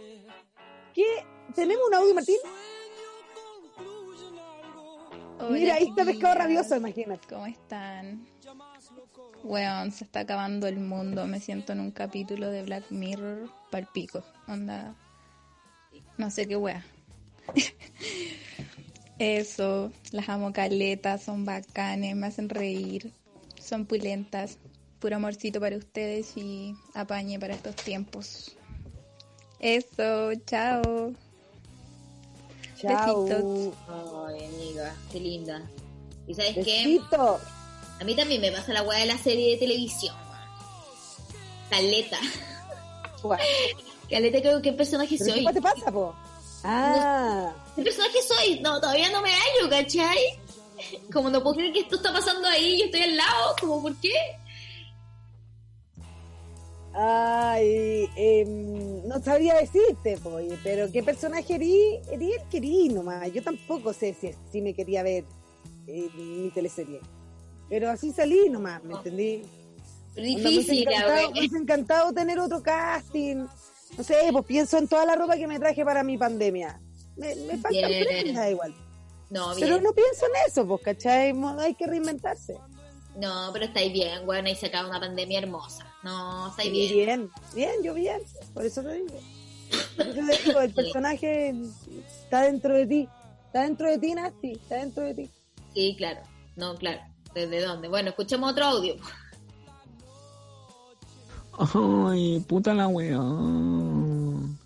[0.93, 1.25] ¿Qué?
[1.53, 2.37] ¿Tenemos un audio, Martín?
[5.49, 7.27] Mira, ahí está pescado rabioso, imagínate.
[7.27, 8.25] ¿Cómo están?
[9.43, 11.25] Weón, se está acabando el mundo.
[11.27, 14.23] Me siento en un capítulo de Black Mirror palpico.
[14.47, 14.95] Onda.
[16.17, 16.85] No sé qué wea.
[19.19, 23.11] Eso, las amo caletas, son bacanes, me hacen reír,
[23.61, 24.57] son pulentas.
[24.99, 28.55] Puro amorcito para ustedes y apañe para estos tiempos.
[29.59, 31.13] Eso, chao.
[32.77, 33.25] Chao.
[33.25, 33.77] Besitos.
[33.87, 35.69] Ay, amiga, qué linda.
[36.27, 37.39] ¿Y sabes Besito.
[37.39, 37.60] qué?
[38.01, 40.15] A mí también me pasa la weá de la serie de televisión.
[41.69, 42.17] Caleta.
[44.09, 45.45] Caleta creo que personaje ¿Pero soy.
[45.45, 46.15] qué te pasa, po?
[46.63, 47.53] Ah.
[47.75, 48.59] ¿Qué personaje soy?
[48.59, 50.17] No, todavía no me hallo, ¿cachai?
[51.13, 53.83] Como no puedo creer que esto está pasando ahí y yo estoy al lado, como
[53.83, 54.15] ¿por qué?
[56.95, 61.99] Ay, em, no sabría decirte, po, oye, pero ¿qué personaje erí?
[62.11, 63.31] Erí el que erí nomás.
[63.31, 65.23] Yo tampoco sé si, si me quería ver
[65.85, 66.99] eh, mi teleserie.
[67.71, 69.43] Pero así salí nomás, ¿me entendí?
[70.17, 73.47] Me difícil, encantado, me hubiese encantado tener otro casting.
[73.97, 76.81] No sé, pues pienso en toda la ropa que me traje para mi pandemia.
[77.15, 78.05] Me, me faltan Bien.
[78.05, 78.75] prendas igual.
[79.29, 79.69] No, bien.
[79.69, 81.33] Pero no pienso en eso, pues, ¿cachai?
[81.59, 82.57] Hay que reinventarse.
[83.15, 85.85] No, pero estáis bien, bueno, y se acaba una pandemia hermosa.
[86.03, 86.91] No, estáis bien.
[86.93, 88.21] bien, bien, yo bien.
[88.53, 89.17] Por eso te digo.
[89.95, 91.55] Por eso te digo, el personaje
[92.21, 93.09] está dentro de ti.
[93.45, 94.51] Está dentro de ti, Nasty.
[94.51, 95.29] Está dentro de ti.
[95.73, 96.19] Sí, claro.
[96.57, 97.10] No, claro.
[97.33, 97.87] ¿Desde dónde?
[97.87, 98.95] Bueno, escuchemos otro audio.
[101.57, 104.57] Ay, puta la weón.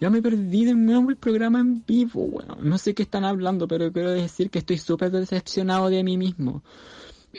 [0.00, 2.68] Ya me perdí de nuevo el programa en vivo, weón.
[2.68, 6.62] No sé qué están hablando, pero quiero decir que estoy súper decepcionado de mí mismo.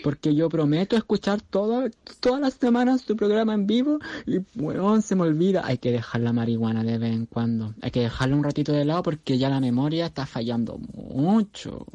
[0.04, 1.92] Porque yo prometo escuchar todas
[2.40, 5.64] las semanas tu programa en vivo y, weón, se me olvida.
[5.66, 7.74] Hay que dejar la marihuana de vez en cuando.
[7.82, 11.86] Hay que dejarla un ratito de lado porque ya la memoria está fallando mucho.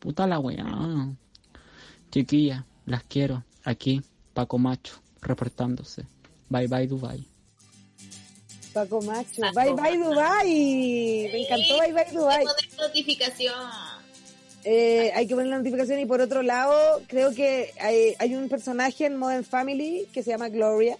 [0.00, 1.18] Puta la weón.
[2.14, 3.42] Chiquilla, las quiero.
[3.64, 4.00] Aquí,
[4.34, 6.04] Paco Macho, reportándose.
[6.48, 7.26] Bye bye Dubai.
[8.72, 9.42] Paco Macho.
[9.52, 11.28] bye bye Dubai.
[11.32, 12.44] Me encantó Bye bye Dubai.
[12.78, 13.68] Notificación.
[14.62, 18.48] Eh, hay que poner la notificación y por otro lado, creo que hay, hay un
[18.48, 20.96] personaje en Modern Family que se llama Gloria.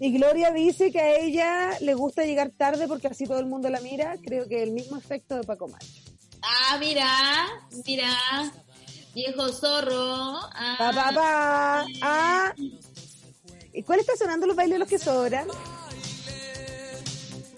[0.00, 3.70] Y Gloria dice que a ella le gusta llegar tarde porque así todo el mundo
[3.70, 4.16] la mira.
[4.20, 5.86] Creo que el mismo efecto de Paco Macho.
[6.42, 7.06] Ah, mira,
[7.86, 8.16] mira.
[9.14, 9.94] Viejo zorro.
[10.54, 10.76] Ah.
[10.78, 11.86] Pa, pa, pa.
[12.02, 12.54] Ah.
[13.72, 15.46] ¿Y cuál está sonando los bailes de los que sobran?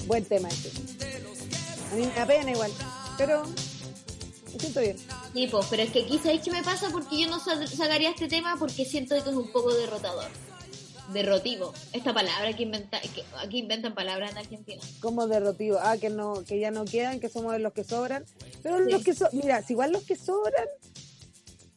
[0.06, 0.70] Buen tema este.
[1.92, 2.70] A mí me da pena igual,
[3.18, 4.96] pero me siento bien.
[5.32, 8.10] Sí, pues, pero es que aquí sabéis qué me pasa porque yo no sa- sacaría
[8.10, 10.28] este tema porque siento que es un poco derrotador.
[11.12, 11.72] Derrotivo.
[11.92, 14.80] Esta palabra que inventa, que aquí inventan palabras en Argentina.
[15.00, 15.78] Como derrotivo.
[15.82, 18.24] Ah, que no, que ya no quedan, que somos los que sobran.
[18.62, 18.90] Pero Sí.
[18.92, 20.66] los que so mira, si igual los que sobran,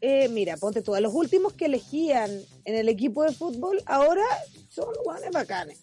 [0.05, 2.29] eh, mira, ponte tú, a los últimos que elegían
[2.65, 4.25] en el equipo de fútbol, ahora
[4.69, 5.79] son guanes bacanes.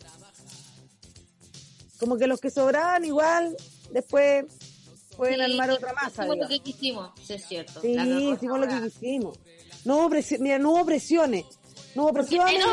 [1.99, 3.57] Como que los que sobraban igual,
[3.93, 4.45] después
[5.17, 6.25] pueden Sí, armar otra masa.
[6.25, 7.81] Hicimos lo que quisimos, sí es cierto.
[7.81, 7.97] Sí,
[8.35, 9.39] hicimos lo que quisimos.
[9.85, 11.45] No hubo presi- mira, no hubo presiones.
[11.95, 12.65] No hubo presiones,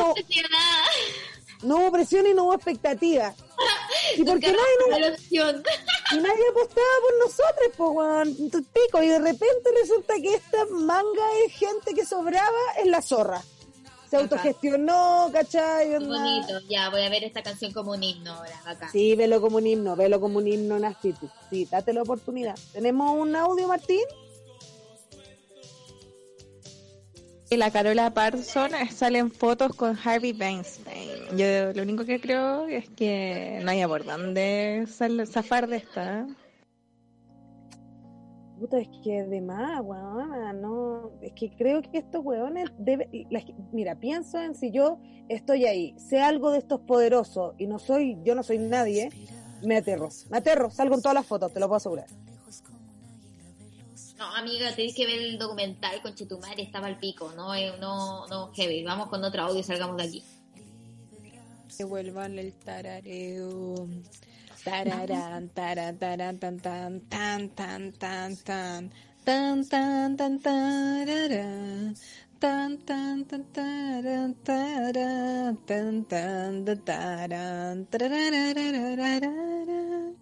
[1.63, 3.35] no, hubo presiones y no hubo expectativas.
[4.17, 5.63] Y porque no- la opción.
[6.11, 8.35] Y nadie apostaba por nosotros, pues, weón.
[8.73, 13.41] Pico, y de repente resulta que esta manga de gente que sobraba es la zorra.
[14.09, 14.23] Se Ajá.
[14.23, 15.89] autogestionó, ¿cachai?
[15.89, 16.59] Qué bonito.
[16.69, 18.89] Ya, voy a ver esta canción como un himno ahora, acá.
[18.89, 21.13] Sí, velo como un himno, velo como un himno Nasty.
[21.49, 22.57] Sí, date la oportunidad.
[22.71, 24.03] ¿Tenemos un audio, Martín?
[27.49, 30.96] Y la Carola Parson salen fotos con Harvey Weinstein.
[31.35, 36.19] Yo lo único que creo es que no hay por dónde sal- zafar de esta.
[36.21, 36.25] ¿eh?
[38.59, 43.43] Puta, es que de más, weona, no, es que creo que estos weones deben, la-
[43.71, 44.97] mira, pienso en si yo
[45.29, 49.09] estoy ahí, sé algo de estos poderosos y no soy, yo no soy nadie,
[49.61, 52.07] me aterro, me aterro, salgo en todas las fotos, te lo puedo asegurar.
[54.17, 58.25] No, amiga, tenés que ver el documental con Chetumare, estaba al pico, no, Eh, no,
[58.27, 58.83] no, heavy.
[58.83, 60.23] Vamos con otro audio y salgamos de aquí.
[61.77, 63.87] Que vuelvan el tarareo.
[64.63, 68.91] Tararán, taran, taran, tan, tan, tan, tan, tan, tan.
[69.23, 71.95] Tan, tan, tan, tararán.
[72.39, 75.57] Tan, tan, tan, taran, tarán.
[75.67, 77.85] Tan, tan, tan, taran.
[77.85, 79.31] Tararararararara.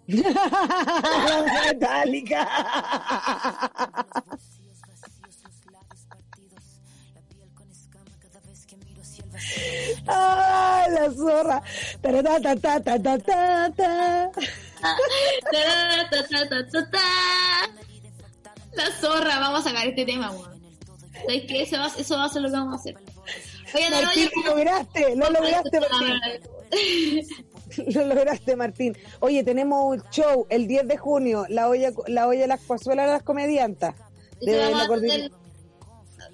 [1.72, 2.44] Metallica.
[10.08, 11.62] Ay, la zorra.
[12.02, 12.56] Ta, ta,
[13.76, 14.32] ta.
[18.74, 20.54] La zorra, vamos a sacar este tema, weón.
[21.14, 21.62] ¿Sabes qué?
[21.64, 22.96] Eso va, eso va a ser lo que vamos a hacer.
[23.74, 26.20] Oye, no, Martín, lo lograste, lo lograste, Martín.
[27.88, 28.98] Lo lograste, Martín.
[29.20, 33.12] Oye, tenemos un show el 10 de junio, la olla, la olla las cazuelas de
[33.14, 33.96] las comediantas.
[34.40, 35.32] De la vamos a coordin- hacer-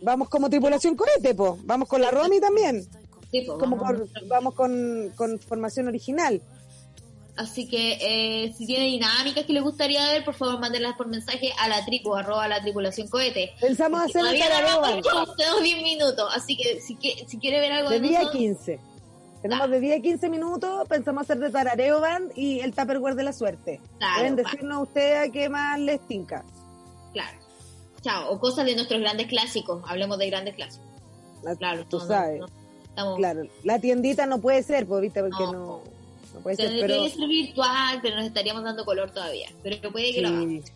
[0.04, 1.58] Vamos como tripulación cohete, po.
[1.64, 2.86] Vamos con la Romy también.
[3.32, 4.10] Sí, Como vamos.
[4.12, 6.42] con- vamos con, con formación original.
[7.38, 7.94] Así que
[8.46, 11.84] eh, si tiene dinámicas que les gustaría ver, por favor mándenlas por mensaje a la
[11.86, 13.54] tripu, arroba la tripulación cohete.
[13.60, 14.22] Pensamos hacer
[15.38, 18.24] tenemos 10 minutos, así que si, que- si quiere ver algo de, De día a
[18.24, 18.80] nosotros, 15.
[19.42, 23.24] Tenemos de día a 15 minutos, pensamos hacer de tarareo band y el Tupperware de
[23.24, 23.80] la suerte.
[23.98, 24.44] Claro, Pueden va.
[24.44, 26.44] decirnos ustedes a qué más les tinca.
[27.14, 27.40] claro.
[28.02, 30.86] Chao, o cosas de nuestros grandes clásicos, hablemos de grandes clásicos.
[31.60, 32.40] Claro, Tú no, no, sabes.
[32.40, 32.48] no,
[33.02, 35.22] estamos- Claro, la tiendita no puede ser, pues, ¿viste?
[35.22, 35.82] Porque no,
[36.34, 37.08] no, puede ser, pero...
[37.10, 39.50] ser virtual, pero nos estaríamos dando color todavía.
[39.64, 40.66] Pero puede que lo hagamos.
[40.66, 40.72] Sí.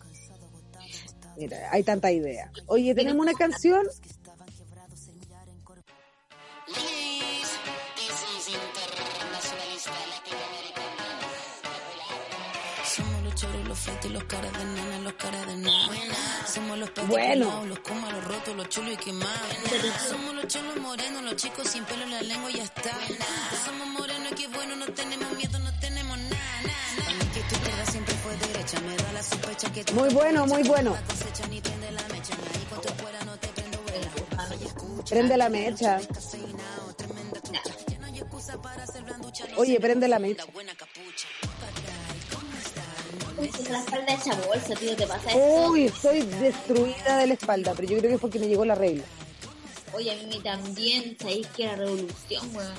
[1.38, 2.50] Mira, hay tanta idea.
[2.66, 3.86] Oye, tenemos una canción.
[13.86, 15.88] Los choros, los caras de nena, los caras de nada.
[16.52, 17.64] Somos los peces Bueno.
[17.66, 19.40] los comas, los rotos, los chulos y quemados.
[20.08, 22.92] Somos los cholos morenos, los chicos sin pelo en la lengua y ya está.
[23.64, 27.10] Somos morenos y qué bueno, no tenemos miedo, no tenemos nada, nada.
[27.10, 30.08] A mí que tu izquierda siempre fue derecha, me da la sospecha que tú Muy
[30.14, 30.96] bueno, muy bueno.
[35.08, 36.00] Prende la mecha.
[39.56, 40.44] Oye, prende la mecha.
[43.38, 45.70] Uy, la espalda bolsa, tío, ¿te pasa eso?
[45.70, 48.74] Uy, estoy destruida de la espalda, pero yo creo que es porque me llegó la
[48.74, 49.04] regla.
[49.92, 52.74] Oye, a mí también, sabéis que la revolución, weón.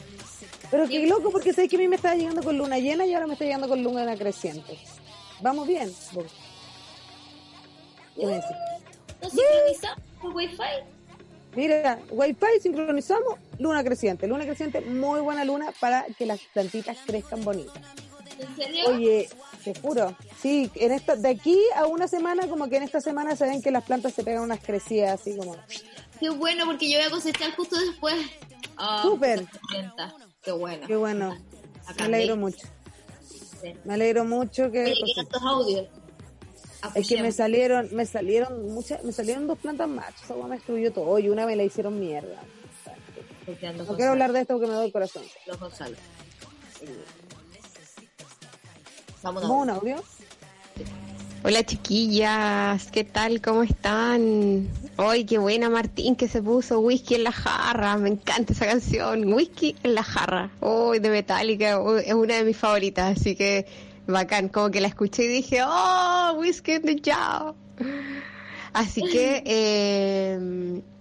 [0.70, 3.14] Pero qué loco, porque sabéis que a mí me estaba llegando con luna llena y
[3.14, 4.78] ahora me está llegando con luna creciente.
[5.42, 5.94] Vamos bien.
[6.14, 6.26] Vos.
[8.18, 10.58] ¿No sincronizamos por wifi?
[11.56, 14.28] Mira, Wi-Fi sincronizamos, luna creciente.
[14.28, 17.82] Luna creciente, muy buena luna para que las plantitas crezcan bonitas.
[18.40, 18.86] ¿En serio?
[18.90, 19.30] Oye,
[19.74, 23.36] te juro, sí, en esta, de aquí a una semana, como que en esta semana
[23.36, 25.56] se ven que las plantas se pegan unas crecidas así como.
[26.20, 28.16] Qué bueno, porque yo voy a cosechar justo después.
[28.78, 29.46] Ah, Súper.
[30.42, 30.88] Qué bueno.
[30.88, 31.38] Qué bueno.
[31.98, 32.68] Me alegro mucho.
[33.62, 33.74] Sí.
[33.84, 34.84] Me alegro mucho que.
[34.84, 35.88] Oye, ¿qué estos audios?
[36.94, 40.94] Es que me salieron, me salieron muchas, me salieron dos plantas machos, hueá me destruyó
[40.94, 42.42] todo, y una me la hicieron mierda.
[43.76, 45.24] No quiero hablar de esto porque me doy el corazón.
[45.46, 45.98] Los Gonzalo.
[49.24, 49.96] Vamos ¿Cómo un audio?
[51.44, 53.42] Hola chiquillas, ¿qué tal?
[53.42, 54.68] ¿Cómo están?
[54.98, 59.34] Ay, qué buena Martín que se puso whisky en la jarra, me encanta esa canción,
[59.34, 63.66] whisky en la jarra, hoy de Metallica, uy, es una de mis favoritas, así que
[64.08, 67.54] bacán, como que la escuché y dije, oh, whisky en the jar.
[68.74, 70.82] Así que, eh,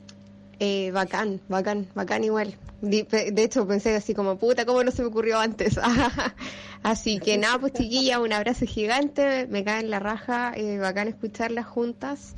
[0.59, 2.57] eh, bacán, bacán, bacán igual.
[2.81, 5.79] De hecho pensé así como, puta, ¿cómo no se me ocurrió antes?
[6.83, 11.09] así que nada, pues chiquilla, un abrazo gigante, me cae en la raja, eh, bacán
[11.09, 12.35] escucharlas juntas.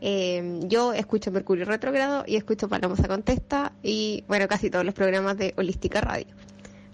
[0.00, 5.36] Eh, yo escucho Mercurio Retrogrado y escucho Palamosa Contesta y bueno, casi todos los programas
[5.36, 6.26] de Holística Radio.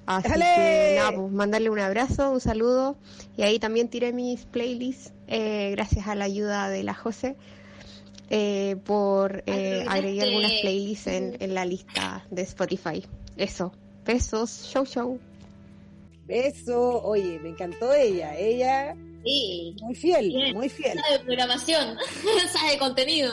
[0.06, 2.96] Así que nada, pues mandarle un abrazo, un saludo
[3.36, 7.36] y ahí también tiré mis playlists eh, gracias a la ayuda de la José
[8.30, 13.05] eh, por eh, agregar algunas playlists en, en la lista de Spotify.
[13.36, 13.72] Eso,
[14.05, 15.18] besos, show show.
[16.28, 19.74] Eso, oye, me encantó ella, ella Sí.
[19.80, 20.55] muy fiel, Bien.
[20.55, 20.98] muy fiel.
[21.01, 21.96] Sabe programación,
[22.52, 23.32] sabe contenido.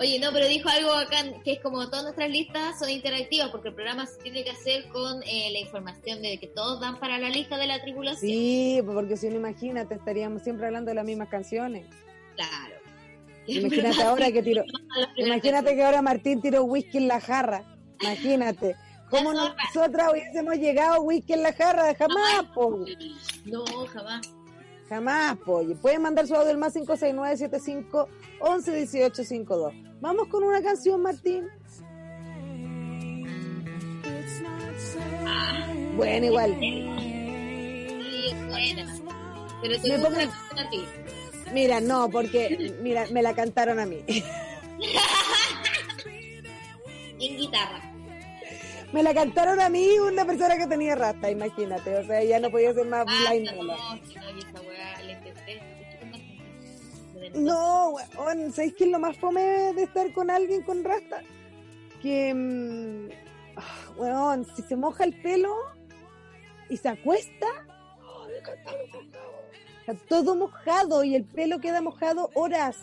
[0.00, 3.68] Oye, no, pero dijo algo acá que es como todas nuestras listas son interactivas porque
[3.68, 7.18] el programa se tiene que hacer con eh, la información de que todos dan para
[7.18, 8.28] la lista de la tripulación.
[8.32, 11.86] Sí, porque si no imagínate, estaríamos siempre hablando de las mismas canciones.
[12.34, 12.73] Claro.
[13.46, 14.64] Imagínate ahora que tiro,
[15.16, 17.62] imagínate que ahora Martín tiró whisky en la jarra.
[18.00, 18.76] Imagínate.
[19.10, 21.94] ¿Cómo nosotras hubiésemos llegado whisky en la jarra?
[21.94, 22.84] Jamás, po.
[23.44, 24.34] No, jamás.
[24.88, 25.62] Jamás, po.
[25.62, 28.08] Y Pueden mandar su audio al más 56975
[28.40, 29.74] 11 18 52.
[30.00, 31.48] Vamos con una canción, Martín.
[35.96, 36.56] Bueno, igual.
[36.58, 39.00] Sí, buena.
[39.62, 40.84] Pero te Me canción a ti.
[41.52, 44.02] Mira, no, porque mira, me la cantaron a mí.
[47.20, 47.80] En guitarra.
[48.92, 51.96] Me la cantaron a mí una persona que tenía rasta, imagínate.
[51.96, 53.50] O sea, ya no podía ser más blind.
[53.56, 53.76] No,
[57.34, 61.22] no, weón, ¿sabéis qué es lo más fome de estar con alguien con rasta?
[62.00, 63.08] Que, mm,
[63.56, 65.54] ah, weón, si se moja el pelo
[66.68, 67.46] y se acuesta,
[69.86, 72.76] está todo mojado y el pelo queda mojado horas.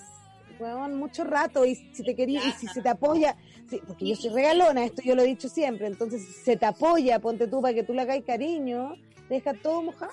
[0.60, 3.36] weón, mucho rato y si te quería, y si se te apoya,
[3.68, 6.66] sí, porque yo soy regalona, esto yo lo he dicho siempre, entonces si se te
[6.68, 8.96] apoya, ponte tú para que tú le hagas cariño,
[9.28, 10.12] deja todo mojado.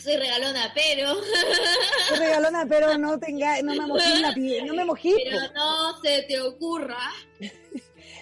[0.00, 1.14] Soy regalona, pero.
[2.08, 5.14] Soy regalona, pero no tenga, no me mojé la piel, no me mojé.
[5.22, 7.10] Pero no se te ocurra.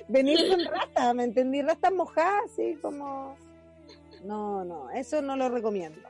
[0.09, 1.62] Venir con rata, ¿me entendí?
[1.62, 3.36] Rastas mojadas, así como.
[4.24, 6.00] No, no, eso no lo recomiendo.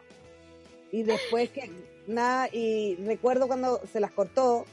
[0.92, 1.70] Y después que
[2.06, 4.66] nada, y recuerdo cuando se las cortó,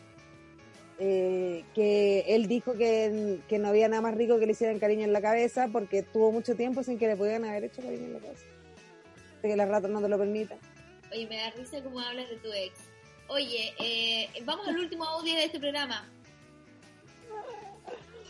[1.00, 5.06] eh, que él dijo que, que no había nada más rico que le hicieran cariño
[5.06, 8.14] en la cabeza porque tuvo mucho tiempo sin que le pudieran haber hecho cariño en
[8.14, 8.46] la cabeza.
[9.42, 10.58] Que las ratas no te lo permitan.
[11.12, 12.74] Oye, me da risa cómo hablas de tu ex.
[13.30, 16.10] Oye, eh, vamos al último audio de este programa.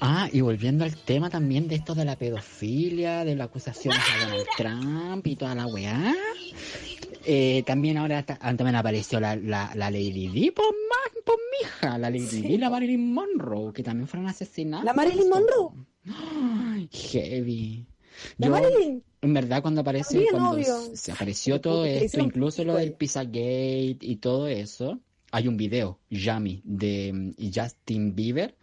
[0.01, 4.25] Ah, y volviendo al tema también de esto de la pedofilia, de las acusaciones a
[4.25, 6.15] Donald Trump y toda la weá.
[7.25, 11.97] Eh, también ahora ah, también apareció la, la, la Lady Di, por, ma- por mija,
[11.97, 14.85] la Lady Di y la Marilyn Monroe, que también fueron asesinadas.
[14.85, 15.85] ¿La Marilyn Monroe?
[16.07, 17.85] Ay, heavy.
[18.37, 19.03] ¿La Yo, Marilyn?
[19.21, 20.95] En verdad, cuando obvio.
[20.95, 24.99] se apareció todo esto, incluso lo del Pizzagate y todo eso,
[25.31, 28.55] hay un video, Yami, de mm, Justin Bieber,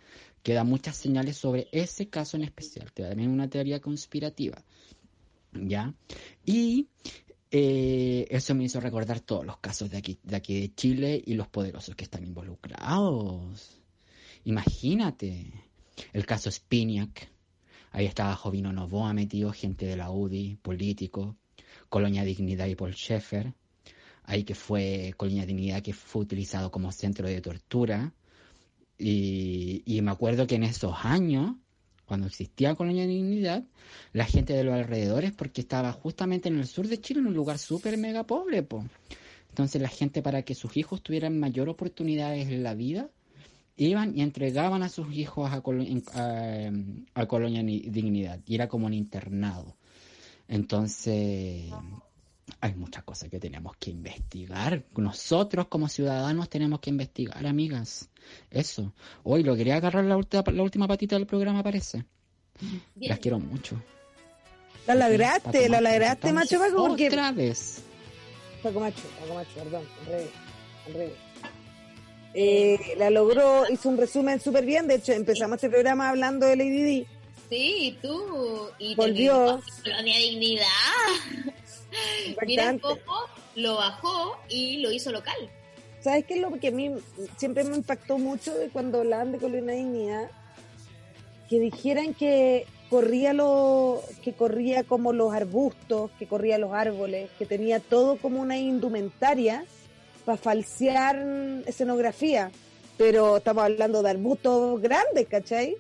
[0.43, 2.91] que da muchas señales sobre ese caso en especial.
[2.93, 4.63] Te da también una teoría conspirativa.
[5.53, 5.95] ¿Ya?
[6.45, 6.89] Y
[7.51, 11.35] eh, eso me hizo recordar todos los casos de aquí, de aquí de Chile y
[11.35, 13.81] los poderosos que están involucrados.
[14.45, 15.53] Imagínate.
[16.13, 17.29] El caso Spiniak.
[17.93, 21.37] Ahí estaba Jovino Novoa metido, gente de la UDI, político.
[21.89, 23.55] Colonia Dignidad y Paul Schaeffer.
[24.25, 28.13] Ahí que fue Colonia Dignidad que fue utilizado como centro de tortura.
[28.99, 31.57] Y, y me acuerdo que en esos años,
[32.07, 33.65] cuando existía Colonia Dignidad,
[34.13, 37.35] la gente de los alrededores, porque estaba justamente en el sur de Chile, en un
[37.35, 38.85] lugar súper mega pobre, po.
[39.49, 43.09] Entonces la gente para que sus hijos tuvieran mayor oportunidades en la vida,
[43.77, 48.41] iban y entregaban a sus hijos a, a- Colonia Ni- Dignidad.
[48.47, 49.77] Y era como un internado.
[50.49, 51.71] Entonces,
[52.61, 54.85] hay muchas cosas que tenemos que investigar.
[54.97, 58.09] Nosotros como ciudadanos tenemos que investigar, amigas.
[58.51, 58.93] Eso.
[59.25, 62.05] Hoy lo quería agarrar la, ulti- la última patita del programa, parece.
[62.97, 63.81] Las quiero mucho.
[64.87, 67.09] La lagraste, Paco la Macho, lagraste, macho entonces, Paco, porque...
[67.09, 67.83] Otra vez.
[68.63, 70.31] Paco Macho, Paco Macho, perdón, al revés,
[70.87, 71.13] al revés.
[72.35, 76.57] Eh, la logró, hizo un resumen súper bien, de hecho empezamos este programa hablando de
[76.57, 77.07] Lady Di.
[77.49, 78.69] Sí, y tú.
[78.79, 79.35] Y Volvió.
[79.47, 80.65] terminó Colonia Dignidad.
[82.47, 82.99] Mira cómo
[83.55, 85.51] lo bajó y lo hizo local.
[86.01, 86.93] ¿Sabes qué es lo que a mí
[87.37, 90.31] siempre me impactó mucho de cuando hablaban de Colonia Dignidad?
[91.49, 97.47] Que dijeran que corría lo, que corría como los arbustos, que corría los árboles, que
[97.47, 99.65] tenía todo como una indumentaria
[100.25, 101.17] para falsear
[101.67, 102.51] escenografía.
[102.97, 105.77] Pero estamos hablando de arbustos grandes, ¿cachai?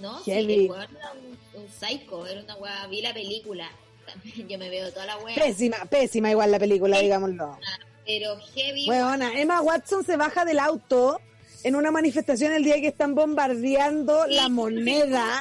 [0.00, 0.22] ¿No?
[0.22, 2.86] Sí, el weón era un, un psycho, era una weá.
[2.88, 3.70] Vi la película.
[4.48, 5.34] Yo me veo toda la weá.
[5.34, 7.58] Pésima, pésima igual la película, digámoslo.
[8.06, 8.88] Pero heavy.
[8.88, 11.20] Weona, Emma Watson se baja del auto
[11.64, 15.40] en una manifestación el día que están bombardeando la moneda.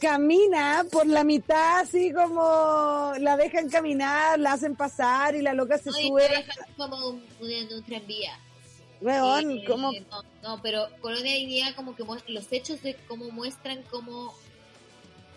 [0.00, 5.78] Camina por la mitad, así como la dejan caminar, la hacen pasar y la loca
[5.78, 6.44] se No, sube.
[6.76, 8.38] como un, un- un tranvía.
[9.00, 13.82] Weón, Eh, como No, no, pero Colonia Dignidad como que los hechos de cómo muestran
[13.90, 14.34] cómo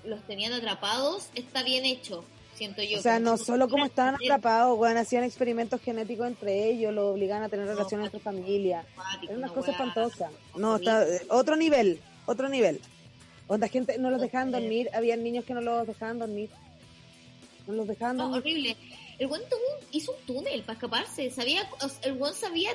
[0.09, 2.23] los tenían atrapados está bien hecho,
[2.55, 2.99] siento yo.
[2.99, 7.43] O sea, no solo como estaban atrapados, weón, hacían experimentos genéticos entre ellos, lo obligaban
[7.43, 8.85] a tener relaciones entre familias.
[9.23, 10.31] Era una una cosa weá espantosa.
[10.55, 12.81] No, está, eh, otro nivel, otro nivel.
[13.47, 16.49] Onda, gente no los dejaban dormir, había niños que no los dejaban dormir.
[17.67, 18.41] No los dejaban No, dormir.
[18.41, 18.77] horrible.
[19.17, 19.41] El buen
[19.91, 21.29] hizo un túnel para escaparse.
[21.31, 21.67] Sabía,
[22.03, 22.71] el buen sabía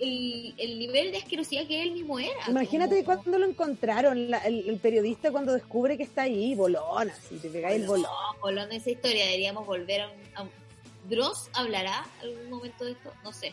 [0.00, 2.32] el, el nivel de asquerosidad que él mismo era.
[2.48, 7.36] Imagínate cuando lo encontraron, la- el, el periodista cuando descubre que está ahí, bolona, si
[7.36, 8.02] te pegáis el bolón.
[8.04, 10.18] No, Colón, esa historia deberíamos volver a un...
[10.34, 10.62] a un-
[11.08, 13.12] ¿Dross hablará algún momento de esto?
[13.24, 13.52] No sé.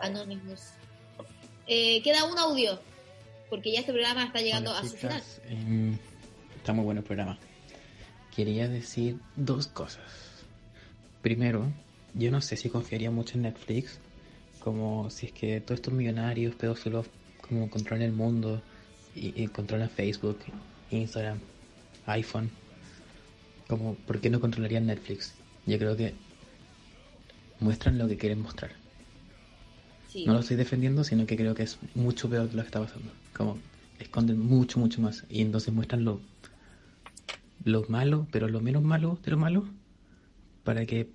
[0.00, 0.60] Anonymous.
[1.66, 2.80] Eh, queda un audio,
[3.50, 5.22] porque ya este programa está llegando Hola, a su final.
[5.48, 5.98] Em,
[6.56, 7.38] está muy bueno el programa.
[8.34, 10.02] Quería decir dos cosas.
[11.20, 11.66] Primero,
[12.14, 13.98] yo no sé si confiaría mucho en Netflix,
[14.58, 17.06] como si es que todos estos millonarios pedófilos
[17.40, 18.60] como controlan el mundo
[19.14, 20.38] y, y controlan Facebook,
[20.90, 21.38] Instagram,
[22.06, 22.50] iPhone.
[23.66, 25.34] Como, ¿por qué no controlarían Netflix?
[25.66, 26.14] Yo creo que
[27.60, 28.72] muestran lo que quieren mostrar.
[30.08, 30.24] Sí.
[30.24, 32.80] No lo estoy defendiendo, sino que creo que es mucho peor de lo que está
[32.80, 33.10] pasando.
[33.36, 33.58] Como
[33.98, 35.24] esconden mucho, mucho más.
[35.28, 36.20] Y entonces muestran lo,
[37.64, 39.68] lo malo, pero lo menos malo de lo malo,
[40.64, 41.10] para que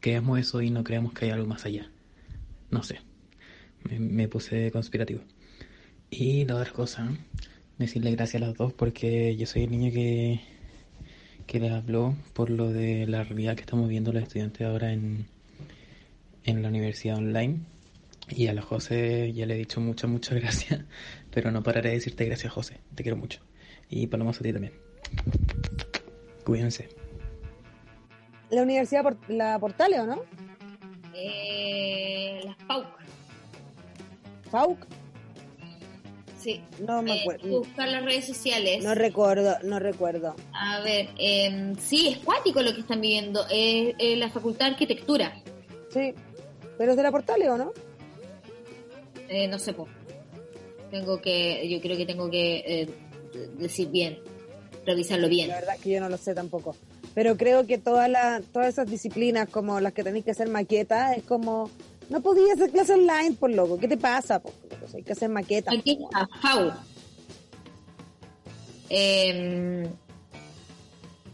[0.00, 1.90] creamos eso y no creamos que hay algo más allá.
[2.72, 2.98] No sé.
[3.88, 5.20] Me, me puse conspirativo.
[6.10, 7.08] Y la otra cosa,
[7.78, 10.40] decirle gracias a las dos porque yo soy el niño que,
[11.46, 15.26] que les habló por lo de la realidad que estamos viendo los estudiantes ahora en,
[16.44, 17.60] en la universidad online.
[18.28, 20.80] Y a la José ya le he dicho muchas, muchas gracias,
[21.30, 22.78] pero no pararé de decirte gracias, José.
[22.94, 23.40] Te quiero mucho.
[23.90, 24.72] Y Paloma a ti también.
[26.44, 26.88] Cuídense.
[28.50, 30.22] La Universidad Port- La Portale, ¿o no?
[31.14, 32.86] Eh, las PAUC.
[34.50, 34.86] ¿FAUC?
[36.38, 36.60] Sí.
[36.86, 37.58] No me Eh, acuerdo.
[37.60, 38.82] buscar las redes sociales.
[38.82, 40.34] No recuerdo, no recuerdo.
[40.52, 43.44] A ver, eh, sí, es cuático lo que están viviendo.
[43.50, 45.40] Es eh, la Facultad de Arquitectura.
[45.90, 46.12] Sí.
[46.78, 47.72] ¿Pero es de la Portale o no?
[49.28, 49.86] Eh, no sé, po.
[50.90, 52.90] Tengo que, yo creo que tengo que eh,
[53.58, 54.18] decir bien,
[54.84, 55.48] revisarlo bien.
[55.48, 56.74] La verdad que yo no lo sé tampoco.
[57.14, 61.16] Pero creo que todas las todas esas disciplinas, como las que tenéis que hacer maquetas,
[61.16, 61.70] es como.
[62.08, 63.78] No podías hacer clase online, por loco.
[63.78, 64.40] ¿Qué te pasa?
[64.40, 64.52] po?
[64.80, 65.74] Pues hay que hacer maquetas.
[65.78, 66.72] Aquí está, FAU.
[68.90, 69.88] Eh,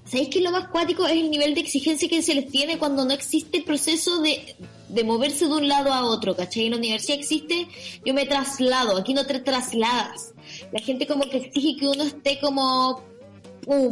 [0.08, 3.04] ¿Sabéis que lo más cuático es el nivel de exigencia que se les tiene cuando
[3.04, 4.56] no existe el proceso de,
[4.88, 6.34] de moverse de un lado a otro?
[6.34, 6.64] ¿Cachai?
[6.64, 7.68] En la universidad existe,
[8.06, 10.32] yo me traslado, aquí no te trasladas.
[10.72, 13.02] La gente como que exige que uno esté como...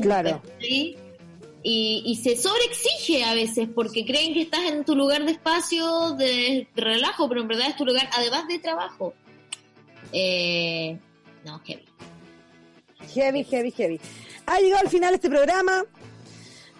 [0.01, 0.41] Claro.
[0.43, 0.97] ¿cachai?
[1.69, 6.13] Y, y se sobreexige a veces porque creen que estás en tu lugar de espacio,
[6.13, 9.15] de relajo, pero en verdad es tu lugar además de trabajo.
[10.13, 10.97] Eh,
[11.45, 11.85] no, heavy.
[13.13, 14.01] Heavy, heavy, heavy.
[14.47, 15.85] Ha llegado al final este programa.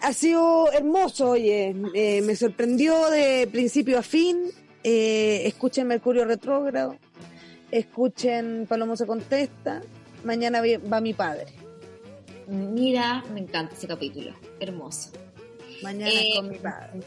[0.03, 1.75] Ha sido hermoso, oye.
[1.93, 4.53] Eh, me sorprendió de principio a fin.
[4.85, 6.97] Eh, escuchen Mercurio Retrógrado.
[7.73, 9.83] Escuchen Palomo se contesta.
[10.23, 11.66] Mañana va mi padre.
[12.47, 14.35] Mira, me encanta ese capítulo.
[14.61, 15.11] Hermoso.
[15.83, 17.01] Mañana Eh, con mi padre.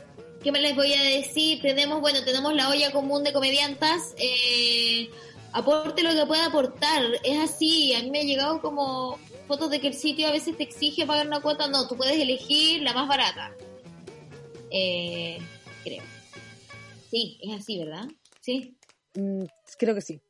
[0.44, 1.61] ¿Qué me les voy a decir?
[1.61, 4.16] Tenemos, bueno, tenemos la olla común de comediantas.
[4.18, 5.10] Eh,
[5.53, 7.03] aporte lo que pueda aportar.
[7.24, 7.94] Es así.
[7.94, 9.18] A mí me ha llegado como
[9.48, 11.68] fotos de que el sitio a veces te exige pagar una cuota.
[11.68, 13.53] No, tú puedes elegir la más barata.
[14.72, 15.40] Eh,
[15.84, 16.03] creo.
[17.10, 18.07] Sí, es así, ¿verdad?
[18.41, 18.78] Sí.
[19.16, 19.44] Mm,
[19.78, 20.22] creo que sí.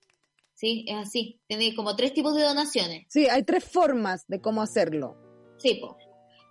[0.60, 1.40] Sí, es así.
[1.48, 3.06] Tiene como tres tipos de donaciones.
[3.08, 5.16] Sí, hay tres formas de cómo hacerlo.
[5.58, 5.98] Sí, po.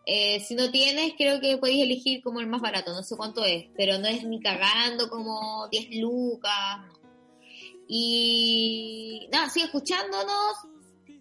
[0.07, 3.45] Eh, si no tienes, creo que podéis elegir como el más barato, no sé cuánto
[3.45, 6.79] es, pero no es ni cagando como 10 lucas.
[7.87, 10.55] Y nada, sigue escuchándonos.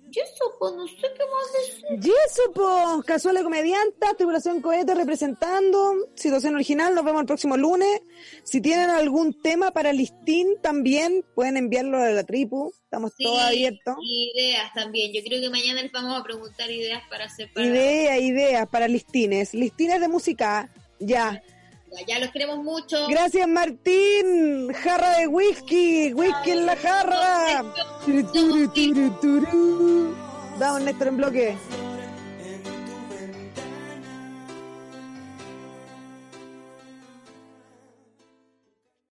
[0.09, 2.09] Yo supo, no sé qué más decir.
[2.09, 8.01] Y eso, pues, casuales comediantas, tripulación cohete representando, situación original, nos vemos el próximo lunes.
[8.43, 13.41] Si tienen algún tema para listín también, pueden enviarlo a la tripu, estamos Sí, todos
[13.41, 13.95] abiertos.
[14.01, 15.11] Ideas también.
[15.13, 17.65] Yo creo que mañana les vamos a preguntar ideas para hacer para.
[17.65, 21.41] Ideas, ideas para listines, listines de música, ya.
[22.07, 23.07] Ya, los queremos mucho.
[23.07, 27.63] Gracias Martín, jarra de whisky, whisky en la jarra.
[30.59, 31.57] Vamos Néstor en bloque.